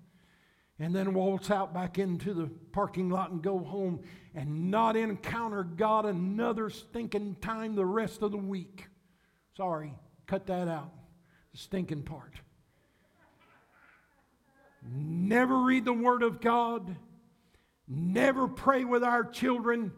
And 0.78 0.93
then 0.93 1.15
waltz 1.15 1.49
out 1.49 1.74
back 1.74 1.97
into 1.97 2.36
the 2.36 2.45
parking 2.72 3.09
lot 3.09 3.32
and 3.32 3.41
go 3.41 3.57
home 3.57 4.01
and 4.36 4.69
not 4.69 4.95
encounter 4.95 5.63
God 5.63 6.05
another 6.05 6.69
stinking 6.69 7.38
time 7.41 7.74
the 7.74 7.88
rest 7.88 8.22
of 8.22 8.30
the 8.30 8.38
week. 8.38 8.86
Sorry, 9.57 9.95
cut 10.28 10.45
that 10.45 10.67
out. 10.67 10.91
The 11.53 11.57
stinking 11.57 12.03
part. 12.03 12.36
Never 14.88 15.63
read 15.63 15.86
the 15.86 15.93
Word 15.93 16.22
of 16.22 16.39
God. 16.39 16.97
Never 17.93 18.47
pray 18.47 18.85
with 18.85 19.03
our 19.03 19.21
children 19.25 19.91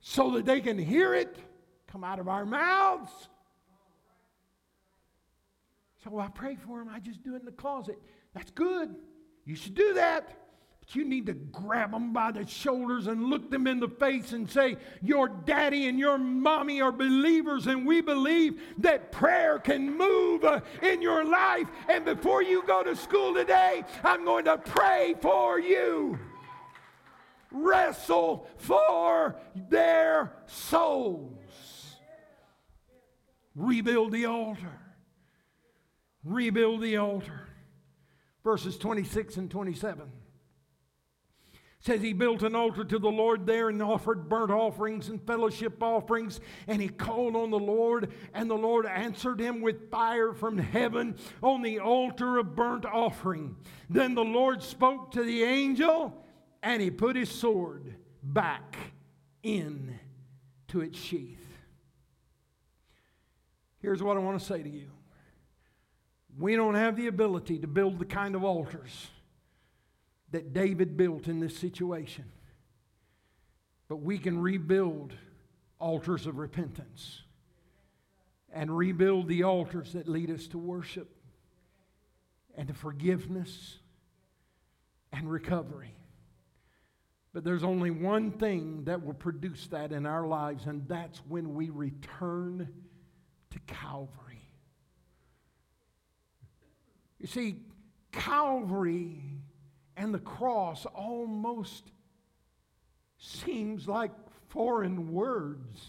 so 0.00 0.30
that 0.30 0.46
they 0.46 0.62
can 0.62 0.78
hear 0.78 1.14
it 1.14 1.36
come 1.86 2.02
out 2.02 2.18
of 2.18 2.28
our 2.28 2.46
mouths. 2.46 3.12
So 6.02 6.18
I 6.18 6.28
pray 6.28 6.56
for 6.56 6.78
them. 6.78 6.88
I 6.90 6.98
just 6.98 7.22
do 7.22 7.34
it 7.34 7.40
in 7.40 7.44
the 7.44 7.52
closet. 7.52 7.98
That's 8.32 8.50
good. 8.52 8.94
You 9.44 9.54
should 9.54 9.74
do 9.74 9.92
that. 9.94 10.34
But 10.80 10.94
you 10.94 11.04
need 11.04 11.26
to 11.26 11.34
grab 11.34 11.90
them 11.90 12.14
by 12.14 12.32
the 12.32 12.46
shoulders 12.46 13.06
and 13.06 13.24
look 13.24 13.50
them 13.50 13.66
in 13.66 13.80
the 13.80 13.88
face 13.88 14.32
and 14.32 14.50
say, 14.50 14.78
Your 15.02 15.28
daddy 15.28 15.88
and 15.88 15.98
your 15.98 16.16
mommy 16.16 16.80
are 16.80 16.90
believers, 16.90 17.66
and 17.66 17.86
we 17.86 18.00
believe 18.00 18.62
that 18.78 19.12
prayer 19.12 19.58
can 19.58 19.94
move 19.94 20.42
uh, 20.42 20.60
in 20.80 21.02
your 21.02 21.26
life. 21.26 21.68
And 21.86 22.06
before 22.06 22.42
you 22.42 22.62
go 22.66 22.82
to 22.82 22.96
school 22.96 23.34
today, 23.34 23.84
I'm 24.02 24.24
going 24.24 24.46
to 24.46 24.56
pray 24.56 25.16
for 25.20 25.60
you 25.60 26.18
wrestle 27.50 28.48
for 28.56 29.36
their 29.68 30.32
souls. 30.46 31.96
Rebuild 33.54 34.12
the 34.12 34.26
altar. 34.26 34.80
Rebuild 36.24 36.82
the 36.82 36.96
altar. 36.96 37.48
Verses 38.44 38.78
26 38.78 39.36
and 39.36 39.50
27 39.50 40.10
says 41.80 42.02
he 42.02 42.12
built 42.12 42.42
an 42.42 42.54
altar 42.54 42.84
to 42.84 42.98
the 42.98 43.10
Lord 43.10 43.46
there 43.46 43.70
and 43.70 43.82
offered 43.82 44.28
burnt 44.28 44.50
offerings 44.50 45.08
and 45.08 45.20
fellowship 45.26 45.82
offerings. 45.82 46.40
And 46.66 46.80
he 46.80 46.88
called 46.88 47.34
on 47.34 47.50
the 47.50 47.58
Lord, 47.58 48.12
and 48.34 48.50
the 48.50 48.54
Lord 48.54 48.84
answered 48.86 49.40
him 49.40 49.62
with 49.62 49.90
fire 49.90 50.34
from 50.34 50.58
heaven 50.58 51.16
on 51.42 51.62
the 51.62 51.78
altar 51.78 52.38
of 52.38 52.54
burnt 52.54 52.84
offering. 52.84 53.56
Then 53.88 54.14
the 54.14 54.24
Lord 54.24 54.62
spoke 54.62 55.10
to 55.12 55.24
the 55.24 55.42
angel 55.42 56.22
and 56.62 56.82
he 56.82 56.90
put 56.90 57.16
his 57.16 57.30
sword 57.30 57.94
back 58.22 58.76
in 59.42 59.98
to 60.68 60.80
its 60.80 60.98
sheath. 60.98 61.38
Here's 63.80 64.02
what 64.02 64.16
I 64.16 64.20
want 64.20 64.38
to 64.38 64.44
say 64.44 64.62
to 64.62 64.68
you. 64.68 64.90
We 66.38 66.54
don't 66.54 66.74
have 66.74 66.96
the 66.96 67.06
ability 67.06 67.58
to 67.60 67.66
build 67.66 67.98
the 67.98 68.04
kind 68.04 68.34
of 68.34 68.44
altars 68.44 69.08
that 70.30 70.52
David 70.52 70.96
built 70.96 71.26
in 71.26 71.40
this 71.40 71.56
situation. 71.56 72.24
But 73.88 73.96
we 73.96 74.18
can 74.18 74.40
rebuild 74.40 75.14
altars 75.80 76.26
of 76.26 76.38
repentance 76.38 77.22
and 78.52 78.76
rebuild 78.76 79.28
the 79.28 79.42
altars 79.42 79.94
that 79.94 80.06
lead 80.06 80.30
us 80.30 80.46
to 80.48 80.58
worship 80.58 81.08
and 82.56 82.68
to 82.68 82.74
forgiveness 82.74 83.78
and 85.12 85.30
recovery. 85.30 85.94
But 87.32 87.44
there's 87.44 87.62
only 87.62 87.90
one 87.90 88.32
thing 88.32 88.84
that 88.84 89.04
will 89.04 89.14
produce 89.14 89.68
that 89.68 89.92
in 89.92 90.04
our 90.04 90.26
lives, 90.26 90.66
and 90.66 90.86
that's 90.88 91.18
when 91.28 91.54
we 91.54 91.70
return 91.70 92.68
to 93.50 93.58
Calvary. 93.66 94.42
You 97.20 97.26
see, 97.26 97.56
Calvary 98.10 99.20
and 99.96 100.12
the 100.12 100.18
cross 100.18 100.86
almost 100.86 101.92
seems 103.18 103.86
like 103.86 104.10
foreign 104.48 105.12
words 105.12 105.86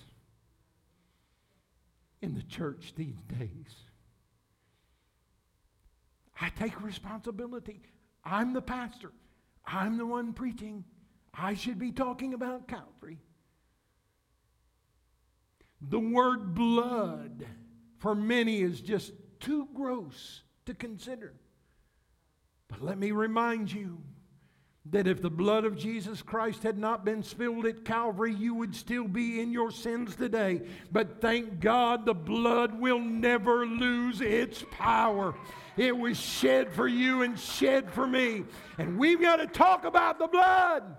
in 2.22 2.36
the 2.36 2.44
church 2.44 2.94
these 2.96 3.18
days. 3.40 3.76
I 6.40 6.50
take 6.50 6.82
responsibility. 6.84 7.82
I'm 8.24 8.54
the 8.54 8.62
pastor. 8.62 9.12
I'm 9.66 9.98
the 9.98 10.06
one 10.06 10.34
preaching. 10.34 10.84
I 11.34 11.54
should 11.54 11.80
be 11.80 11.92
talking 11.92 12.34
about 12.34 12.68
Calvary. 12.68 13.20
The 15.82 16.00
word 16.00 16.54
blood 16.54 17.46
for 17.98 18.14
many 18.14 18.62
is 18.62 18.82
just 18.82 19.14
too 19.40 19.68
gross 19.74 20.42
to 20.66 20.74
consider. 20.74 21.34
But 22.68 22.84
let 22.84 22.98
me 22.98 23.12
remind 23.12 23.72
you 23.72 24.00
that 24.90 25.08
if 25.08 25.22
the 25.22 25.30
blood 25.30 25.64
of 25.64 25.78
Jesus 25.78 26.22
Christ 26.22 26.64
had 26.64 26.78
not 26.78 27.06
been 27.06 27.22
spilled 27.22 27.66
at 27.66 27.86
Calvary, 27.86 28.34
you 28.34 28.56
would 28.56 28.76
still 28.76 29.08
be 29.08 29.40
in 29.40 29.52
your 29.52 29.72
sins 29.72 30.16
today. 30.16 30.62
But 30.92 31.22
thank 31.22 31.60
God 31.60 32.06
the 32.06 32.16
blood 32.16 32.80
will 32.80 33.00
never 33.00 33.66
lose 33.66 34.22
its 34.22 34.66
power. 34.72 35.36
It 35.78 35.96
was 35.96 36.20
shed 36.20 36.74
for 36.74 36.88
you 36.88 37.22
and 37.22 37.40
shed 37.40 37.92
for 37.92 38.08
me. 38.08 38.44
And 38.78 38.98
we've 38.98 39.22
got 39.22 39.38
to 39.38 39.48
talk 39.48 39.86
about 39.86 40.18
the 40.18 40.28
blood. 40.28 40.96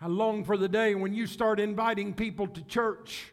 I 0.00 0.06
long 0.06 0.44
for 0.44 0.56
the 0.56 0.68
day 0.68 0.94
when 0.94 1.12
you 1.12 1.26
start 1.26 1.58
inviting 1.58 2.14
people 2.14 2.46
to 2.46 2.62
church 2.62 3.32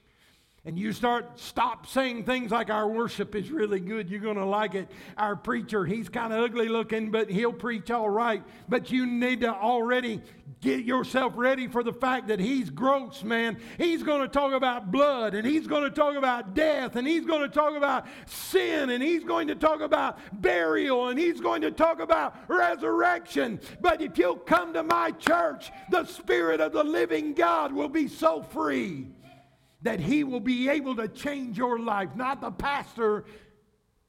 and 0.66 0.80
you 0.80 0.92
start 0.92 1.40
stop 1.40 1.86
saying 1.86 2.24
things 2.24 2.50
like 2.50 2.72
our 2.72 2.88
worship 2.88 3.36
is 3.36 3.52
really 3.52 3.80
good. 3.80 4.10
You're 4.10 4.20
going 4.20 4.38
to 4.38 4.46
like 4.46 4.74
it. 4.74 4.90
Our 5.16 5.36
preacher 5.36 5.86
he's 5.86 6.10
kind 6.10 6.34
of 6.34 6.40
ugly 6.44 6.68
looking 6.68 7.12
but 7.12 7.30
he'll 7.30 7.54
preach 7.54 7.92
all 7.92 8.10
right. 8.10 8.44
But 8.68 8.92
you 8.92 9.06
need 9.06 9.42
to 9.42 9.54
already 9.54 10.22
get 10.62 10.84
yourself 10.84 11.34
ready 11.36 11.68
for 11.68 11.84
the 11.84 11.94
fact 11.94 12.28
that 12.30 12.40
he's 12.40 12.72
gross 12.72 13.24
man. 13.24 13.58
He's 13.78 14.02
going 14.02 14.22
to 14.22 14.28
talk 14.28 14.54
about 14.54 14.92
blood 14.92 15.36
and 15.36 15.46
he's 15.46 15.68
going 15.68 15.84
to 15.84 15.92
talk 15.92 16.16
about 16.16 16.56
death 16.56 16.96
and 16.96 17.08
he's 17.08 17.26
going 17.26 17.42
to 17.42 17.50
talk 17.50 17.76
about 17.76 18.08
sin 18.26 18.90
and 18.90 19.04
he's 19.04 19.24
going 19.24 19.48
to 19.50 19.56
talk 19.56 19.82
about 19.82 20.18
burial 20.42 21.10
and 21.10 21.20
he's 21.20 21.40
going 21.40 21.62
to 21.62 21.72
talk 21.72 22.00
about 22.00 22.36
resurrection. 22.48 23.60
But 23.82 24.02
if 24.02 24.18
you'll 24.18 24.38
come 24.38 24.74
to 24.74 24.82
my 24.82 25.12
church 25.12 25.72
the 25.92 26.06
spirit 26.06 26.60
of 26.60 26.72
the 26.72 26.84
living 26.84 27.34
god 27.34 27.72
will 27.72 27.90
be 27.90 28.08
so 28.08 28.42
free 28.42 29.08
that 29.86 30.00
He 30.00 30.24
will 30.24 30.40
be 30.40 30.68
able 30.68 30.96
to 30.96 31.08
change 31.08 31.60
your 31.60 31.78
life. 31.80 32.10
Not 32.16 32.42
the 32.42 32.50
pastor, 32.50 33.24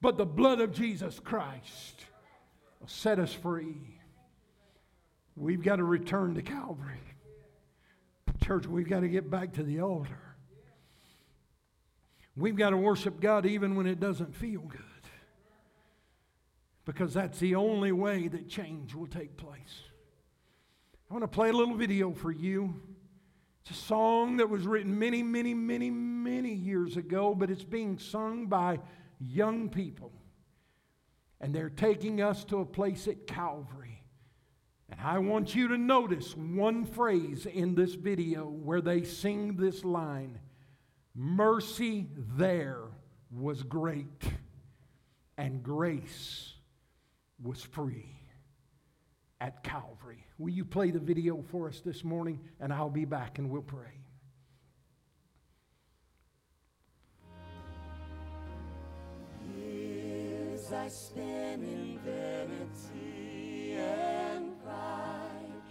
but 0.01 0.17
the 0.17 0.25
blood 0.25 0.59
of 0.59 0.73
Jesus 0.73 1.19
Christ 1.19 2.03
will 2.79 2.87
set 2.87 3.19
us 3.19 3.31
free. 3.31 3.99
We've 5.35 5.61
got 5.61 5.75
to 5.75 5.83
return 5.83 6.33
to 6.33 6.41
Calvary. 6.41 6.99
Church, 8.43 8.65
we've 8.65 8.89
got 8.89 9.01
to 9.01 9.07
get 9.07 9.29
back 9.29 9.53
to 9.53 9.63
the 9.63 9.81
altar. 9.81 10.35
We've 12.35 12.55
got 12.55 12.71
to 12.71 12.77
worship 12.77 13.19
God 13.19 13.45
even 13.45 13.75
when 13.75 13.85
it 13.85 13.99
doesn't 13.99 14.35
feel 14.35 14.61
good. 14.61 14.81
Because 16.85 17.13
that's 17.13 17.37
the 17.37 17.53
only 17.53 17.91
way 17.91 18.27
that 18.29 18.49
change 18.49 18.95
will 18.95 19.07
take 19.07 19.37
place. 19.37 19.81
I 21.09 21.13
want 21.13 21.23
to 21.23 21.27
play 21.27 21.49
a 21.49 21.53
little 21.53 21.75
video 21.75 22.13
for 22.13 22.31
you. 22.31 22.81
It's 23.69 23.79
a 23.79 23.83
song 23.83 24.37
that 24.37 24.49
was 24.49 24.65
written 24.65 24.97
many, 24.97 25.21
many, 25.21 25.53
many, 25.53 25.89
many 25.89 26.53
years 26.53 26.95
ago, 26.95 27.35
but 27.35 27.49
it's 27.49 27.65
being 27.65 27.99
sung 27.99 28.45
by 28.45 28.79
young 29.19 29.67
people. 29.67 30.13
And 31.41 31.53
they're 31.53 31.69
taking 31.69 32.21
us 32.21 32.45
to 32.45 32.59
a 32.59 32.65
place 32.65 33.09
at 33.09 33.27
Calvary. 33.27 34.03
And 34.89 35.01
I 35.01 35.19
want 35.19 35.53
you 35.53 35.67
to 35.67 35.77
notice 35.77 36.33
one 36.37 36.85
phrase 36.85 37.45
in 37.45 37.75
this 37.75 37.95
video 37.95 38.45
where 38.45 38.79
they 38.79 39.03
sing 39.03 39.57
this 39.57 39.83
line 39.83 40.39
Mercy 41.13 42.07
there 42.37 42.83
was 43.31 43.63
great, 43.63 44.23
and 45.37 45.61
grace 45.61 46.53
was 47.41 47.61
free 47.61 48.16
at 49.39 49.63
Calvary. 49.63 50.25
Will 50.37 50.49
you 50.49 50.65
play 50.65 50.91
the 50.91 50.99
video 50.99 51.43
for 51.51 51.67
us 51.67 51.79
this 51.79 52.03
morning? 52.03 52.39
And 52.59 52.73
I'll 52.73 52.89
be 52.89 53.05
back 53.05 53.37
and 53.37 53.49
we'll 53.49 53.61
pray. 53.61 54.01
Years 59.55 60.71
I 60.71 60.87
spent 60.87 61.63
in 61.63 61.99
vanity 62.03 63.73
and 63.73 64.55
pride, 64.63 65.61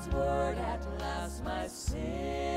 God's 0.00 0.14
word 0.14 0.58
at 0.58 0.80
last 0.98 1.44
my 1.44 1.66
sin 1.66 2.49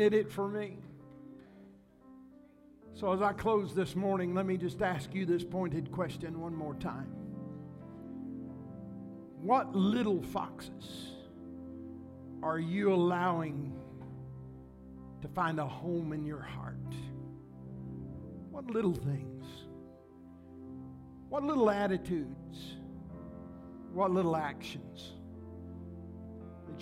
did 0.00 0.14
it 0.14 0.32
for 0.32 0.48
me. 0.48 0.78
So, 2.94 3.12
as 3.12 3.20
I 3.20 3.34
close 3.34 3.74
this 3.74 3.94
morning, 3.94 4.34
let 4.34 4.46
me 4.46 4.56
just 4.56 4.80
ask 4.80 5.14
you 5.14 5.26
this 5.26 5.44
pointed 5.44 5.92
question 5.92 6.40
one 6.40 6.54
more 6.54 6.74
time. 6.76 7.12
What 9.42 9.76
little 9.76 10.22
foxes 10.22 11.10
are 12.42 12.58
you 12.58 12.94
allowing 12.94 13.78
to 15.20 15.28
find 15.28 15.60
a 15.60 15.66
home 15.66 16.14
in 16.14 16.24
your 16.24 16.40
heart? 16.40 16.94
What 18.50 18.70
little 18.70 18.94
things? 18.94 19.44
What 21.28 21.44
little 21.44 21.68
attitudes? 21.68 22.76
What 23.92 24.12
little 24.12 24.34
actions? 24.34 25.19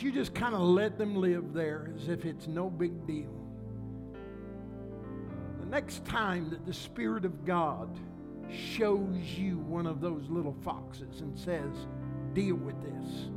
You 0.00 0.12
just 0.12 0.32
kind 0.32 0.54
of 0.54 0.60
let 0.60 0.96
them 0.96 1.16
live 1.16 1.52
there 1.52 1.90
as 1.96 2.08
if 2.08 2.24
it's 2.24 2.46
no 2.46 2.70
big 2.70 3.04
deal. 3.06 3.34
The 5.60 5.66
next 5.66 6.04
time 6.04 6.50
that 6.50 6.64
the 6.64 6.72
Spirit 6.72 7.24
of 7.24 7.44
God 7.44 7.98
shows 8.48 9.16
you 9.36 9.58
one 9.58 9.86
of 9.86 10.00
those 10.00 10.30
little 10.30 10.54
foxes 10.62 11.20
and 11.20 11.36
says, 11.38 11.74
deal 12.32 12.54
with 12.54 12.80
this, 12.82 13.28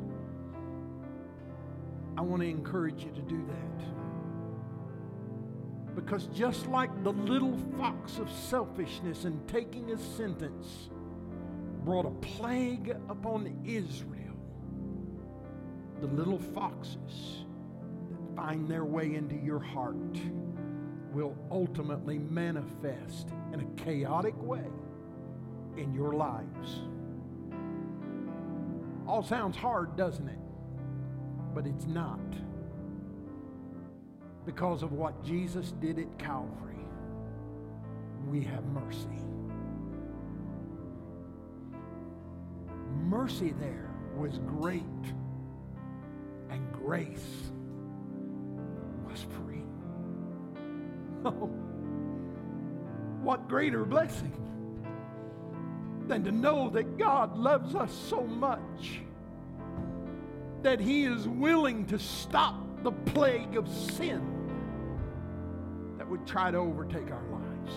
I 2.16 2.22
want 2.22 2.44
to 2.44 2.48
encourage 2.48 3.04
you 3.04 3.12
to 3.12 3.22
do 3.22 3.44
that. 3.48 5.96
Because 5.96 6.28
just 6.28 6.68
like 6.68 7.04
the 7.04 7.12
little 7.12 7.58
fox 7.78 8.20
of 8.20 8.32
selfishness 8.32 9.26
and 9.26 9.46
taking 9.48 9.92
a 9.92 9.98
sentence 9.98 10.90
brought 11.84 12.06
a 12.06 12.12
plague 12.12 12.96
upon 13.10 13.60
Israel, 13.66 14.11
the 16.02 16.08
little 16.08 16.40
foxes 16.40 17.46
that 18.10 18.36
find 18.36 18.68
their 18.68 18.86
way 18.86 19.14
into 19.16 19.36
your 19.36 19.60
heart 19.60 20.18
will 21.14 21.36
ultimately 21.52 22.18
manifest 22.18 23.30
in 23.54 23.60
a 23.62 23.84
chaotic 23.84 24.34
way 24.42 24.66
in 25.78 25.94
your 25.94 26.14
lives. 26.14 26.82
All 29.08 29.24
sounds 29.24 29.56
hard, 29.56 29.96
doesn't 29.96 30.28
it? 30.28 30.40
But 31.54 31.68
it's 31.68 31.86
not. 31.86 32.20
Because 34.46 34.82
of 34.82 34.94
what 34.94 35.24
Jesus 35.24 35.74
did 35.74 36.00
at 36.00 36.18
Calvary, 36.18 36.86
we 38.30 38.42
have 38.42 38.66
mercy. 38.68 39.08
Mercy 43.04 43.54
there 43.60 43.92
was 44.16 44.40
great, 44.40 44.82
grace 46.84 47.52
was 49.10 49.26
free. 49.36 49.64
Oh, 51.24 51.52
what 53.22 53.48
greater 53.48 53.86
blessing 53.86 54.34
than 56.08 56.24
to 56.24 56.32
know 56.32 56.70
that 56.72 56.98
God 56.98 57.38
loves 57.38 57.76
us 57.76 57.94
so 58.10 58.22
much 58.22 59.02
that 60.64 60.80
He 60.80 61.04
is 61.04 61.28
willing 61.28 61.86
to 61.88 62.00
stop 62.00 62.56
the 62.84 62.92
plague 62.92 63.56
of 63.56 63.68
sin 63.70 64.22
that 65.98 66.08
would 66.08 66.26
try 66.26 66.50
to 66.50 66.58
overtake 66.58 67.12
our 67.12 67.24
lives. 67.32 67.74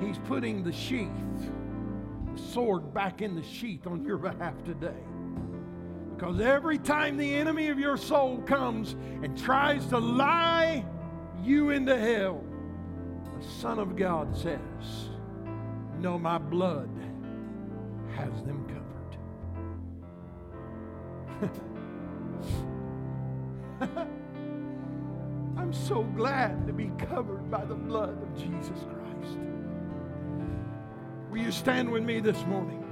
He's 0.00 0.18
putting 0.26 0.62
the 0.62 0.72
sheath, 0.72 1.10
the 2.34 2.40
sword 2.40 2.94
back 2.94 3.22
in 3.22 3.34
the 3.34 3.42
sheath 3.42 3.86
on 3.86 4.04
your 4.04 4.18
behalf 4.28 4.54
today. 4.64 5.02
Because 6.16 6.40
every 6.40 6.78
time 6.78 7.18
the 7.18 7.34
enemy 7.34 7.68
of 7.68 7.78
your 7.78 7.98
soul 7.98 8.38
comes 8.46 8.92
and 9.22 9.36
tries 9.36 9.84
to 9.88 9.98
lie 9.98 10.82
you 11.42 11.68
into 11.70 11.94
hell, 11.98 12.42
the 13.38 13.46
Son 13.46 13.78
of 13.78 13.96
God 13.96 14.34
says, 14.34 15.10
No, 15.98 16.18
my 16.18 16.38
blood 16.38 16.88
has 18.14 18.32
them 18.44 18.66
covered. 21.38 21.58
I'm 25.58 25.72
so 25.74 26.02
glad 26.02 26.66
to 26.66 26.72
be 26.72 26.90
covered 26.98 27.50
by 27.50 27.66
the 27.66 27.74
blood 27.74 28.22
of 28.22 28.34
Jesus 28.38 28.78
Christ. 28.84 29.38
Will 31.30 31.38
you 31.38 31.52
stand 31.52 31.92
with 31.92 32.04
me 32.04 32.20
this 32.20 32.42
morning? 32.46 32.85